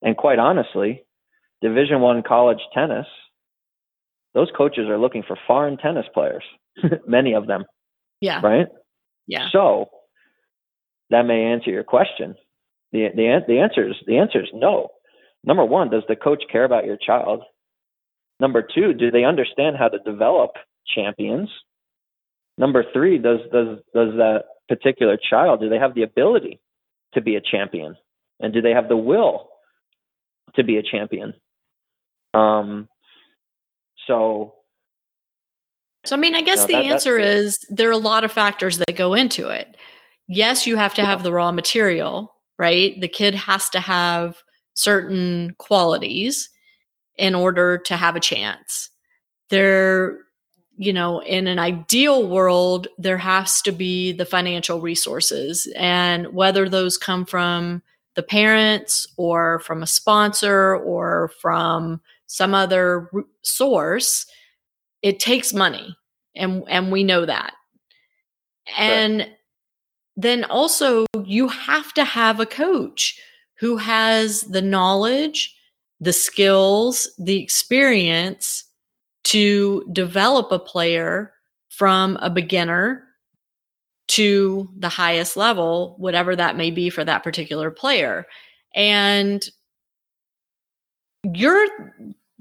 and 0.01 0.15
quite 0.17 0.39
honestly, 0.39 1.05
Division 1.61 2.01
One 2.01 2.23
college 2.23 2.61
tennis, 2.73 3.07
those 4.35 4.51
coaches 4.55 4.87
are 4.87 4.99
looking 4.99 5.23
for 5.25 5.37
foreign 5.47 5.77
tennis 5.77 6.05
players, 6.13 6.43
many 7.07 7.33
of 7.33 7.47
them, 7.47 7.63
yeah. 8.21 8.41
right? 8.41 8.67
Yeah. 9.25 9.47
So 9.51 9.89
that 11.09 11.23
may 11.23 11.45
answer 11.45 11.71
your 11.71 11.83
question. 11.83 12.35
The 12.91 13.09
the 13.15 13.39
the 13.47 13.59
answer 13.59 13.89
is 13.89 13.95
the 14.05 14.17
answer 14.17 14.41
is 14.41 14.49
no. 14.53 14.89
Number 15.43 15.65
one, 15.65 15.89
does 15.89 16.03
the 16.07 16.15
coach 16.15 16.43
care 16.51 16.65
about 16.65 16.85
your 16.85 16.97
child? 16.97 17.43
Number 18.39 18.61
two, 18.61 18.93
do 18.93 19.09
they 19.09 19.23
understand 19.23 19.77
how 19.77 19.87
to 19.87 19.99
develop 19.99 20.51
champions? 20.93 21.49
Number 22.57 22.85
three, 22.93 23.17
does 23.17 23.39
does 23.51 23.79
does 23.93 24.13
that 24.17 24.43
particular 24.67 25.17
child 25.17 25.61
do 25.61 25.69
they 25.69 25.79
have 25.79 25.95
the 25.95 26.03
ability 26.03 26.59
to 27.13 27.21
be 27.21 27.35
a 27.35 27.41
champion, 27.41 27.95
and 28.39 28.53
do 28.53 28.61
they 28.61 28.71
have 28.71 28.89
the 28.89 28.97
will 28.97 29.49
to 30.55 30.63
be 30.63 30.77
a 30.77 30.83
champion? 30.83 31.33
Um. 32.33 32.89
So 34.07 34.53
So, 36.05 36.15
I 36.15 36.19
mean, 36.19 36.35
I 36.35 36.41
guess 36.41 36.59
No, 36.59 36.67
the 36.67 36.73
that- 36.73 36.85
answer 36.85 37.17
is 37.17 37.65
there 37.69 37.89
are 37.89 37.93
a 37.93 37.97
lot 37.97 38.23
of 38.23 38.31
factors 38.31 38.77
that 38.77 38.95
go 38.95 39.13
into 39.15 39.49
it. 39.49 39.75
Yes, 40.27 40.67
you 40.67 40.75
have 40.77 40.93
to 40.95 41.05
have 41.05 41.23
the 41.23 41.31
raw 41.33 41.51
material, 41.51 42.35
right? 42.59 42.99
The 42.99 43.07
kid 43.07 43.33
has 43.35 43.69
to 43.71 43.79
have 43.79 44.37
certain 44.75 45.55
qualities 45.57 46.49
in 47.17 47.33
order 47.33 47.77
to 47.77 47.95
have 47.95 48.15
a 48.15 48.19
chance. 48.19 48.89
There, 49.49 50.19
you 50.77 50.91
know, 50.93 51.19
in 51.21 51.47
an 51.47 51.57
ideal 51.59 52.27
world, 52.27 52.87
there 52.97 53.17
has 53.17 53.61
to 53.63 53.71
be 53.71 54.11
the 54.11 54.25
financial 54.25 54.81
resources, 54.81 55.67
and 55.75 56.33
whether 56.33 56.67
those 56.69 56.97
come 56.97 57.25
from 57.25 57.81
the 58.15 58.23
parents 58.23 59.07
or 59.17 59.59
from 59.59 59.81
a 59.83 59.87
sponsor 59.87 60.75
or 60.77 61.31
from 61.41 62.01
some 62.27 62.53
other 62.53 63.09
source, 63.43 64.25
it 65.01 65.19
takes 65.19 65.53
money 65.53 65.95
and 66.35 66.63
and 66.67 66.91
we 66.91 67.03
know 67.03 67.25
that. 67.25 67.53
And 68.77 69.29
then 70.17 70.43
also 70.45 71.05
you 71.23 71.47
have 71.47 71.93
to 71.93 72.03
have 72.03 72.39
a 72.39 72.45
coach 72.45 73.19
who 73.59 73.77
has 73.77 74.41
the 74.41 74.61
knowledge 74.61 75.55
the 76.01 76.13
skills 76.13 77.09
the 77.17 77.41
experience 77.41 78.65
to 79.23 79.85
develop 79.91 80.51
a 80.51 80.59
player 80.59 81.33
from 81.69 82.17
a 82.17 82.29
beginner 82.29 83.03
to 84.07 84.69
the 84.77 84.89
highest 84.89 85.35
level 85.35 85.95
whatever 85.97 86.35
that 86.35 86.57
may 86.57 86.69
be 86.69 86.89
for 86.89 87.03
that 87.03 87.23
particular 87.23 87.71
player. 87.71 88.25
And 88.75 89.43
your 91.33 91.67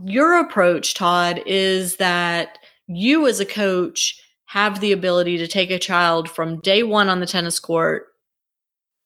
your 0.04 0.38
approach 0.40 0.94
todd 0.94 1.42
is 1.46 1.96
that 1.96 2.58
you 2.86 3.26
as 3.26 3.40
a 3.40 3.46
coach 3.46 4.20
have 4.46 4.80
the 4.80 4.92
ability 4.92 5.38
to 5.38 5.46
take 5.46 5.70
a 5.70 5.78
child 5.78 6.30
from 6.30 6.60
day 6.60 6.82
one 6.82 7.08
on 7.08 7.20
the 7.20 7.26
tennis 7.26 7.58
court 7.58 8.06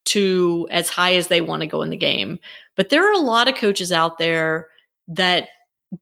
to 0.05 0.67
as 0.71 0.89
high 0.89 1.15
as 1.15 1.27
they 1.27 1.41
want 1.41 1.61
to 1.61 1.67
go 1.67 1.81
in 1.81 1.89
the 1.89 1.97
game. 1.97 2.39
But 2.75 2.89
there 2.89 3.07
are 3.07 3.13
a 3.13 3.19
lot 3.19 3.47
of 3.47 3.55
coaches 3.55 3.91
out 3.91 4.17
there 4.17 4.67
that 5.07 5.49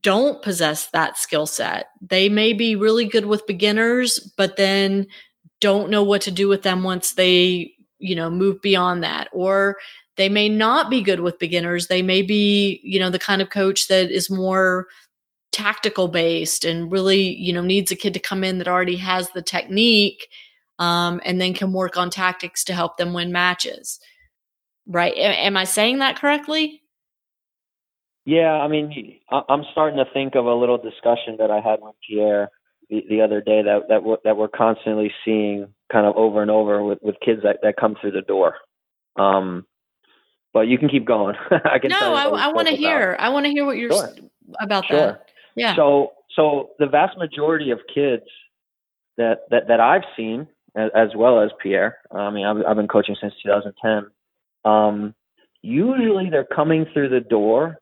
don't 0.02 0.42
possess 0.42 0.88
that 0.88 1.18
skill 1.18 1.46
set. 1.46 1.88
They 2.02 2.30
may 2.30 2.54
be 2.54 2.76
really 2.76 3.06
good 3.06 3.26
with 3.26 3.48
beginners, 3.48 4.20
but 4.38 4.58
then 4.58 5.08
don't 5.62 5.90
know 5.90 6.04
what 6.04 6.22
to 6.24 6.32
do 6.32 6.48
with 6.48 6.64
them 6.64 6.84
once 6.84 7.14
they, 7.14 7.74
you 8.00 8.16
know, 8.16 8.30
move 8.30 8.62
beyond 8.62 9.04
that. 9.04 9.30
Or 9.32 9.78
they 10.18 10.30
may 10.30 10.50
not 10.50 10.90
be 10.90 11.02
good 11.02 11.20
with 11.20 11.40
beginners. 11.40 11.88
They 11.88 12.02
may 12.02 12.22
be, 12.22 12.80
you 12.84 13.00
know, 13.00 13.10
the 13.10 13.20
kind 13.20 13.42
of 13.42 13.50
coach 13.50 13.88
that 13.88 14.12
is 14.12 14.30
more 14.30 14.88
tactical 15.52 16.08
based 16.08 16.66
and 16.66 16.92
really 16.92 17.36
you 17.36 17.54
know 17.54 17.62
needs 17.62 17.92
a 17.92 17.96
kid 17.96 18.14
to 18.14 18.20
come 18.20 18.44
in 18.44 18.58
that 18.58 18.68
already 18.68 18.98
has 18.98 19.30
the 19.32 19.42
technique 19.42 20.28
um, 20.78 21.20
and 21.26 21.42
then 21.42 21.54
can 21.54 21.74
work 21.74 21.98
on 21.98 22.10
tactics 22.10 22.64
to 22.66 22.74
help 22.74 22.98
them 22.98 23.14
win 23.14 23.32
matches 23.32 24.00
right 24.86 25.14
am 25.16 25.56
i 25.58 25.64
saying 25.64 26.00
that 26.00 26.20
correctly 26.20 26.82
Yeah, 28.26 28.52
I 28.52 28.68
mean, 28.68 29.20
I'm 29.32 29.64
starting 29.72 29.98
to 30.04 30.12
think 30.14 30.36
of 30.36 30.46
a 30.46 30.54
little 30.54 30.78
discussion 30.78 31.38
that 31.40 31.50
I 31.50 31.62
had 31.62 31.80
with 31.82 31.96
Pierre 32.06 32.50
the, 32.90 33.06
the 33.10 33.22
other 33.22 33.40
day 33.40 33.62
that 33.64 33.88
that 33.88 34.04
we're, 34.04 34.18
that 34.26 34.36
we're 34.36 34.50
constantly 34.50 35.14
seeing 35.24 35.74
kind 35.92 36.06
of 36.06 36.16
over 36.18 36.42
and 36.42 36.52
over 36.52 36.84
with, 36.84 37.00
with 37.02 37.16
kids 37.24 37.42
that, 37.44 37.60
that 37.64 37.78
come 37.80 37.96
through 38.00 38.12
the 38.12 38.22
door. 38.22 38.56
Um, 39.16 39.66
but 40.58 40.68
you 40.68 40.78
can 40.78 40.90
keep 40.90 41.06
going. 41.06 41.36
I 41.52 41.78
can. 41.80 41.90
no 41.90 42.00
tell 42.00 42.10
you 42.12 42.16
i, 42.36 42.46
I 42.46 42.48
want 42.56 42.68
to 42.68 42.74
about. 42.74 42.80
hear 42.88 43.16
i 43.20 43.30
want 43.30 43.46
to 43.46 43.52
hear 43.52 43.66
what 43.66 43.78
you're 43.78 43.92
Sure. 43.92 44.08
s- 44.10 44.20
about 44.60 44.86
Sure. 44.86 44.98
that 44.98 45.26
yeah 45.56 45.76
So, 45.76 46.14
so 46.36 46.72
the 46.80 46.88
vast 46.88 47.18
majority 47.18 47.70
of 47.72 47.80
kids 47.94 48.24
that 49.18 49.38
that, 49.52 49.68
that 49.70 49.80
I've 49.80 50.04
seen, 50.16 50.48
as, 50.76 50.90
as 50.96 51.10
well 51.16 51.42
as 51.42 51.50
Pierre, 51.62 51.98
I 52.12 52.30
mean, 52.30 52.46
I've, 52.46 52.62
I've 52.68 52.76
been 52.82 52.88
coaching 52.88 53.16
since 53.22 53.34
2010. 53.44 54.12
Um, 54.72 55.16
usually, 55.62 56.30
they're 56.30 56.46
coming 56.62 56.86
through 56.94 57.10
the 57.10 57.20
door, 57.38 57.78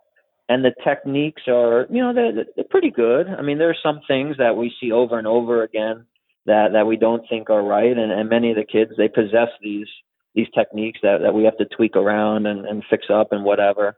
and 0.47 0.63
the 0.63 0.73
techniques 0.83 1.43
are, 1.47 1.87
you 1.89 2.01
know, 2.01 2.13
they're, 2.13 2.31
they're 2.55 2.71
pretty 2.75 2.91
good. 2.91 3.27
I 3.27 3.41
mean, 3.41 3.57
there 3.57 3.69
are 3.69 3.75
some 3.83 3.99
things 4.07 4.37
that 4.37 4.55
we 4.55 4.73
see 4.79 4.91
over 4.91 5.17
and 5.17 5.27
over 5.27 5.63
again 5.63 6.05
that 6.45 6.67
that 6.73 6.87
we 6.87 6.95
don't 6.95 7.23
think 7.29 7.49
are 7.49 7.63
right, 7.63 7.95
and, 7.97 8.11
and 8.11 8.29
many 8.29 8.51
of 8.51 8.55
the 8.57 8.63
kids 8.75 8.91
they 8.97 9.09
possess 9.09 9.49
these 9.61 9.87
these 10.35 10.47
techniques 10.53 10.99
that 11.01 11.19
that 11.21 11.33
we 11.33 11.45
have 11.45 11.57
to 11.57 11.65
tweak 11.65 11.95
around 11.95 12.45
and, 12.45 12.65
and 12.65 12.83
fix 12.89 13.07
up 13.11 13.31
and 13.31 13.43
whatever. 13.43 13.97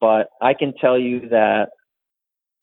But 0.00 0.28
I 0.42 0.52
can 0.54 0.74
tell 0.74 0.98
you 0.98 1.28
that 1.30 1.70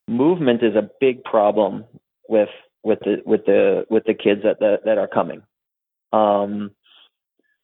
movement 0.08 0.62
is 0.62 0.76
a 0.76 0.90
big 1.00 1.24
problem 1.24 1.86
with 2.28 2.50
with 2.84 3.00
the 3.00 3.22
with 3.26 3.46
the 3.46 3.86
with 3.90 4.04
the 4.06 4.14
kids 4.14 4.42
that 4.44 4.60
that, 4.60 4.80
that 4.86 4.98
are 4.98 5.08
coming. 5.08 5.42
Um, 6.12 6.72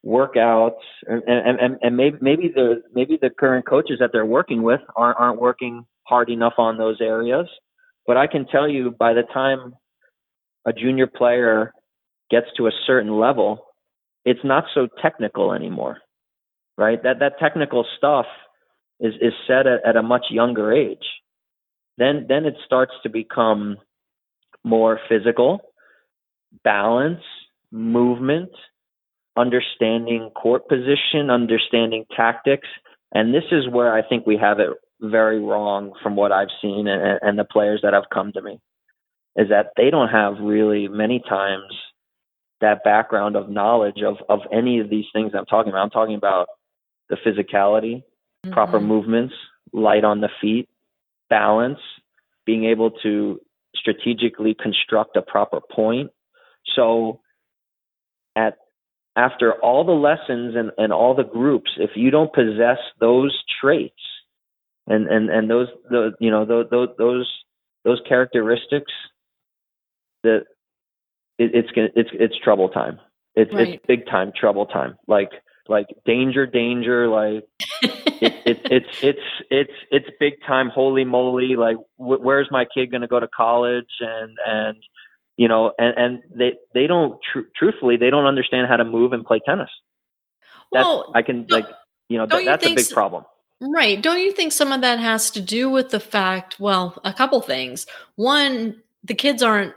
workouts 0.05 0.79
and, 1.07 1.21
and, 1.27 1.59
and, 1.59 1.77
and 1.81 1.97
maybe 1.97 2.17
maybe 2.21 2.51
the 2.53 2.81
maybe 2.93 3.19
the 3.21 3.29
current 3.29 3.67
coaches 3.67 3.97
that 3.99 4.11
they're 4.13 4.25
working 4.25 4.63
with 4.63 4.79
aren't 4.95 5.19
aren't 5.19 5.41
working 5.41 5.85
hard 6.03 6.29
enough 6.29 6.53
on 6.57 6.77
those 6.77 6.99
areas. 7.01 7.47
But 8.07 8.17
I 8.17 8.27
can 8.27 8.47
tell 8.47 8.67
you 8.67 8.91
by 8.91 9.13
the 9.13 9.23
time 9.33 9.75
a 10.65 10.73
junior 10.73 11.05
player 11.05 11.73
gets 12.31 12.47
to 12.57 12.67
a 12.67 12.71
certain 12.87 13.19
level, 13.19 13.65
it's 14.29 14.43
not 14.43 14.65
so 14.73 14.87
technical 15.01 15.53
anymore. 15.53 15.97
Right? 16.77 17.01
That 17.03 17.19
that 17.19 17.39
technical 17.39 17.85
stuff 17.97 18.25
is 18.99 19.13
is 19.21 19.33
set 19.47 19.67
at, 19.67 19.85
at 19.85 19.95
a 19.95 20.03
much 20.03 20.25
younger 20.29 20.71
age 20.71 21.05
then 21.99 22.25
then 22.27 22.45
it 22.45 22.55
starts 22.65 22.93
to 23.03 23.09
become 23.09 23.77
more 24.63 24.99
physical, 25.07 25.59
balance, 26.63 27.21
movement, 27.71 28.49
understanding 29.37 30.31
court 30.31 30.67
position, 30.67 31.29
understanding 31.29 32.05
tactics, 32.15 32.67
and 33.11 33.33
this 33.33 33.43
is 33.51 33.69
where 33.69 33.93
I 33.93 34.01
think 34.07 34.25
we 34.25 34.37
have 34.37 34.59
it 34.59 34.69
very 35.01 35.39
wrong 35.39 35.91
from 36.01 36.15
what 36.15 36.31
I've 36.31 36.49
seen 36.61 36.87
and, 36.87 37.19
and 37.21 37.39
the 37.39 37.45
players 37.45 37.81
that 37.83 37.93
have 37.93 38.09
come 38.13 38.31
to 38.33 38.41
me 38.41 38.59
is 39.35 39.49
that 39.49 39.67
they 39.77 39.89
don't 39.89 40.09
have 40.09 40.35
really 40.41 40.87
many 40.87 41.21
times 41.27 41.73
that 42.61 42.83
background 42.83 43.35
of 43.35 43.49
knowledge 43.49 44.01
of 44.05 44.17
of 44.27 44.41
any 44.51 44.79
of 44.79 44.89
these 44.89 45.05
things 45.13 45.31
I'm 45.33 45.45
talking 45.45 45.71
about. 45.71 45.83
I'm 45.83 45.89
talking 45.89 46.15
about 46.15 46.47
the 47.09 47.15
physicality, 47.15 48.03
proper 48.51 48.79
Mhm. 48.79 48.85
movements, 48.85 49.33
light 49.71 50.03
on 50.03 50.21
the 50.21 50.29
feet, 50.41 50.69
balance, 51.29 51.79
being 52.45 52.65
able 52.65 52.91
to 52.91 53.39
strategically 53.75 54.53
construct 54.53 55.15
a 55.15 55.21
proper 55.21 55.61
point. 55.61 56.11
So 56.75 57.21
at 58.35 58.57
after 59.15 59.53
all 59.53 59.83
the 59.83 59.91
lessons 59.91 60.55
and, 60.55 60.71
and 60.77 60.93
all 60.93 61.13
the 61.13 61.23
groups, 61.23 61.71
if 61.77 61.91
you 61.95 62.11
don't 62.11 62.31
possess 62.31 62.77
those 62.99 63.43
traits 63.59 63.99
and, 64.87 65.07
and, 65.07 65.29
and 65.29 65.49
those 65.49 65.67
the 65.89 66.13
you 66.19 66.31
know 66.31 66.45
those 66.45 66.89
those 66.97 67.43
those 67.83 68.01
characteristics 68.07 68.91
that 70.23 70.45
it, 71.39 71.51
it's 71.55 71.71
gonna 71.71 71.89
it's 71.95 72.09
it's 72.13 72.37
trouble 72.43 72.69
time. 72.69 72.99
It's 73.35 73.53
Right. 73.53 73.69
it's 73.75 73.85
big 73.87 74.05
time 74.05 74.31
trouble 74.35 74.65
time. 74.67 74.97
Like 75.07 75.31
like 75.67 75.87
danger, 76.05 76.45
danger, 76.45 77.07
like 77.07 77.45
it, 77.81 78.33
it, 78.45 78.59
it's 78.71 78.87
it's 79.01 79.19
it's 79.49 79.73
it's 79.91 80.07
big 80.19 80.33
time. 80.45 80.69
Holy 80.69 81.05
moly! 81.05 81.55
Like 81.55 81.77
wh- 81.97 82.21
where's 82.21 82.47
my 82.51 82.65
kid 82.65 82.91
going 82.91 83.01
to 83.01 83.07
go 83.07 83.19
to 83.19 83.27
college? 83.27 83.89
And 83.99 84.37
and 84.45 84.77
you 85.37 85.47
know, 85.47 85.71
and 85.79 85.93
and 85.97 86.19
they 86.35 86.53
they 86.73 86.87
don't 86.87 87.19
tr- 87.31 87.47
truthfully 87.55 87.97
they 87.97 88.09
don't 88.09 88.25
understand 88.25 88.67
how 88.67 88.77
to 88.77 88.85
move 88.85 89.13
and 89.13 89.23
play 89.25 89.39
tennis. 89.45 89.69
That's 90.71 90.85
Well, 90.85 91.11
I 91.15 91.21
can 91.21 91.45
like 91.49 91.65
you 92.09 92.17
know 92.17 92.27
you 92.37 92.45
that's 92.45 92.65
a 92.65 92.75
big 92.75 92.79
so? 92.85 92.93
problem. 92.95 93.25
Right. 93.61 94.01
Don't 94.01 94.19
you 94.19 94.31
think 94.31 94.53
some 94.53 94.71
of 94.71 94.81
that 94.81 94.99
has 94.99 95.29
to 95.31 95.41
do 95.41 95.69
with 95.69 95.89
the 95.89 95.99
fact, 95.99 96.59
well, 96.61 96.97
a 97.03 97.11
couple 97.11 97.41
things. 97.41 97.85
One, 98.15 98.81
the 99.03 99.13
kids 99.13 99.43
aren't 99.43 99.73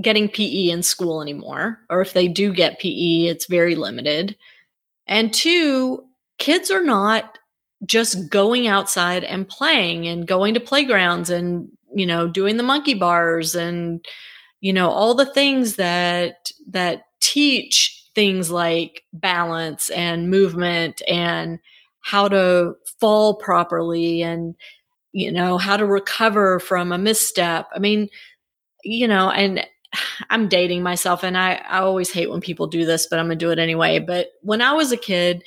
getting 0.00 0.28
PE 0.28 0.70
in 0.70 0.82
school 0.82 1.22
anymore, 1.22 1.80
or 1.90 2.00
if 2.00 2.12
they 2.12 2.28
do 2.28 2.52
get 2.52 2.80
PE, 2.80 3.26
it's 3.26 3.46
very 3.46 3.74
limited. 3.74 4.36
And 5.06 5.32
two, 5.32 6.04
kids 6.38 6.70
are 6.70 6.82
not 6.82 7.38
just 7.84 8.30
going 8.30 8.66
outside 8.66 9.24
and 9.24 9.48
playing 9.48 10.06
and 10.06 10.26
going 10.26 10.54
to 10.54 10.60
playgrounds 10.60 11.30
and, 11.30 11.68
you 11.94 12.06
know, 12.06 12.26
doing 12.26 12.56
the 12.56 12.62
monkey 12.62 12.94
bars 12.94 13.54
and, 13.54 14.04
you 14.60 14.72
know, 14.72 14.90
all 14.90 15.14
the 15.14 15.26
things 15.26 15.76
that 15.76 16.50
that 16.70 17.04
teach 17.20 18.04
things 18.14 18.50
like 18.50 19.02
balance 19.12 19.90
and 19.90 20.30
movement 20.30 21.02
and 21.08 21.58
how 22.00 22.28
to 22.28 22.74
fall 23.00 23.34
properly 23.36 24.22
and 24.22 24.54
you 25.12 25.32
know 25.32 25.58
how 25.58 25.76
to 25.76 25.86
recover 25.86 26.60
from 26.60 26.92
a 26.92 26.98
misstep 26.98 27.66
i 27.74 27.78
mean 27.78 28.08
you 28.84 29.08
know 29.08 29.30
and 29.30 29.66
i'm 30.30 30.48
dating 30.48 30.82
myself 30.82 31.22
and 31.22 31.36
i 31.36 31.54
i 31.68 31.78
always 31.78 32.10
hate 32.10 32.30
when 32.30 32.40
people 32.40 32.66
do 32.66 32.84
this 32.84 33.06
but 33.06 33.18
i'm 33.18 33.26
gonna 33.26 33.36
do 33.36 33.50
it 33.50 33.58
anyway. 33.58 33.98
But 33.98 34.28
when 34.42 34.60
i 34.60 34.72
was 34.72 34.92
a 34.92 34.96
kid 34.96 35.42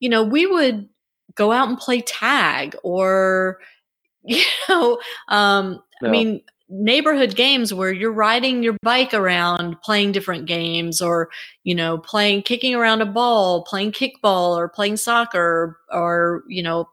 you 0.00 0.08
know 0.08 0.22
we 0.22 0.46
would 0.46 0.88
go 1.34 1.52
out 1.52 1.68
and 1.68 1.78
play 1.78 2.00
tag 2.00 2.76
or 2.82 3.58
you 4.24 4.42
know 4.68 4.98
um 5.28 5.82
i 6.02 6.08
mean 6.08 6.42
neighborhood 6.68 7.36
games 7.36 7.72
where 7.72 7.92
you're 7.92 8.12
riding 8.12 8.62
your 8.62 8.76
bike 8.82 9.14
around 9.14 9.80
playing 9.82 10.10
different 10.10 10.46
games 10.46 11.00
or 11.00 11.28
you 11.62 11.74
know 11.74 11.96
playing 11.96 12.42
kicking 12.42 12.74
around 12.74 13.00
a 13.00 13.06
ball 13.06 13.62
playing 13.64 13.92
kickball 13.92 14.56
or 14.56 14.68
playing 14.68 14.96
soccer 14.96 15.78
or 15.92 16.42
you 16.48 16.62
know 16.62 16.88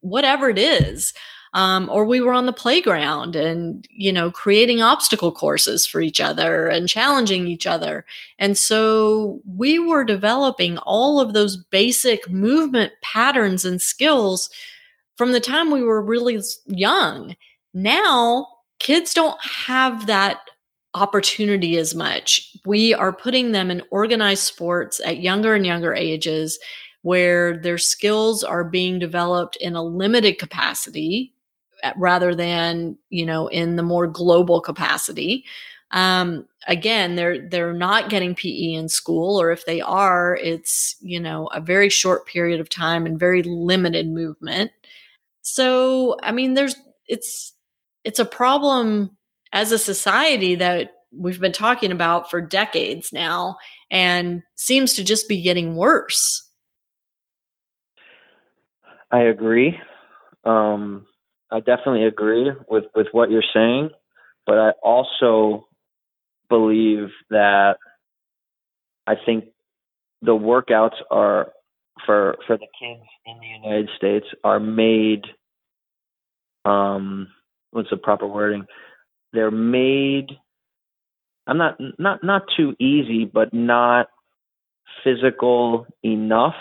whatever 0.00 0.48
it 0.48 0.58
is 0.58 1.12
um, 1.54 1.88
or 1.90 2.04
we 2.04 2.20
were 2.20 2.32
on 2.32 2.46
the 2.46 2.52
playground 2.52 3.36
and 3.36 3.86
you 3.90 4.12
know 4.12 4.30
creating 4.30 4.82
obstacle 4.82 5.32
courses 5.32 5.86
for 5.86 6.00
each 6.00 6.20
other 6.20 6.66
and 6.66 6.88
challenging 6.88 7.46
each 7.46 7.66
other. 7.66 8.04
And 8.38 8.58
so 8.58 9.40
we 9.46 9.78
were 9.78 10.04
developing 10.04 10.78
all 10.78 11.20
of 11.20 11.32
those 11.32 11.56
basic 11.56 12.28
movement 12.28 12.92
patterns 13.02 13.64
and 13.64 13.80
skills 13.80 14.50
from 15.16 15.32
the 15.32 15.40
time 15.40 15.70
we 15.70 15.82
were 15.82 16.02
really 16.02 16.40
young. 16.66 17.36
Now 17.72 18.48
kids 18.80 19.14
don't 19.14 19.40
have 19.42 20.06
that 20.06 20.40
opportunity 20.94 21.76
as 21.76 21.94
much. 21.94 22.56
We 22.64 22.94
are 22.94 23.12
putting 23.12 23.52
them 23.52 23.70
in 23.70 23.82
organized 23.90 24.42
sports 24.42 25.00
at 25.04 25.18
younger 25.18 25.54
and 25.54 25.66
younger 25.66 25.94
ages 25.94 26.58
where 27.02 27.58
their 27.58 27.78
skills 27.78 28.42
are 28.42 28.64
being 28.64 28.98
developed 28.98 29.56
in 29.56 29.74
a 29.74 29.82
limited 29.82 30.38
capacity 30.38 31.33
rather 31.96 32.34
than, 32.34 32.96
you 33.10 33.26
know, 33.26 33.48
in 33.48 33.76
the 33.76 33.82
more 33.82 34.06
global 34.06 34.60
capacity. 34.60 35.44
Um, 35.90 36.46
again, 36.66 37.14
they're 37.14 37.48
they're 37.48 37.72
not 37.72 38.10
getting 38.10 38.34
PE 38.34 38.72
in 38.72 38.88
school, 38.88 39.40
or 39.40 39.52
if 39.52 39.64
they 39.64 39.80
are, 39.80 40.36
it's 40.42 40.96
you 41.00 41.20
know 41.20 41.46
a 41.48 41.60
very 41.60 41.88
short 41.88 42.26
period 42.26 42.60
of 42.60 42.68
time 42.68 43.06
and 43.06 43.18
very 43.18 43.42
limited 43.44 44.08
movement. 44.08 44.72
So, 45.42 46.16
I 46.22 46.32
mean, 46.32 46.54
there's 46.54 46.74
it's 47.06 47.52
it's 48.02 48.18
a 48.18 48.24
problem 48.24 49.16
as 49.52 49.72
a 49.72 49.78
society 49.78 50.56
that 50.56 50.90
we've 51.12 51.40
been 51.40 51.52
talking 51.52 51.92
about 51.92 52.28
for 52.30 52.40
decades 52.40 53.12
now 53.12 53.56
and 53.90 54.42
seems 54.56 54.94
to 54.94 55.04
just 55.04 55.28
be 55.28 55.42
getting 55.42 55.76
worse. 55.76 56.50
I 59.10 59.20
agree. 59.20 59.78
Um, 60.44 61.06
I 61.50 61.60
definitely 61.60 62.04
agree 62.06 62.50
with, 62.68 62.84
with 62.94 63.08
what 63.12 63.30
you're 63.30 63.44
saying, 63.54 63.90
but 64.46 64.58
I 64.58 64.70
also 64.82 65.68
believe 66.48 67.08
that 67.30 67.76
I 69.06 69.14
think 69.24 69.46
the 70.22 70.32
workouts 70.32 70.96
are 71.10 71.52
for 72.06 72.36
for 72.46 72.56
the 72.56 72.66
kids 72.80 73.02
in 73.26 73.38
the 73.38 73.68
United 73.68 73.90
States 73.96 74.26
are 74.42 74.58
made. 74.58 75.24
Um, 76.64 77.28
what's 77.70 77.90
the 77.90 77.96
proper 77.96 78.26
wording? 78.26 78.66
They're 79.32 79.50
made. 79.50 80.30
I'm 81.46 81.58
not 81.58 81.76
not 81.98 82.24
not 82.24 82.42
too 82.56 82.74
easy, 82.78 83.26
but 83.26 83.52
not 83.52 84.08
physical 85.02 85.86
enough 86.02 86.56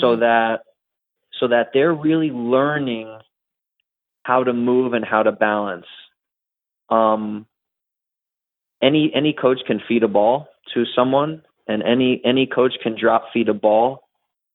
so 0.00 0.16
Mhm. 0.16 0.20
that 0.20 0.62
so 1.38 1.48
that 1.48 1.72
they're 1.72 1.94
really 1.94 2.30
learning 2.30 3.18
how 4.30 4.44
to 4.44 4.52
move 4.52 4.92
and 4.92 5.04
how 5.04 5.24
to 5.24 5.32
balance. 5.32 5.86
Um, 6.88 7.46
any 8.80 9.10
any 9.12 9.32
coach 9.32 9.58
can 9.66 9.80
feed 9.88 10.04
a 10.04 10.08
ball 10.08 10.46
to 10.72 10.84
someone, 10.94 11.42
and 11.66 11.82
any 11.82 12.22
any 12.24 12.46
coach 12.46 12.74
can 12.80 12.96
drop 12.98 13.24
feed 13.32 13.48
a 13.48 13.54
ball, 13.54 14.08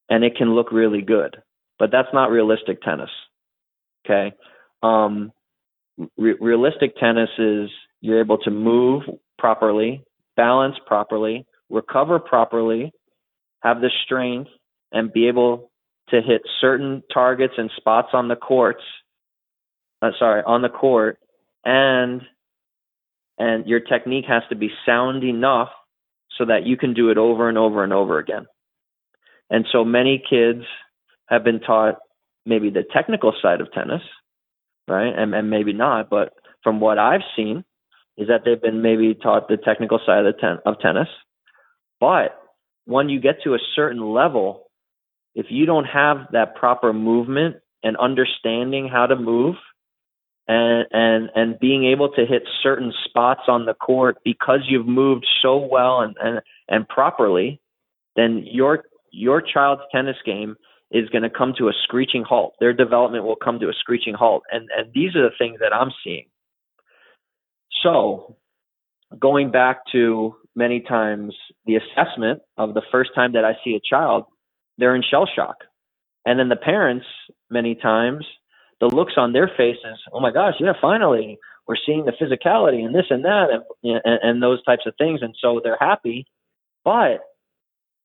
and 0.09 0.23
it 0.23 0.38
can 0.38 0.55
look 0.55 0.71
really 0.71 1.01
good, 1.01 1.36
but 1.78 1.91
that's 1.91 2.13
not 2.13 2.32
realistic 2.32 2.82
tennis. 2.84 3.09
Okay, 4.05 4.34
um, 4.82 5.34
re- 6.17 6.38
realistic 6.39 6.95
tennis 6.97 7.30
is 7.38 7.69
you're 7.99 8.21
able 8.21 8.38
to 8.39 8.51
move 8.51 9.03
properly, 9.38 10.05
balance 10.38 10.76
properly, 10.88 11.45
recover 11.69 12.17
properly, 12.17 12.93
have 13.59 13.82
the 13.82 13.91
strength, 14.05 14.51
and 14.93 15.11
be 15.11 15.28
able 15.28 15.69
to 16.11 16.21
hit 16.21 16.43
certain 16.61 17.03
targets 17.13 17.55
and 17.57 17.69
spots 17.76 18.09
on 18.13 18.30
the 18.30 18.38
courts. 18.38 18.84
Uh, 20.06 20.12
sorry, 20.20 20.43
on 20.45 20.62
the 20.62 20.70
court, 20.70 21.18
and 21.64 22.22
and 23.38 23.66
your 23.66 23.80
technique 23.80 24.26
has 24.28 24.43
to 24.49 24.56
be 24.56 24.70
sound 24.86 25.24
enough 25.24 25.70
so 26.38 26.45
that 26.45 26.66
you 26.66 26.78
can 26.78 26.93
do 26.93 27.10
it 27.10 27.18
over 27.18 27.49
and 27.49 27.58
over 27.58 27.84
and 27.84 27.91
over 27.91 28.20
again. 28.20 28.45
And 29.49 29.66
so 29.72 29.84
many 29.84 30.24
kids 30.30 30.64
have 31.28 31.43
been 31.43 31.60
taught 31.60 31.95
maybe 32.45 32.70
the 32.70 32.84
technical 32.84 33.34
side 33.41 33.62
of 33.62 33.72
tennis, 33.72 34.01
right? 34.88 35.14
And, 35.18 35.34
and 35.34 35.49
maybe 35.49 35.74
not, 35.74 36.10
but 36.10 36.34
from 36.64 36.80
what 36.80 36.99
I've 36.99 37.22
seen 37.36 37.64
is 38.18 38.28
that 38.28 38.41
they've 38.45 38.62
been 38.62 38.82
maybe 38.82 39.16
taught 39.16 39.47
the 39.47 39.58
technical 39.58 39.99
side 40.06 40.26
of, 40.26 40.36
the 40.36 40.39
ten- 40.39 40.60
of 40.66 40.80
tennis. 40.80 41.10
But 41.99 42.39
when 42.86 43.10
you 43.10 43.20
get 43.20 43.41
to 43.43 43.56
a 43.56 43.60
certain 43.76 44.14
level, 44.14 44.66
if 45.34 45.47
you 45.49 45.66
don't 45.66 45.86
have 45.86 46.28
that 46.32 46.56
proper 46.56 46.93
movement 46.93 47.58
and 47.84 47.97
understanding 47.97 48.88
how 48.88 49.08
to 49.08 49.16
move 49.16 49.56
and 50.48 50.86
and 50.91 51.30
and 51.36 51.60
being 51.60 51.86
able 51.86 52.10
to 52.10 52.26
hit 52.26 52.43
certain 52.62 52.93
spots 53.06 53.41
on 53.48 53.66
the 53.66 53.74
court 53.74 54.18
because 54.24 54.60
you've 54.68 54.88
moved 54.88 55.26
so 55.41 55.58
well 55.58 56.02
and 56.02 56.16
and, 56.22 56.41
and 56.68 56.88
properly, 56.88 57.60
then 58.16 58.43
your 58.46 58.84
your 59.12 59.41
child's 59.41 59.82
tennis 59.91 60.18
game 60.26 60.56
is 60.91 61.10
going 61.10 61.24
to 61.24 61.30
come 61.30 61.54
to 61.58 61.68
a 61.68 61.74
screeching 61.84 62.24
halt. 62.24 62.54
Their 62.60 62.74
development 62.74 63.24
will 63.24 63.36
come 63.36 63.60
to 63.60 63.70
a 63.70 63.74
screeching 63.74 64.14
halt. 64.14 64.43
And 64.52 64.70
and 64.76 64.93
these 64.93 65.16
are 65.16 65.24
the 65.24 65.36
things 65.38 65.60
that 65.60 65.74
I'm 65.74 65.91
seeing. 66.04 66.26
So, 67.84 68.38
going 69.20 69.52
back 69.52 69.82
to 69.91 70.36
many 70.56 70.80
times 70.80 71.36
the 71.66 71.76
assessment 71.76 72.41
of 72.58 72.74
the 72.74 72.82
first 72.91 73.12
time 73.14 73.34
that 73.34 73.46
I 73.46 73.54
see 73.64 73.76
a 73.76 73.82
child, 73.88 74.26
they're 74.78 74.96
in 74.96 75.04
shell 75.10 75.28
shock. 75.34 75.58
And 76.26 76.39
then 76.39 76.50
the 76.50 76.56
parents, 76.56 77.06
many 77.50 77.76
times, 77.76 78.26
the 78.80 78.88
looks 78.88 79.13
on 79.17 79.34
their 79.34 79.49
faces, 79.55 79.99
oh 80.11 80.19
my 80.19 80.32
gosh, 80.32 80.55
yeah, 80.59 80.73
finally, 80.82 81.38
we're 81.67 81.78
seeing 81.86 82.05
the 82.05 82.11
physicality 82.11 82.86
and 82.86 82.93
this 82.93 83.05
and 83.09 83.26
that 83.26 83.47
and, 83.84 84.01
and, 84.03 84.19
and 84.21 84.43
those 84.43 84.63
types 84.63 84.84
of 84.86 84.93
things. 84.97 85.21
And 85.21 85.36
so 85.41 85.61
they're 85.63 85.78
happy, 85.80 86.26
but 86.84 87.21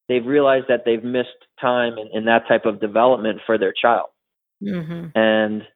they've 0.08 0.24
realized 0.24 0.66
that 0.68 0.84
they've 0.84 1.04
missed 1.04 1.28
time 1.60 1.94
in, 1.98 2.08
in 2.12 2.24
that 2.24 2.48
type 2.48 2.64
of 2.64 2.80
development 2.80 3.40
for 3.46 3.58
their 3.58 3.72
child. 3.72 4.08
Mhm. 4.62 5.12
And 5.14 5.66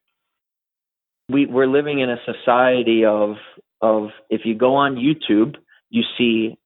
we, 1.28 1.46
we're 1.46 1.66
living 1.66 2.00
in 2.00 2.10
a 2.10 2.18
society 2.24 3.04
of, 3.04 3.36
of 3.80 4.08
if 4.30 4.42
you 4.44 4.54
go 4.54 4.74
on 4.76 4.96
YouTube, 4.96 5.56
you 5.90 6.02
see 6.18 6.56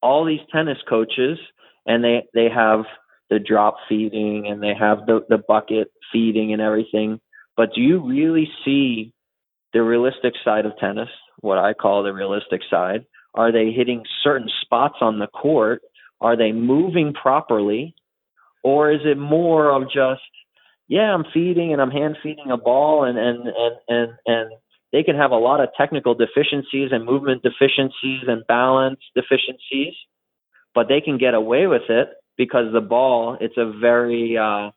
all 0.00 0.24
these 0.24 0.40
tennis 0.52 0.78
coaches 0.88 1.38
and 1.86 2.02
they, 2.02 2.24
they 2.34 2.48
have 2.48 2.84
the 3.30 3.38
drop 3.38 3.76
feeding 3.88 4.46
and 4.46 4.62
they 4.62 4.74
have 4.78 5.06
the, 5.06 5.24
the 5.28 5.38
bucket 5.38 5.92
feeding 6.12 6.52
and 6.52 6.60
everything. 6.60 7.20
But 7.56 7.74
do 7.74 7.80
you 7.80 8.00
really 8.00 8.48
see 8.64 9.12
the 9.72 9.82
realistic 9.82 10.34
side 10.44 10.66
of 10.66 10.72
tennis, 10.78 11.08
what 11.40 11.58
I 11.58 11.74
call 11.74 12.02
the 12.02 12.12
realistic 12.12 12.60
side? 12.70 13.04
Are 13.34 13.52
they 13.52 13.70
hitting 13.72 14.04
certain 14.22 14.48
spots 14.62 14.96
on 15.00 15.18
the 15.18 15.26
court? 15.26 15.82
Are 16.20 16.36
they 16.36 16.52
moving 16.52 17.14
properly? 17.14 17.94
or 18.62 18.92
is 18.92 19.00
it 19.04 19.18
more 19.18 19.70
of 19.70 19.84
just 19.84 20.22
yeah, 20.88 21.14
I'm 21.14 21.24
feeding 21.32 21.72
and 21.72 21.80
I'm 21.80 21.90
hand 21.90 22.18
feeding 22.22 22.50
a 22.50 22.56
ball 22.56 23.04
and 23.04 23.18
and 23.18 23.46
and 23.46 23.76
and 23.88 24.12
and 24.26 24.50
they 24.92 25.02
can 25.02 25.16
have 25.16 25.30
a 25.30 25.36
lot 25.36 25.60
of 25.60 25.70
technical 25.76 26.14
deficiencies 26.14 26.90
and 26.92 27.04
movement 27.04 27.42
deficiencies 27.42 28.24
and 28.26 28.46
balance 28.46 29.00
deficiencies, 29.14 29.94
but 30.74 30.88
they 30.88 31.00
can 31.00 31.16
get 31.16 31.32
away 31.32 31.66
with 31.66 31.88
it 31.88 32.08
because 32.36 32.72
the 32.72 32.80
ball 32.80 33.38
it's 33.40 33.56
a 33.56 33.72
very 33.80 34.36
uh 34.36 34.70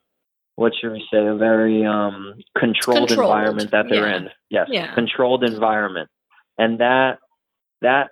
what 0.56 0.72
should 0.78 0.92
we 0.92 1.06
say 1.12 1.24
a 1.26 1.34
very 1.36 1.84
um 1.84 2.34
controlled, 2.58 3.08
Controlled, 3.08 3.30
environment 3.30 3.70
that 3.70 3.86
they're 3.88 4.08
yeah. 4.08 4.16
in 4.16 4.30
yes 4.50 4.66
Yeah. 4.70 4.94
controlled 4.94 5.44
environment 5.44 6.10
and 6.58 6.80
that 6.80 7.18
that 7.82 8.10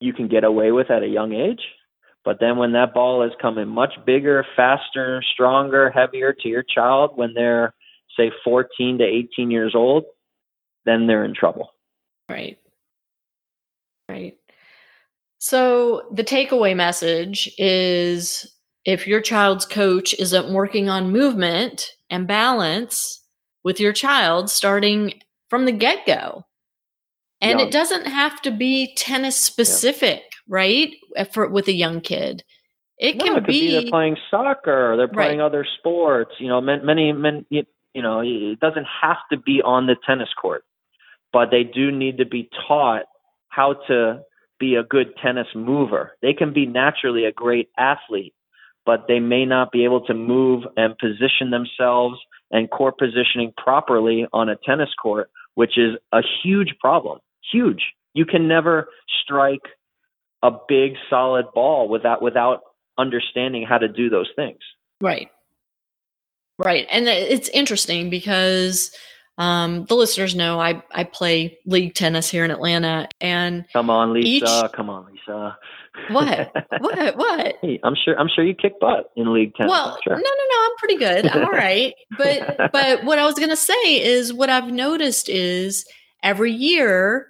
you 0.00 0.12
can 0.12 0.28
get 0.28 0.44
away 0.44 0.72
with 0.72 0.90
at 0.90 1.02
a 1.02 1.08
young 1.08 1.32
age 1.32 1.62
but 2.24 2.38
then 2.40 2.56
when 2.58 2.72
that 2.72 2.92
ball 2.92 3.22
is 3.22 3.32
coming 3.40 3.68
much 3.68 3.94
bigger 4.04 4.44
faster 4.56 5.22
stronger 5.32 5.90
heavier 5.90 6.32
to 6.32 6.48
your 6.48 6.62
child 6.64 7.12
when 7.16 7.32
they're 7.34 7.72
say 8.16 8.30
14 8.44 8.98
to 8.98 9.04
18 9.04 9.50
years 9.50 9.74
old 9.74 10.04
then 10.84 11.06
they're 11.06 11.24
in 11.24 11.34
trouble 11.34 11.70
Right. 12.28 12.58
Right. 14.08 14.36
So 15.38 16.02
the 16.12 16.22
takeaway 16.22 16.76
message 16.76 17.52
is 17.58 18.46
if 18.84 19.06
your 19.06 19.20
child's 19.20 19.66
coach 19.66 20.14
isn't 20.18 20.52
working 20.52 20.88
on 20.88 21.12
movement 21.12 21.92
and 22.08 22.26
balance 22.26 23.22
with 23.62 23.78
your 23.78 23.92
child 23.92 24.50
starting 24.50 25.20
from 25.48 25.64
the 25.64 25.72
get 25.72 26.06
go, 26.06 26.46
and 27.40 27.58
Young. 27.58 27.68
it 27.68 27.72
doesn't 27.72 28.06
have 28.06 28.40
to 28.42 28.50
be 28.50 28.94
tennis 28.96 29.36
specific, 29.36 30.22
right? 30.48 30.94
Eh, 31.16 31.24
for 31.24 31.48
with 31.48 31.68
a 31.68 31.72
young 31.72 32.00
kid, 32.00 32.44
it 32.98 33.16
No, 33.16 33.24
can 33.24 33.36
it 33.36 33.44
could 33.44 33.46
be, 33.46 33.70
they're 33.72 33.90
playing 33.90 34.16
soccer 34.30 34.96
they're 34.96 35.06
Right. 35.08 35.26
playing 35.28 35.40
other 35.40 35.66
sports. 35.78 36.32
You 36.38 36.48
know, 36.48 36.60
many, 36.60 37.12
many, 37.12 37.44
you 37.50 38.02
know, 38.02 38.20
it 38.20 38.60
doesn't 38.60 38.86
have 39.02 39.16
to 39.30 39.36
be 39.38 39.62
on 39.62 39.86
the 39.86 39.96
tennis 40.06 40.28
court, 40.34 40.64
but 41.32 41.50
they 41.50 41.64
do 41.64 41.90
need 41.90 42.18
to 42.18 42.26
be 42.26 42.48
taught 42.66 43.04
how 43.48 43.74
to 43.88 44.22
be 44.58 44.74
a 44.76 44.82
good 44.82 45.16
tennis 45.16 45.48
mover. 45.54 46.16
They 46.22 46.34
can 46.34 46.52
be 46.52 46.66
naturally 46.66 47.24
a 47.24 47.32
great 47.32 47.68
athlete, 47.78 48.34
but 48.86 49.06
they 49.08 49.20
may 49.20 49.44
not 49.44 49.72
be 49.72 49.84
able 49.84 50.04
to 50.06 50.14
move 50.14 50.64
and 50.76 50.96
position 50.98 51.50
themselves 51.50 52.18
and 52.50 52.70
core 52.70 52.92
positioning 52.92 53.52
properly 53.56 54.26
on 54.32 54.48
a 54.48 54.56
tennis 54.56 54.90
court, 55.00 55.30
which 55.54 55.78
is 55.78 55.96
a 56.12 56.22
huge 56.42 56.74
problem. 56.80 57.18
Huge. 57.52 57.82
You 58.14 58.24
can 58.24 58.48
never 58.48 58.88
strike 59.22 59.62
a 60.42 60.50
big 60.68 60.94
solid 61.08 61.46
ball 61.54 61.88
without 61.88 62.22
without 62.22 62.60
understanding 62.98 63.64
how 63.68 63.78
to 63.78 63.88
do 63.88 64.08
those 64.10 64.28
things. 64.34 64.58
Right. 65.00 65.30
Right. 66.58 66.86
And 66.90 67.08
it's 67.08 67.48
interesting 67.50 68.10
because 68.10 68.94
um, 69.40 69.86
the 69.86 69.94
listeners 69.96 70.34
know 70.34 70.60
I, 70.60 70.82
I 70.92 71.04
play 71.04 71.58
league 71.64 71.94
tennis 71.94 72.28
here 72.30 72.44
in 72.44 72.50
Atlanta. 72.50 73.08
And 73.22 73.64
Come 73.72 73.88
on, 73.88 74.12
Lisa. 74.12 74.28
Each- 74.28 74.72
Come 74.72 74.90
on, 74.90 75.06
Lisa. 75.06 75.56
what? 76.10 76.52
what? 76.80 77.16
What? 77.16 77.54
Hey, 77.62 77.80
I'm 77.82 77.94
sure. 78.04 78.18
I'm 78.18 78.28
sure 78.28 78.44
you 78.44 78.54
kick 78.54 78.78
butt 78.80 79.10
in 79.16 79.32
league 79.32 79.54
tennis. 79.54 79.70
Well, 79.70 79.98
sure. 80.04 80.12
no, 80.14 80.20
no, 80.20 80.22
no. 80.22 80.64
I'm 80.64 80.76
pretty 80.78 80.96
good. 80.96 81.26
I'm 81.26 81.44
all 81.46 81.50
right. 81.52 81.94
But 82.18 82.70
but 82.72 83.04
what 83.04 83.18
I 83.18 83.24
was 83.24 83.34
gonna 83.38 83.56
say 83.56 84.02
is 84.02 84.30
what 84.32 84.50
I've 84.50 84.70
noticed 84.70 85.30
is 85.30 85.86
every 86.22 86.52
year 86.52 87.26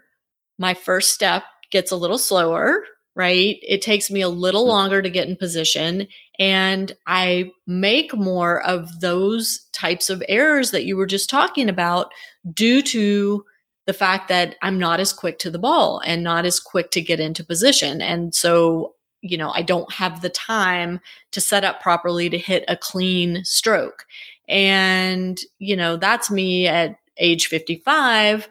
my 0.59 0.75
first 0.75 1.13
step 1.13 1.45
gets 1.71 1.93
a 1.93 1.97
little 1.97 2.19
slower, 2.19 2.83
right? 3.17 3.59
It 3.63 3.83
takes 3.83 4.11
me 4.11 4.21
a 4.21 4.29
little 4.29 4.67
longer 4.67 5.03
to 5.03 5.11
get 5.11 5.29
in 5.29 5.37
position. 5.37 6.07
And 6.39 6.93
I 7.07 7.51
make 7.67 8.15
more 8.15 8.63
of 8.63 9.01
those 9.01 9.69
types 9.73 10.09
of 10.11 10.23
errors 10.29 10.71
that 10.71 10.85
you 10.85 10.97
were 10.97 11.07
just 11.07 11.29
talking 11.29 11.69
about 11.69 12.13
due 12.55 12.83
to 12.83 13.45
the 13.87 13.93
fact 13.93 14.29
that 14.29 14.57
I'm 14.63 14.79
not 14.79 15.01
as 15.01 15.13
quick 15.13 15.39
to 15.41 15.51
the 15.51 15.59
ball 15.59 16.01
and 16.05 16.23
not 16.23 16.47
as 16.47 16.61
quick 16.61 16.93
to 16.93 17.01
get 17.01 17.19
into 17.19 17.45
position. 17.45 18.01
And 18.01 18.35
so, 18.35 18.95
you 19.21 19.37
know, 19.37 19.51
I 19.51 19.63
don't 19.63 19.93
have 19.93 20.23
the 20.23 20.31
time 20.31 21.01
to 21.33 21.41
set 21.41 21.65
up 21.65 21.83
properly 21.83 22.31
to 22.31 22.39
hit 22.39 22.65
a 22.69 22.77
clean 22.77 23.45
stroke. 23.45 24.07
And, 24.49 25.39
you 25.59 25.77
know, 25.77 25.97
that's 25.97 26.31
me 26.31 26.69
at 26.69 26.97
age 27.17 27.49
55. 27.49 28.49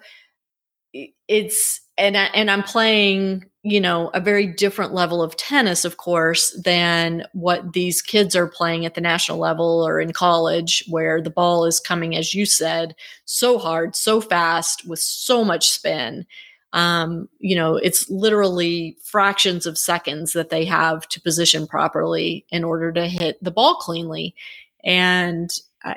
It's, 1.28 1.82
and, 1.98 2.18
I, 2.18 2.26
and 2.26 2.52
I'm 2.52 2.64
playing, 2.64 3.46
you 3.64 3.82
know, 3.82 4.10
a 4.14 4.22
very 4.22 4.48
different 4.48 4.94
level 4.94 5.22
of 5.22 5.36
tennis, 5.36 5.84
of 5.84 5.98
course, 5.98 6.58
than 6.64 7.26
what 7.34 7.74
these 7.74 8.02
kids 8.02 8.36
are 8.36 8.48
playing 8.48 8.86
at 8.86 8.94
the 8.96 9.02
national 9.02 9.38
level 9.38 9.86
or 9.86 10.00
in 10.00 10.14
college, 10.14 10.84
where 10.88 11.22
the 11.22 11.30
ball 11.30 11.66
is 11.66 11.80
coming, 11.80 12.16
as 12.16 12.34
you 12.34 12.46
said, 12.46 12.96
so 13.26 13.58
hard, 13.58 13.96
so 13.98 14.22
fast, 14.22 14.88
with 14.88 15.00
so 15.00 15.44
much 15.44 15.70
spin. 15.70 16.26
Um, 16.72 17.28
you 17.40 17.56
know, 17.56 17.76
it's 17.76 18.10
literally 18.10 18.96
fractions 19.04 19.66
of 19.66 19.78
seconds 19.78 20.34
that 20.34 20.50
they 20.50 20.64
have 20.66 21.08
to 21.10 21.22
position 21.22 21.68
properly 21.68 22.46
in 22.52 22.64
order 22.64 22.94
to 22.94 23.08
hit 23.08 23.44
the 23.44 23.52
ball 23.52 23.76
cleanly. 23.76 24.36
And 24.86 25.52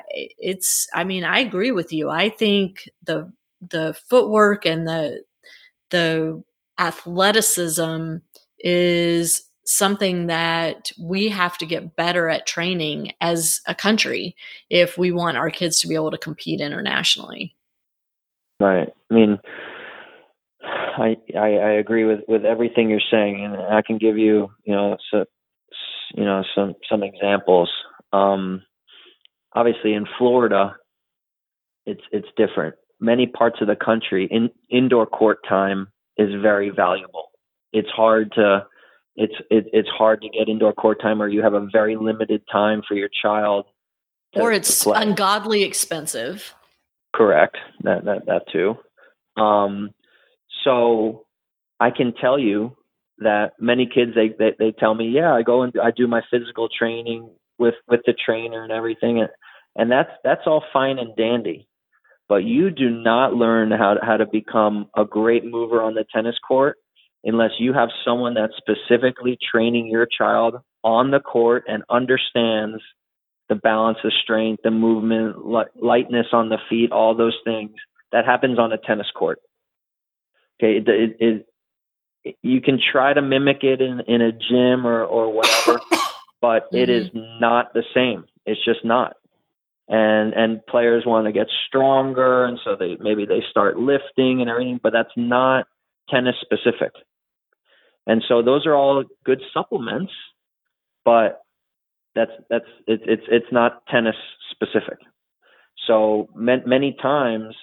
it's, 0.09 0.87
I 0.93 1.03
mean, 1.03 1.23
I 1.23 1.39
agree 1.39 1.71
with 1.71 1.93
you. 1.93 2.09
I 2.09 2.29
think 2.29 2.89
the 3.03 3.31
the 3.69 3.95
footwork 4.09 4.65
and 4.65 4.85
the 4.85 5.23
the 5.91 6.43
athleticism 6.79 8.17
is 8.59 9.49
something 9.65 10.27
that 10.27 10.91
we 10.99 11.29
have 11.29 11.57
to 11.57 11.65
get 11.65 11.95
better 11.95 12.29
at 12.29 12.45
training 12.45 13.13
as 13.21 13.61
a 13.67 13.75
country 13.75 14.35
if 14.69 14.97
we 14.97 15.11
want 15.11 15.37
our 15.37 15.49
kids 15.49 15.79
to 15.79 15.87
be 15.87 15.95
able 15.95 16.11
to 16.11 16.17
compete 16.17 16.59
internationally. 16.59 17.55
Right. 18.59 18.89
I 19.09 19.13
mean, 19.13 19.39
I, 20.63 21.17
I 21.35 21.47
I 21.47 21.71
agree 21.73 22.05
with 22.05 22.19
with 22.27 22.45
everything 22.45 22.89
you're 22.89 23.01
saying, 23.11 23.43
and 23.43 23.55
I 23.55 23.81
can 23.81 23.97
give 23.97 24.17
you 24.17 24.49
you 24.63 24.75
know 24.75 24.97
so 25.11 25.25
you 26.13 26.23
know 26.23 26.43
some 26.55 26.75
some 26.89 27.03
examples. 27.03 27.69
Um, 28.11 28.63
obviously, 29.53 29.93
in 29.93 30.05
Florida, 30.17 30.75
it's 31.85 32.03
it's 32.11 32.27
different. 32.37 32.75
Many 32.99 33.27
parts 33.27 33.57
of 33.59 33.67
the 33.67 33.75
country, 33.75 34.27
in 34.29 34.49
indoor 34.69 35.05
court 35.05 35.39
time 35.47 35.87
is 36.17 36.29
very 36.41 36.69
valuable. 36.69 37.29
It's 37.71 37.89
hard 37.89 38.31
to 38.33 38.65
it's 39.15 39.33
it, 39.49 39.65
it's 39.73 39.89
hard 39.89 40.21
to 40.21 40.29
get 40.29 40.49
indoor 40.49 40.73
court 40.73 41.01
time, 41.01 41.21
or 41.21 41.27
you 41.27 41.41
have 41.43 41.53
a 41.53 41.67
very 41.71 41.95
limited 41.95 42.41
time 42.51 42.81
for 42.87 42.95
your 42.95 43.09
child. 43.21 43.65
to- 44.33 44.41
or 44.41 44.51
it's 44.51 44.85
ungodly 44.85 45.63
expensive. 45.63 46.53
Correct. 47.15 47.57
That 47.81 48.05
that 48.05 48.25
that 48.25 48.43
too. 48.51 48.75
Um, 49.41 49.91
so 50.63 51.25
I 51.79 51.91
can 51.91 52.13
tell 52.13 52.39
you 52.39 52.75
that 53.19 53.53
many 53.59 53.85
kids 53.85 54.13
they, 54.15 54.29
they 54.29 54.55
they 54.57 54.71
tell 54.71 54.95
me, 54.95 55.09
yeah, 55.09 55.33
I 55.33 55.43
go 55.43 55.61
and 55.61 55.73
I 55.81 55.91
do 55.91 56.07
my 56.07 56.21
physical 56.31 56.67
training 56.67 57.29
with 57.59 57.75
with 57.87 58.01
the 58.05 58.13
trainer 58.13 58.63
and 58.63 58.71
everything, 58.71 59.19
and 59.19 59.29
and 59.75 59.91
that's 59.91 60.09
that's 60.23 60.41
all 60.47 60.63
fine 60.73 60.97
and 60.97 61.15
dandy. 61.15 61.67
But 62.29 62.43
you 62.43 62.71
do 62.71 62.89
not 62.89 63.33
learn 63.33 63.71
how 63.71 63.95
to, 63.95 63.99
how 64.03 64.17
to 64.17 64.25
become 64.25 64.89
a 64.95 65.05
great 65.05 65.43
mover 65.45 65.81
on 65.81 65.93
the 65.93 66.05
tennis 66.13 66.35
court 66.47 66.77
unless 67.23 67.51
you 67.59 67.73
have 67.73 67.89
someone 68.05 68.33
that's 68.33 68.53
specifically 68.57 69.37
training 69.51 69.87
your 69.87 70.05
child 70.05 70.55
on 70.83 71.11
the 71.11 71.19
court 71.19 71.63
and 71.67 71.83
understands 71.89 72.81
the 73.49 73.55
balance, 73.55 73.97
the 74.03 74.11
strength, 74.23 74.63
the 74.63 74.71
movement, 74.71 75.45
li- 75.45 75.63
lightness 75.75 76.27
on 76.31 76.49
the 76.49 76.57
feet, 76.69 76.91
all 76.91 77.15
those 77.15 77.37
things. 77.45 77.71
That 78.11 78.25
happens 78.25 78.59
on 78.59 78.71
a 78.71 78.77
tennis 78.77 79.07
court. 79.15 79.39
Okay, 80.59 80.77
it, 80.77 80.87
it, 80.87 81.47
it, 82.23 82.37
you 82.41 82.61
can 82.61 82.79
try 82.79 83.13
to 83.13 83.21
mimic 83.21 83.63
it 83.63 83.81
in 83.81 84.01
in 84.07 84.21
a 84.21 84.31
gym 84.31 84.85
or 84.85 85.03
or 85.03 85.33
whatever, 85.33 85.81
but 86.41 86.67
it 86.71 86.89
is 86.89 87.07
mm-hmm. 87.07 87.39
not 87.39 87.73
the 87.73 87.83
same. 87.93 88.25
It's 88.45 88.63
just 88.63 88.85
not. 88.85 89.15
And 89.89 90.33
and 90.33 90.65
players 90.65 91.03
want 91.05 91.27
to 91.27 91.33
get 91.33 91.47
stronger, 91.67 92.45
and 92.45 92.57
so 92.63 92.77
they 92.79 92.97
maybe 93.01 93.25
they 93.25 93.43
start 93.51 93.77
lifting 93.77 94.39
and 94.39 94.49
everything, 94.49 94.79
but 94.81 94.93
that's 94.93 95.11
not 95.17 95.65
tennis 96.09 96.35
specific. 96.41 96.93
And 98.07 98.23
so 98.27 98.41
those 98.41 98.65
are 98.65 98.75
all 98.75 99.03
good 99.25 99.41
supplements, 99.53 100.13
but 101.03 101.41
that's 102.15 102.31
that's 102.49 102.65
it's 102.87 103.03
it's 103.05 103.23
it's 103.29 103.51
not 103.51 103.85
tennis 103.87 104.15
specific. 104.51 104.99
So 105.87 106.29
ma- 106.35 106.65
many 106.65 106.95
times 107.01 107.55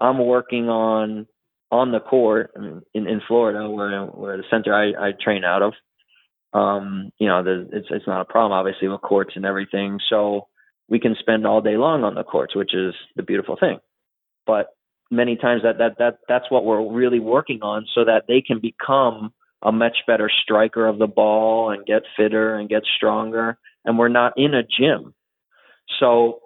I'm 0.00 0.18
working 0.24 0.68
on 0.68 1.26
on 1.70 1.92
the 1.92 2.00
court 2.00 2.52
in 2.56 2.82
in 2.94 3.20
Florida 3.26 3.68
where 3.68 4.04
where 4.06 4.36
the 4.36 4.44
center 4.50 4.74
I, 4.74 5.08
I 5.08 5.12
train 5.12 5.44
out 5.44 5.62
of. 5.62 5.74
Um, 6.52 7.12
you 7.18 7.28
know, 7.28 7.44
the, 7.44 7.68
it's 7.72 7.86
it's 7.90 8.06
not 8.06 8.22
a 8.22 8.24
problem 8.24 8.52
obviously 8.52 8.88
with 8.88 9.00
courts 9.02 9.32
and 9.36 9.44
everything. 9.44 9.98
So 10.08 10.48
we 10.90 11.00
can 11.00 11.16
spend 11.18 11.46
all 11.46 11.62
day 11.62 11.76
long 11.76 12.04
on 12.04 12.14
the 12.14 12.24
courts, 12.24 12.54
which 12.54 12.74
is 12.74 12.94
the 13.16 13.22
beautiful 13.22 13.56
thing. 13.58 13.78
But 14.46 14.66
many 15.10 15.36
times 15.36 15.62
that 15.62 15.78
that 15.78 15.98
that 15.98 16.18
that's 16.28 16.50
what 16.50 16.64
we're 16.64 16.92
really 16.92 17.20
working 17.20 17.60
on 17.62 17.86
so 17.94 18.04
that 18.04 18.24
they 18.28 18.42
can 18.42 18.60
become 18.60 19.32
a 19.62 19.72
much 19.72 19.98
better 20.06 20.30
striker 20.42 20.86
of 20.86 20.98
the 20.98 21.06
ball 21.06 21.70
and 21.70 21.86
get 21.86 22.02
fitter 22.16 22.54
and 22.54 22.68
get 22.68 22.82
stronger 22.96 23.58
and 23.84 23.98
we're 23.98 24.08
not 24.08 24.34
in 24.36 24.54
a 24.54 24.62
gym. 24.62 25.14
So 25.98 26.40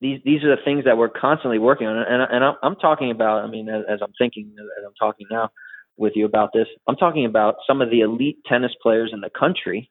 these 0.00 0.20
these 0.24 0.42
are 0.44 0.54
the 0.54 0.62
things 0.64 0.84
that 0.84 0.96
we're 0.96 1.08
constantly 1.08 1.58
working 1.58 1.86
on, 1.86 1.96
and 1.96 2.22
and 2.22 2.44
I'm, 2.44 2.54
I'm 2.62 2.76
talking 2.76 3.10
about. 3.10 3.44
I 3.44 3.48
mean, 3.48 3.68
as, 3.68 3.84
as 3.88 3.98
I'm 4.02 4.12
thinking, 4.18 4.54
as 4.58 4.84
I'm 4.86 4.94
talking 4.98 5.26
now 5.30 5.50
with 5.96 6.12
you 6.16 6.24
about 6.24 6.50
this, 6.52 6.66
I'm 6.88 6.96
talking 6.96 7.26
about 7.26 7.56
some 7.66 7.82
of 7.82 7.90
the 7.90 8.00
elite 8.00 8.38
tennis 8.46 8.72
players 8.82 9.10
in 9.12 9.20
the 9.20 9.30
country 9.30 9.90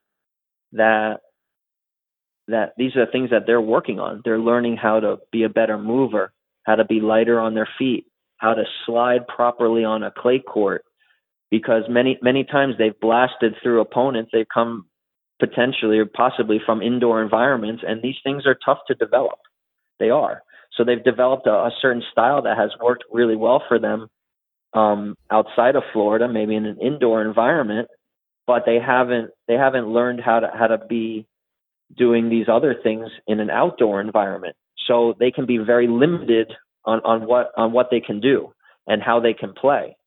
that 0.74 1.20
that 2.48 2.74
these 2.78 2.95
are 2.95 3.06
the 3.06 3.12
things 3.12 3.30
that 3.32 3.43
they're 3.45 3.62
working 3.62 4.00
on. 4.00 4.22
They're 4.24 4.39
learning 4.39 4.78
how 4.78 5.00
to 5.00 5.18
be 5.32 5.43
a 5.43 5.50
better 5.50 5.78
mover, 5.78 6.32
how 6.64 6.76
to 6.76 6.86
be 6.86 7.00
lighter 7.00 7.39
on 7.39 7.54
their 7.54 7.70
feet, 7.78 8.06
how 8.38 8.54
to 8.54 8.64
slide 8.86 9.28
properly 9.28 9.84
on 9.84 10.04
a 10.04 10.12
clay 10.12 10.39
court. 10.39 10.84
Because 11.50 11.84
many 11.88 12.18
many 12.22 12.43
times 12.43 12.76
they've 12.78 13.00
blasted 13.00 13.56
through 13.64 13.80
opponents, 13.80 14.32
they've 14.34 14.45
come 14.54 14.86
potentially 15.39 16.00
or 16.00 16.06
possibly 16.06 16.60
from 16.66 16.82
indoor 16.82 17.22
environments, 17.22 17.84
and 17.88 18.02
these 18.02 18.18
things 18.24 18.45
are 18.45 18.58
tough 18.66 18.80
to 18.88 18.95
develop. 18.95 19.39
They 20.00 20.10
are. 20.10 20.41
So 20.76 20.84
they've 20.84 21.04
developed 21.04 21.48
a, 21.48 21.52
a 21.52 21.72
certain 21.82 22.04
style 22.12 22.41
that 22.43 22.58
has 22.58 22.72
worked 22.82 23.06
really 23.12 23.36
well 23.36 23.64
for 23.68 23.80
them 23.80 24.08
um, 24.74 25.16
outside 25.32 25.76
of 25.76 25.84
Florida, 25.93 26.28
maybe 26.28 26.56
in 26.56 26.66
an 26.66 26.80
indoor 26.82 27.22
environment, 27.22 27.88
but 28.45 28.64
they 28.66 28.80
haven't 28.80 29.32
they 29.48 29.56
haven't 29.56 29.88
learned 29.88 30.22
how 30.22 30.39
to 30.39 30.50
how 30.54 30.68
to 30.68 30.78
be 30.78 31.26
doing 31.95 32.29
these 32.29 32.47
other 32.51 32.75
things 32.81 33.07
in 33.27 33.39
an 33.39 33.49
outdoor 33.49 34.01
environment. 34.01 34.55
So 34.88 35.13
they 35.19 35.31
can 35.31 35.45
be 35.45 35.57
very 35.57 35.88
limited 35.88 36.51
on, 36.85 36.99
on 37.03 37.27
what 37.27 37.51
on 37.57 37.73
what 37.73 37.88
they 37.91 37.99
can 37.99 38.19
do 38.19 38.53
and 38.88 39.01
how 39.01 39.19
they 39.19 39.33
can 39.33 39.53
play. 39.53 39.97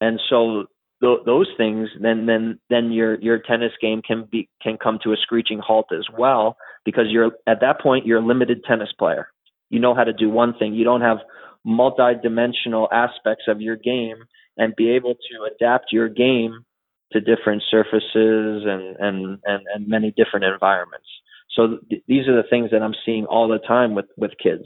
And 0.00 0.20
so 0.30 0.66
th- 1.02 1.20
those 1.26 1.48
things, 1.56 1.88
then 2.00 2.26
then 2.26 2.58
then 2.70 2.92
your 2.92 3.20
your 3.20 3.38
tennis 3.38 3.72
game 3.80 4.02
can 4.02 4.28
be 4.30 4.48
can 4.62 4.78
come 4.82 4.98
to 5.04 5.12
a 5.12 5.16
screeching 5.16 5.58
halt 5.58 5.86
as 5.92 6.06
well 6.16 6.56
because 6.84 7.06
you're 7.08 7.32
at 7.46 7.60
that 7.60 7.80
point 7.80 8.06
you're 8.06 8.20
a 8.20 8.26
limited 8.26 8.64
tennis 8.64 8.90
player. 8.98 9.28
You 9.70 9.80
know 9.80 9.94
how 9.94 10.04
to 10.04 10.12
do 10.12 10.30
one 10.30 10.54
thing. 10.58 10.74
You 10.74 10.84
don't 10.84 11.00
have 11.00 11.18
multi-dimensional 11.64 12.88
aspects 12.92 13.44
of 13.48 13.60
your 13.60 13.76
game 13.76 14.18
and 14.56 14.76
be 14.76 14.90
able 14.92 15.14
to 15.14 15.54
adapt 15.54 15.86
your 15.90 16.08
game 16.08 16.64
to 17.12 17.20
different 17.20 17.62
surfaces 17.70 18.64
and 18.64 18.96
and 18.98 19.38
and, 19.44 19.62
and 19.74 19.88
many 19.88 20.12
different 20.16 20.44
environments. 20.44 21.06
So 21.50 21.78
th- 21.88 22.02
these 22.06 22.28
are 22.28 22.36
the 22.36 22.48
things 22.48 22.70
that 22.70 22.82
I'm 22.82 22.94
seeing 23.04 23.26
all 23.26 23.48
the 23.48 23.58
time 23.58 23.94
with 23.94 24.06
with 24.16 24.32
kids. 24.42 24.64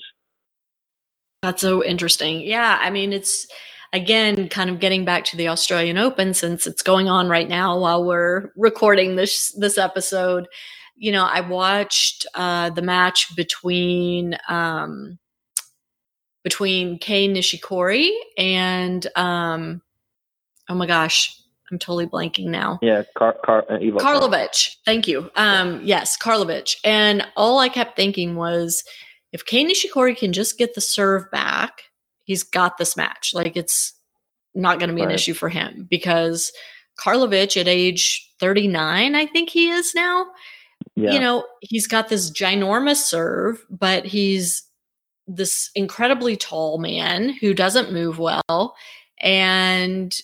That's 1.42 1.62
so 1.62 1.84
interesting. 1.84 2.40
Yeah, 2.40 2.78
I 2.80 2.90
mean 2.90 3.12
it's 3.12 3.46
again 3.92 4.48
kind 4.48 4.70
of 4.70 4.80
getting 4.80 5.04
back 5.04 5.24
to 5.26 5.36
the 5.36 5.48
Australian 5.48 5.98
Open 5.98 6.34
since 6.34 6.66
it's 6.66 6.82
going 6.82 7.08
on 7.08 7.28
right 7.28 7.48
now 7.48 7.78
while 7.78 8.04
we're 8.04 8.50
recording 8.56 9.16
this 9.16 9.52
this 9.52 9.78
episode. 9.78 10.48
You 10.96 11.12
know, 11.12 11.24
I 11.24 11.40
watched 11.40 12.26
uh, 12.34 12.70
the 12.70 12.82
match 12.82 13.34
between 13.34 14.36
um, 14.48 15.18
between 16.44 16.98
Kei 16.98 17.28
Nishikori 17.28 18.10
and 18.36 19.06
um, 19.16 19.82
oh 20.68 20.74
my 20.74 20.86
gosh, 20.86 21.40
I'm 21.70 21.78
totally 21.78 22.06
blanking 22.06 22.46
now. 22.46 22.78
Yeah, 22.82 23.02
Car- 23.16 23.36
Car- 23.44 23.64
uh, 23.70 23.76
Ivo 23.76 23.98
Karlovic. 23.98 24.76
Thank 24.84 25.06
you. 25.06 25.30
Um, 25.36 25.80
yes, 25.84 26.18
Karlovic. 26.18 26.76
And 26.84 27.26
all 27.36 27.58
I 27.58 27.68
kept 27.68 27.96
thinking 27.96 28.34
was, 28.34 28.84
if 29.32 29.44
Kei 29.44 29.64
Nishikori 29.64 30.16
can 30.16 30.32
just 30.32 30.58
get 30.58 30.74
the 30.74 30.80
serve 30.80 31.30
back, 31.30 31.82
he's 32.24 32.42
got 32.42 32.78
this 32.78 32.96
match. 32.96 33.32
Like 33.34 33.56
it's 33.56 33.94
not 34.54 34.78
going 34.78 34.88
to 34.88 34.96
be 34.96 35.02
an 35.02 35.10
issue 35.10 35.34
for 35.34 35.48
him 35.48 35.86
because 35.88 36.52
Karlovic 36.98 37.60
at 37.60 37.68
age 37.68 38.28
39, 38.40 39.14
I 39.14 39.26
think 39.26 39.50
he 39.50 39.68
is 39.68 39.94
now. 39.94 40.26
Yeah. 40.96 41.12
You 41.12 41.20
know, 41.20 41.46
he's 41.60 41.86
got 41.86 42.08
this 42.08 42.30
ginormous 42.30 42.96
serve, 42.96 43.64
but 43.70 44.04
he's 44.04 44.64
this 45.26 45.70
incredibly 45.74 46.36
tall 46.36 46.78
man 46.78 47.28
who 47.28 47.54
doesn't 47.54 47.92
move 47.92 48.18
well. 48.18 48.74
And, 49.20 50.18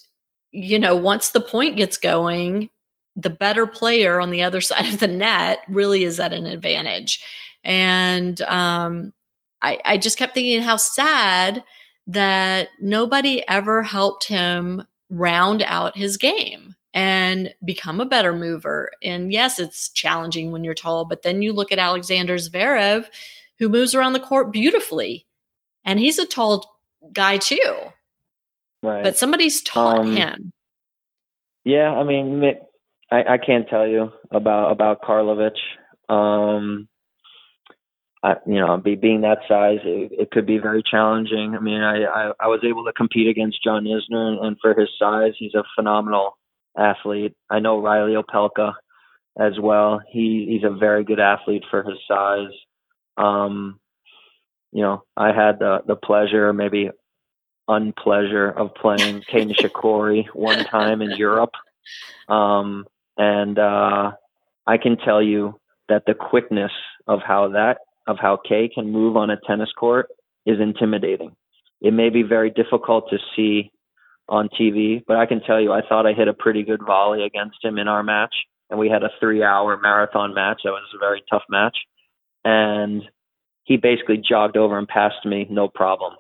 you 0.57 0.79
know, 0.79 0.97
once 0.97 1.31
the 1.31 1.41
point 1.41 1.77
gets 1.77 1.99
going, 1.99 2.71
the 3.15 3.31
better 3.31 3.67
player 3.67 4.21
on 4.21 4.31
the 4.31 4.43
other 4.43 4.61
side 4.63 4.93
of 4.93 5.01
the 5.01 5.09
net 5.09 5.61
really 5.69 6.05
is 6.05 6.19
at 6.19 6.33
an 6.33 6.47
advantage. 6.47 7.23
And 7.63 8.41
um, 8.43 9.13
I, 9.61 9.79
I 9.85 9.99
just 9.99 10.19
kept 10.19 10.35
thinking 10.35 10.63
how 10.63 10.77
sad 10.77 11.63
that 12.07 12.69
nobody 12.81 13.47
ever 13.49 13.83
helped 13.83 14.25
him 14.25 14.85
round 15.11 15.63
out 15.63 15.97
his 15.97 16.17
game 16.17 16.75
and 16.95 17.53
become 17.65 18.01
a 18.01 18.07
better 18.07 18.33
mover. 18.33 18.91
And 19.03 19.33
yes, 19.33 19.59
it's 19.59 19.91
challenging 19.91 20.53
when 20.53 20.65
you're 20.65 20.75
tall, 20.75 21.05
but 21.05 21.23
then 21.23 21.43
you 21.43 21.53
look 21.53 21.71
at 21.71 21.79
Alexander 21.79 22.37
Zverev, 22.37 23.07
who 23.59 23.69
moves 23.69 23.95
around 23.95 24.15
the 24.15 24.21
court 24.21 24.53
beautifully, 24.53 25.27
and 25.85 25.99
he's 25.99 26.19
a 26.19 26.27
tall 26.27 26.81
guy 27.13 27.37
too. 27.37 27.75
Right. 28.87 29.03
But 29.03 29.19
somebody's 29.19 29.63
taught 29.63 29.99
Um, 29.99 30.15
him. 30.15 30.53
Yeah, 31.65 31.91
I 31.91 32.05
mean, 32.05 32.45
I, 33.11 33.25
I 33.31 33.39
can't 33.39 33.69
tell 33.69 33.85
you 33.85 34.13
about 34.31 34.71
about 34.71 35.03
Karlovic. 35.03 35.57
Um, 36.09 36.89
I, 38.23 38.37
you 38.47 38.61
know, 38.61 38.77
be, 38.77 38.95
being 38.95 39.23
that 39.23 39.39
size, 39.49 39.81
it, 39.83 40.13
it 40.13 40.31
could 40.31 40.47
be 40.47 40.59
very 40.59 40.85
challenging. 40.89 41.57
I 41.57 41.61
mean, 41.61 41.81
I, 41.81 42.05
I, 42.05 42.33
I 42.39 42.47
was 42.47 42.61
able 42.63 42.85
to 42.85 42.93
compete 42.93 43.27
against 43.29 43.63
John 43.65 43.85
Isner, 43.85 44.29
and, 44.29 44.47
and 44.47 44.57
for 44.63 44.73
his 44.73 44.89
size, 45.01 45.33
he's 45.37 45.55
a 45.55 45.65
phenomenal 45.75 46.39
athlete. 46.79 47.35
I 47.51 47.59
know 47.59 47.81
Reilly 47.81 48.15
Opelka 48.15 48.75
as 49.37 49.59
well. 49.61 50.01
He 50.09 50.47
he's 50.49 50.65
a 50.65 50.71
very 50.77 51.03
good 51.03 51.19
athlete 51.19 51.65
for 51.73 51.83
his 51.83 51.99
size. 52.07 52.55
Um, 53.17 53.81
you 54.71 54.83
know, 54.83 55.03
I 55.17 55.33
had 55.33 55.59
the 55.59 55.81
the 55.85 55.97
pleasure, 55.97 56.53
maybe 56.53 56.91
unpleasure, 57.69 58.51
of 58.51 58.75
playing 58.75 59.23
Kei 59.31 59.45
Nishikori 59.45 60.27
one 60.35 60.65
time 60.65 61.03
in 61.03 61.11
Europe, 61.13 61.55
um, 62.29 62.87
and 63.17 63.59
uh, 63.59 64.13
I 64.67 64.77
can 64.79 64.97
tell 64.97 65.23
you 65.23 65.59
that 65.89 66.05
the 66.07 66.15
quickness 66.15 66.73
of 67.07 67.21
how 67.27 67.49
that 67.49 67.79
of 68.07 68.19
how 68.21 68.37
Kei 68.37 68.69
can 68.73 68.91
move 68.91 69.17
on 69.17 69.31
a 69.31 69.37
tennis 69.47 69.73
court 69.73 70.09
is 70.45 70.61
intimidating. 70.61 71.35
It 71.81 71.93
may 71.93 72.09
be 72.09 72.23
very 72.23 72.51
difficult 72.51 73.11
to 73.11 73.19
see 73.35 73.73
on 74.29 74.49
TV, 74.49 75.03
but 75.07 75.17
I 75.17 75.27
can 75.27 75.41
tell 75.41 75.61
you, 75.61 75.73
I 75.73 75.83
thought 75.87 76.07
I 76.07 76.13
hit 76.13 76.29
a 76.29 76.35
pretty 76.35 76.63
good 76.63 76.83
volley 76.85 77.25
against 77.25 77.65
him 77.65 77.79
in 77.79 77.89
our 77.89 78.03
match, 78.03 78.35
and 78.71 78.79
we 78.79 78.89
had 78.89 79.03
a 79.03 79.11
three-hour 79.21 79.79
marathon 79.79 80.35
match. 80.35 80.63
That 80.65 80.71
was 80.71 80.83
a 80.95 80.99
very 80.99 81.23
tough 81.31 81.45
match, 81.49 81.77
and 82.45 83.03
he 83.65 83.77
basically 83.77 84.19
jogged 84.19 84.57
over 84.57 84.79
and 84.79 84.89
passed 84.89 85.25
me, 85.25 85.47
no 85.51 85.69
problem. 85.69 86.15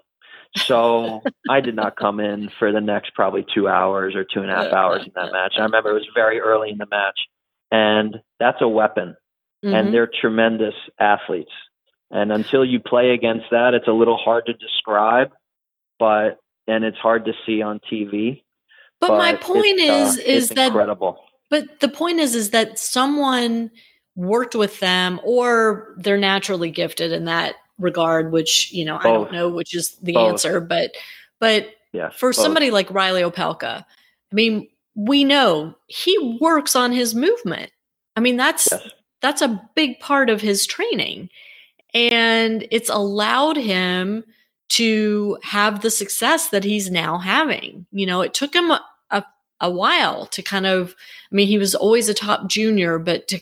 So 0.56 1.22
I 1.48 1.60
did 1.60 1.74
not 1.76 1.96
come 1.96 2.20
in 2.20 2.50
for 2.58 2.72
the 2.72 2.80
next 2.80 3.14
probably 3.14 3.44
two 3.54 3.68
hours 3.68 4.14
or 4.14 4.24
two 4.24 4.40
and 4.40 4.50
a 4.50 4.54
half 4.54 4.72
hours 4.72 5.02
in 5.04 5.12
that 5.14 5.32
match. 5.32 5.54
I 5.58 5.62
remember 5.62 5.90
it 5.90 5.94
was 5.94 6.08
very 6.14 6.40
early 6.40 6.70
in 6.70 6.78
the 6.78 6.86
match, 6.90 7.18
and 7.70 8.16
that's 8.40 8.60
a 8.60 8.68
weapon 8.68 9.16
Mhm. 9.64 9.74
and 9.74 9.94
they're 9.94 10.06
tremendous 10.20 10.74
athletes. 11.00 11.50
And 12.10 12.30
until 12.30 12.64
you 12.64 12.78
play 12.78 13.10
against 13.10 13.46
that, 13.50 13.74
it's 13.74 13.88
a 13.88 13.92
little 13.92 14.16
hard 14.16 14.46
to 14.46 14.52
describe, 14.52 15.32
but 15.98 16.38
and 16.68 16.84
it's 16.84 16.98
hard 16.98 17.24
to 17.26 17.32
see 17.44 17.62
on 17.62 17.80
TV. 17.90 18.42
but, 19.00 19.16
my 19.18 19.34
point 19.34 19.78
is 19.78 20.18
uh, 20.18 20.22
is 20.24 20.48
that 20.50 20.66
incredible. 20.68 21.18
But 21.50 21.80
the 21.80 21.88
point 21.88 22.18
is, 22.18 22.34
is 22.34 22.50
that 22.50 22.78
someone 22.78 23.70
worked 24.16 24.54
with 24.54 24.80
them, 24.80 25.20
or 25.22 25.94
they're 25.98 26.16
naturally 26.16 26.70
gifted 26.70 27.12
in 27.12 27.24
that 27.26 27.54
regard. 27.78 28.32
Which 28.32 28.72
you 28.72 28.84
know, 28.84 28.98
I 28.98 29.04
don't 29.04 29.32
know 29.32 29.48
which 29.48 29.74
is 29.74 29.96
the 30.02 30.12
Both. 30.12 30.28
answer, 30.32 30.60
but 30.60 30.92
but 31.40 31.68
Yeah, 31.92 32.10
for 32.10 32.28
both. 32.30 32.36
somebody 32.36 32.70
like 32.70 32.90
Reilly 32.90 33.22
Opelka, 33.22 33.84
I 33.84 34.34
mean, 34.34 34.68
we 34.94 35.24
know 35.24 35.74
he 35.88 36.38
works 36.40 36.74
on 36.76 36.92
his 36.92 37.14
movement. 37.14 37.70
I 38.16 38.20
mean, 38.20 38.36
that's 38.36 38.68
Yes. 38.72 38.88
that's 39.20 39.42
a 39.42 39.62
big 39.74 40.00
part 40.00 40.30
of 40.30 40.40
his 40.40 40.66
training, 40.66 41.28
and 41.94 42.66
it's 42.70 42.88
allowed 42.90 43.56
him 43.56 44.24
to 44.68 45.38
have 45.42 45.80
the 45.82 45.90
success 45.90 46.48
that 46.48 46.64
he's 46.64 46.90
now 46.90 47.18
having. 47.18 47.86
You 47.92 48.06
know, 48.06 48.20
it 48.22 48.34
took 48.34 48.52
him 48.54 48.70
a, 48.70 48.84
a, 49.10 49.24
a 49.60 49.70
while 49.70 50.26
to 50.26 50.42
kind 50.42 50.66
of, 50.66 50.96
I 51.30 51.34
mean, 51.34 51.46
he 51.46 51.56
was 51.56 51.74
always 51.76 52.08
a 52.08 52.14
top 52.14 52.48
junior, 52.48 52.98
but 52.98 53.28
to, 53.28 53.40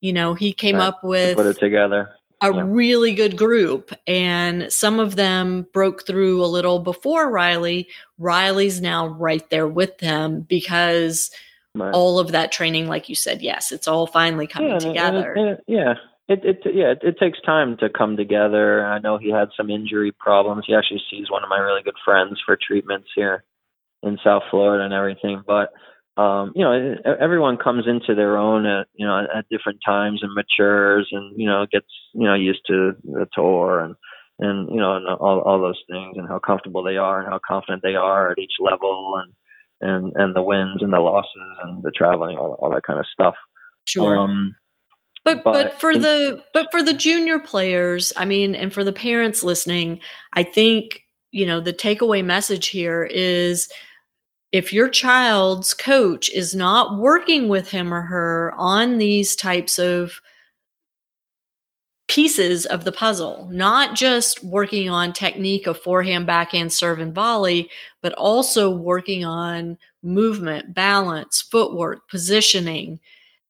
you 0.00 0.14
know, 0.14 0.32
he 0.32 0.52
came 0.54 0.76
Right. 0.76 0.86
up 0.86 1.04
with 1.04 1.36
put 1.36 1.44
it 1.46 1.58
together. 1.58 2.10
A 2.42 2.52
yeah. 2.52 2.62
really 2.66 3.14
good 3.14 3.36
group 3.36 3.92
and 4.06 4.72
some 4.72 4.98
of 5.00 5.16
them 5.16 5.66
broke 5.72 6.04
through 6.06 6.44
a 6.44 6.46
little 6.46 6.80
before 6.80 7.30
Reilly. 7.30 7.88
Reilly's 8.18 8.80
now 8.80 9.06
right 9.06 9.48
there 9.50 9.68
with 9.68 9.98
them 9.98 10.40
because 10.42 11.30
Right. 11.74 11.94
all 11.94 12.18
of 12.18 12.32
that 12.32 12.52
training, 12.52 12.86
like 12.86 13.08
you 13.08 13.14
said, 13.14 13.40
yes, 13.40 13.72
it's 13.72 13.88
all 13.88 14.06
finally 14.06 14.46
coming 14.46 14.72
and 14.72 14.82
it- 14.82 14.86
and 14.88 14.96
it- 14.96 15.00
together. 15.00 15.32
and 15.32 15.48
it- 15.48 15.64
yeah, 15.66 15.94
it, 16.28 16.44
it 16.44 16.60
yeah 16.74 16.90
it, 16.90 16.98
it 17.02 17.18
takes 17.18 17.40
time 17.40 17.76
to 17.78 17.88
come 17.88 18.16
together. 18.16 18.84
I 18.84 18.98
know 18.98 19.16
he 19.16 19.30
had 19.30 19.48
some 19.56 19.70
injury 19.70 20.12
problems. 20.12 20.64
He 20.66 20.74
actually 20.74 21.00
sees 21.10 21.30
one 21.30 21.42
of 21.42 21.48
my 21.48 21.58
really 21.58 21.82
good 21.82 21.96
friends 22.04 22.38
for 22.44 22.56
treatments 22.60 23.08
here 23.14 23.44
in 24.02 24.18
South 24.22 24.42
Florida 24.50 24.84
and 24.84 24.92
everything. 24.92 25.42
But 25.46 25.72
um, 26.16 26.52
you 26.54 26.62
know, 26.62 26.96
everyone 27.20 27.56
comes 27.56 27.86
into 27.86 28.14
their 28.14 28.36
own 28.36 28.66
at 28.66 28.86
you 28.94 29.06
know 29.06 29.26
at 29.34 29.48
different 29.50 29.78
times 29.84 30.20
and 30.22 30.34
matures 30.34 31.08
and 31.10 31.32
you 31.36 31.46
know 31.46 31.66
gets 31.72 31.86
you 32.12 32.24
know 32.24 32.34
used 32.34 32.60
to 32.66 32.92
the 33.04 33.26
tour 33.32 33.80
and 33.80 33.94
and 34.38 34.68
you 34.70 34.76
know 34.76 34.96
and 34.96 35.06
all 35.06 35.40
all 35.40 35.60
those 35.60 35.80
things 35.90 36.16
and 36.18 36.28
how 36.28 36.38
comfortable 36.38 36.82
they 36.82 36.98
are 36.98 37.20
and 37.20 37.28
how 37.28 37.40
confident 37.46 37.82
they 37.82 37.94
are 37.94 38.30
at 38.30 38.38
each 38.38 38.52
level 38.60 39.22
and 39.22 39.32
and 39.80 40.12
and 40.16 40.36
the 40.36 40.42
wins 40.42 40.82
and 40.82 40.92
the 40.92 41.00
losses 41.00 41.58
and 41.64 41.82
the 41.82 41.90
traveling 41.90 42.36
all 42.36 42.58
all 42.60 42.70
that 42.70 42.82
kind 42.82 42.98
of 42.98 43.06
stuff. 43.10 43.34
Sure. 43.84 44.16
Um, 44.18 44.54
but, 45.24 45.44
but, 45.44 45.52
but 45.52 45.80
for 45.80 45.96
the 45.96 46.42
but 46.52 46.68
for 46.70 46.82
the 46.82 46.92
junior 46.92 47.38
players, 47.38 48.12
I 48.16 48.24
mean, 48.24 48.54
and 48.54 48.72
for 48.72 48.84
the 48.84 48.92
parents 48.92 49.42
listening, 49.42 50.00
I 50.34 50.42
think 50.42 51.04
you 51.30 51.46
know 51.46 51.60
the 51.60 51.72
takeaway 51.72 52.24
message 52.24 52.68
here 52.68 53.04
is 53.04 53.70
if 54.52 54.72
your 54.72 54.88
child's 54.88 55.72
coach 55.72 56.30
is 56.30 56.54
not 56.54 56.98
working 56.98 57.48
with 57.48 57.70
him 57.70 57.92
or 57.92 58.02
her 58.02 58.52
on 58.56 58.98
these 58.98 59.34
types 59.34 59.78
of 59.78 60.20
pieces 62.06 62.66
of 62.66 62.84
the 62.84 62.92
puzzle, 62.92 63.48
not 63.50 63.96
just 63.96 64.44
working 64.44 64.90
on 64.90 65.14
technique 65.14 65.66
of 65.66 65.80
forehand, 65.80 66.26
backhand, 66.26 66.70
serve, 66.70 66.98
and 66.98 67.14
volley, 67.14 67.70
but 68.02 68.12
also 68.12 68.70
working 68.70 69.24
on 69.24 69.78
movement, 70.02 70.74
balance, 70.74 71.40
footwork, 71.40 72.06
positioning, 72.10 73.00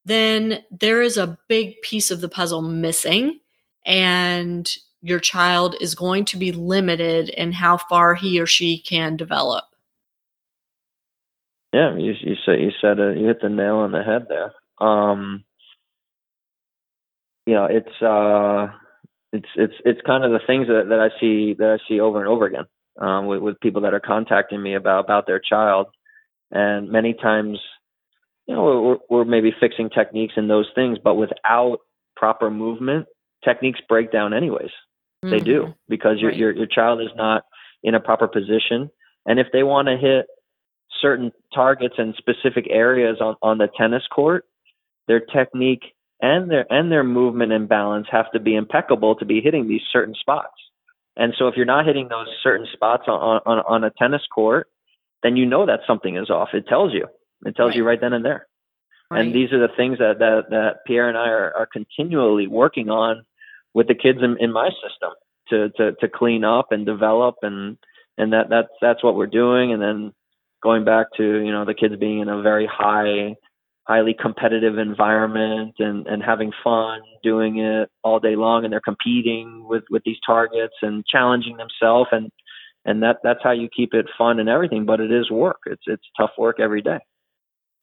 then 0.04 0.62
there 0.70 1.02
is 1.02 1.16
a 1.16 1.36
big 1.48 1.80
piece 1.82 2.12
of 2.12 2.20
the 2.20 2.28
puzzle 2.28 2.62
missing. 2.62 3.40
And 3.84 4.72
your 5.00 5.18
child 5.18 5.74
is 5.80 5.96
going 5.96 6.24
to 6.26 6.36
be 6.36 6.52
limited 6.52 7.30
in 7.30 7.50
how 7.50 7.76
far 7.76 8.14
he 8.14 8.40
or 8.40 8.46
she 8.46 8.78
can 8.78 9.16
develop. 9.16 9.64
Yeah, 11.72 11.96
you 11.96 12.12
you 12.20 12.34
said 12.44 12.60
you 12.60 12.70
said 12.80 12.98
it, 12.98 13.18
you 13.18 13.26
hit 13.26 13.40
the 13.40 13.48
nail 13.48 13.76
on 13.76 13.92
the 13.92 14.02
head 14.02 14.26
there. 14.28 14.52
Um, 14.78 15.44
you 17.46 17.54
know, 17.54 17.64
it's 17.64 18.02
uh, 18.02 18.72
it's 19.32 19.48
it's 19.56 19.74
it's 19.84 20.00
kind 20.06 20.24
of 20.24 20.32
the 20.32 20.46
things 20.46 20.66
that, 20.68 20.88
that 20.90 21.00
I 21.00 21.08
see 21.18 21.54
that 21.58 21.78
I 21.78 21.88
see 21.88 22.00
over 22.00 22.20
and 22.20 22.28
over 22.28 22.46
again 22.46 22.66
um, 23.00 23.26
with, 23.26 23.40
with 23.40 23.60
people 23.60 23.82
that 23.82 23.94
are 23.94 24.00
contacting 24.00 24.62
me 24.62 24.74
about 24.74 25.04
about 25.04 25.26
their 25.26 25.40
child, 25.40 25.86
and 26.50 26.90
many 26.90 27.14
times, 27.14 27.58
you 28.46 28.54
know, 28.54 28.98
we're, 29.08 29.18
we're 29.18 29.24
maybe 29.24 29.52
fixing 29.58 29.88
techniques 29.88 30.34
and 30.36 30.50
those 30.50 30.68
things, 30.74 30.98
but 31.02 31.14
without 31.14 31.78
proper 32.16 32.50
movement, 32.50 33.06
techniques 33.44 33.80
break 33.88 34.12
down 34.12 34.34
anyways. 34.34 34.70
Mm-hmm. 35.24 35.30
They 35.30 35.40
do 35.40 35.62
mm-hmm. 35.62 35.72
because 35.88 36.20
your, 36.20 36.30
right. 36.30 36.38
your 36.38 36.52
your 36.54 36.66
child 36.66 37.00
is 37.00 37.10
not 37.16 37.44
in 37.82 37.94
a 37.94 38.00
proper 38.00 38.28
position, 38.28 38.90
and 39.24 39.40
if 39.40 39.46
they 39.52 39.62
want 39.62 39.88
to 39.88 39.96
hit 39.96 40.26
certain 41.02 41.32
targets 41.54 41.96
and 41.98 42.14
specific 42.16 42.66
areas 42.70 43.18
on, 43.20 43.36
on 43.42 43.58
the 43.58 43.68
tennis 43.76 44.04
court, 44.10 44.46
their 45.08 45.20
technique 45.20 45.82
and 46.20 46.50
their 46.50 46.72
and 46.72 46.90
their 46.90 47.04
movement 47.04 47.52
and 47.52 47.68
balance 47.68 48.06
have 48.10 48.30
to 48.32 48.40
be 48.40 48.54
impeccable 48.54 49.16
to 49.16 49.24
be 49.24 49.40
hitting 49.40 49.68
these 49.68 49.82
certain 49.92 50.14
spots. 50.14 50.54
And 51.16 51.34
so 51.38 51.48
if 51.48 51.56
you're 51.56 51.66
not 51.66 51.84
hitting 51.84 52.08
those 52.08 52.28
certain 52.42 52.66
spots 52.72 53.04
on 53.08 53.40
on, 53.44 53.58
on 53.68 53.84
a 53.84 53.90
tennis 53.90 54.22
court, 54.32 54.68
then 55.22 55.36
you 55.36 55.44
know 55.44 55.66
that 55.66 55.80
something 55.86 56.16
is 56.16 56.30
off. 56.30 56.50
It 56.54 56.66
tells 56.68 56.92
you. 56.94 57.06
It 57.44 57.56
tells 57.56 57.70
right. 57.70 57.76
you 57.76 57.84
right 57.84 58.00
then 58.00 58.12
and 58.12 58.24
there. 58.24 58.46
Right. 59.10 59.26
And 59.26 59.34
these 59.34 59.52
are 59.52 59.58
the 59.58 59.74
things 59.76 59.98
that, 59.98 60.20
that, 60.20 60.44
that 60.50 60.84
Pierre 60.86 61.08
and 61.08 61.18
I 61.18 61.28
are, 61.28 61.52
are 61.54 61.68
continually 61.70 62.46
working 62.46 62.88
on 62.88 63.24
with 63.74 63.88
the 63.88 63.94
kids 63.94 64.20
in, 64.22 64.36
in 64.40 64.52
my 64.52 64.70
system 64.70 65.10
to, 65.50 65.68
to, 65.76 65.92
to 66.00 66.08
clean 66.08 66.44
up 66.44 66.72
and 66.72 66.86
develop 66.86 67.36
and, 67.42 67.76
and 68.16 68.32
that, 68.32 68.48
that's, 68.48 68.72
that's 68.80 69.04
what 69.04 69.14
we're 69.14 69.26
doing. 69.26 69.72
And 69.72 69.82
then 69.82 70.12
going 70.62 70.84
back 70.84 71.06
to 71.16 71.22
you 71.22 71.52
know 71.52 71.64
the 71.64 71.74
kids 71.74 71.96
being 71.96 72.20
in 72.20 72.28
a 72.28 72.42
very 72.42 72.66
high 72.66 73.34
highly 73.86 74.14
competitive 74.14 74.78
environment 74.78 75.74
and 75.78 76.06
and 76.06 76.22
having 76.22 76.52
fun 76.62 77.00
doing 77.22 77.58
it 77.58 77.90
all 78.04 78.20
day 78.20 78.36
long 78.36 78.64
and 78.64 78.72
they're 78.72 78.80
competing 78.80 79.64
with 79.68 79.82
with 79.90 80.02
these 80.04 80.18
targets 80.24 80.74
and 80.82 81.04
challenging 81.06 81.56
themselves 81.56 82.08
and 82.12 82.30
and 82.84 83.02
that 83.02 83.18
that's 83.22 83.40
how 83.42 83.52
you 83.52 83.68
keep 83.74 83.94
it 83.94 84.06
fun 84.16 84.38
and 84.38 84.48
everything 84.48 84.84
but 84.84 85.00
it 85.00 85.12
is 85.12 85.30
work. 85.30 85.58
It's 85.66 85.82
it's 85.86 86.06
tough 86.16 86.30
work 86.38 86.60
every 86.60 86.82
day. 86.82 86.98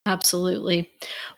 Absolutely. 0.06 0.90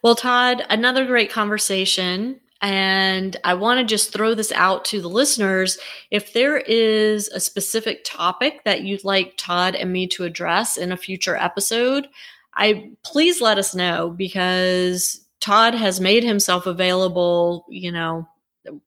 Well 0.04 0.16
todd 0.16 0.64
another 0.70 1.06
great 1.06 1.32
conversation 1.32 2.40
and 2.62 3.36
I 3.44 3.56
want 3.56 3.80
to 3.80 3.86
just 3.86 4.14
throw 4.14 4.36
this 4.36 4.52
out 4.52 4.86
to 4.86 5.02
the 5.02 5.10
listeners. 5.10 5.80
If 6.12 6.34
there 6.34 6.58
is 6.58 7.28
a 7.30 7.40
specific 7.40 8.04
topic 8.04 8.64
that 8.66 8.84
you'd 8.84 9.04
like 9.04 9.34
Todd 9.38 9.76
and 9.76 9.92
me 9.92 10.08
to 10.08 10.26
address 10.26 10.78
in 10.78 10.92
a 10.92 10.98
future 10.98 11.36
episode, 11.36 12.08
I 12.56 12.92
please 13.04 13.42
let 13.42 13.58
us 13.58 13.74
know 13.74 14.12
because 14.12 15.22
Todd 15.40 15.74
has 15.74 16.00
made 16.00 16.24
himself 16.24 16.68
available, 16.68 17.66
you 17.68 17.92
know, 17.92 18.28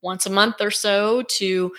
once 0.03 0.25
a 0.25 0.31
month 0.31 0.61
or 0.61 0.71
so 0.71 1.23
to 1.23 1.73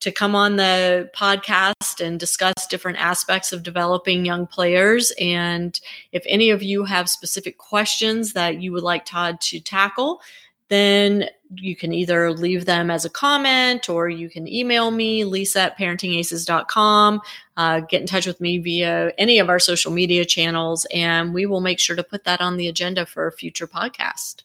to 0.00 0.12
come 0.12 0.34
on 0.34 0.56
the 0.56 1.08
podcast 1.16 2.04
and 2.04 2.20
discuss 2.20 2.66
different 2.68 2.98
aspects 2.98 3.52
of 3.52 3.62
developing 3.62 4.26
young 4.26 4.46
players. 4.46 5.10
And 5.18 5.80
if 6.12 6.22
any 6.26 6.50
of 6.50 6.62
you 6.62 6.84
have 6.84 7.08
specific 7.08 7.56
questions 7.56 8.34
that 8.34 8.60
you 8.60 8.72
would 8.72 8.82
like 8.82 9.06
Todd 9.06 9.40
to 9.42 9.58
tackle, 9.58 10.20
then 10.68 11.28
you 11.54 11.76
can 11.76 11.92
either 11.92 12.32
leave 12.32 12.64
them 12.64 12.90
as 12.90 13.04
a 13.04 13.10
comment 13.10 13.88
or 13.88 14.08
you 14.08 14.28
can 14.28 14.48
email 14.48 14.90
me, 14.90 15.24
lisa 15.24 15.62
at 15.62 15.78
parentingaces.com. 15.78 17.20
Uh, 17.56 17.80
get 17.80 18.00
in 18.00 18.06
touch 18.06 18.26
with 18.26 18.40
me 18.40 18.58
via 18.58 19.12
any 19.18 19.38
of 19.38 19.48
our 19.48 19.58
social 19.58 19.92
media 19.92 20.24
channels, 20.24 20.86
and 20.92 21.32
we 21.32 21.46
will 21.46 21.60
make 21.60 21.78
sure 21.78 21.96
to 21.96 22.02
put 22.02 22.24
that 22.24 22.40
on 22.40 22.56
the 22.56 22.68
agenda 22.68 23.06
for 23.06 23.26
a 23.26 23.32
future 23.32 23.66
podcast. 23.66 24.42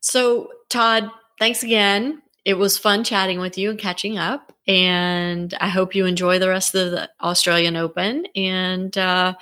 So, 0.00 0.48
Todd, 0.68 1.10
thanks 1.38 1.62
again. 1.62 2.22
It 2.44 2.54
was 2.54 2.76
fun 2.76 3.04
chatting 3.04 3.38
with 3.38 3.56
you 3.56 3.70
and 3.70 3.78
catching 3.78 4.18
up. 4.18 4.52
And 4.66 5.54
I 5.60 5.68
hope 5.68 5.94
you 5.94 6.06
enjoy 6.06 6.38
the 6.38 6.48
rest 6.48 6.74
of 6.74 6.90
the 6.90 7.08
Australian 7.20 7.76
Open. 7.76 8.26
And 8.34 8.96
uh, 8.98 9.34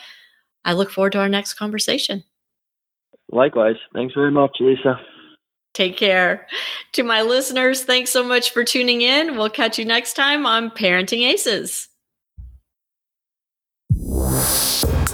I 0.64 0.72
look 0.74 0.90
forward 0.90 1.12
to 1.12 1.20
our 1.20 1.28
next 1.28 1.54
conversation. 1.54 2.24
Likewise. 3.32 3.76
Thanks 3.94 4.14
very 4.14 4.30
much, 4.30 4.56
Lisa. 4.61 5.00
Take 5.72 5.96
care. 5.96 6.46
To 6.92 7.02
my 7.02 7.22
listeners, 7.22 7.84
thanks 7.84 8.10
so 8.10 8.24
much 8.24 8.50
for 8.50 8.64
tuning 8.64 9.02
in. 9.02 9.36
We'll 9.36 9.50
catch 9.50 9.78
you 9.78 9.84
next 9.84 10.14
time 10.14 10.44
on 10.44 10.70
Parenting 10.70 11.26
Aces. 11.28 11.88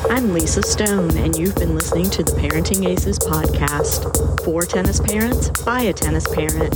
I'm 0.08 0.32
Lisa 0.32 0.62
Stone, 0.62 1.16
and 1.18 1.36
you've 1.36 1.56
been 1.56 1.74
listening 1.74 2.08
to 2.10 2.22
the 2.22 2.32
Parenting 2.32 2.86
Aces 2.88 3.18
podcast. 3.18 4.44
For 4.44 4.62
tennis 4.62 5.00
parents, 5.00 5.50
by 5.62 5.82
a 5.82 5.92
tennis 5.92 6.26
parent. 6.34 6.74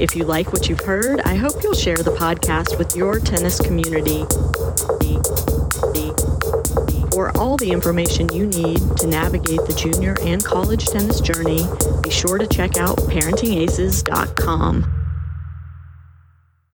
If 0.00 0.16
you 0.16 0.24
like 0.24 0.52
what 0.52 0.68
you've 0.68 0.80
heard, 0.80 1.20
I 1.20 1.36
hope 1.36 1.62
you'll 1.62 1.74
share 1.74 1.96
the 1.96 2.10
podcast 2.12 2.78
with 2.78 2.96
your 2.96 3.20
tennis 3.20 3.60
community. 3.60 4.24
For 7.12 7.36
all 7.36 7.58
the 7.58 7.70
information 7.70 8.32
you 8.32 8.46
need 8.46 8.80
to 8.96 9.06
navigate 9.06 9.66
the 9.66 9.74
junior 9.74 10.16
and 10.22 10.42
college 10.42 10.86
tennis 10.86 11.20
journey, 11.20 11.66
be 12.02 12.10
sure 12.10 12.38
to 12.38 12.46
check 12.46 12.78
out 12.78 12.96
parentingaces.com. 12.96 15.01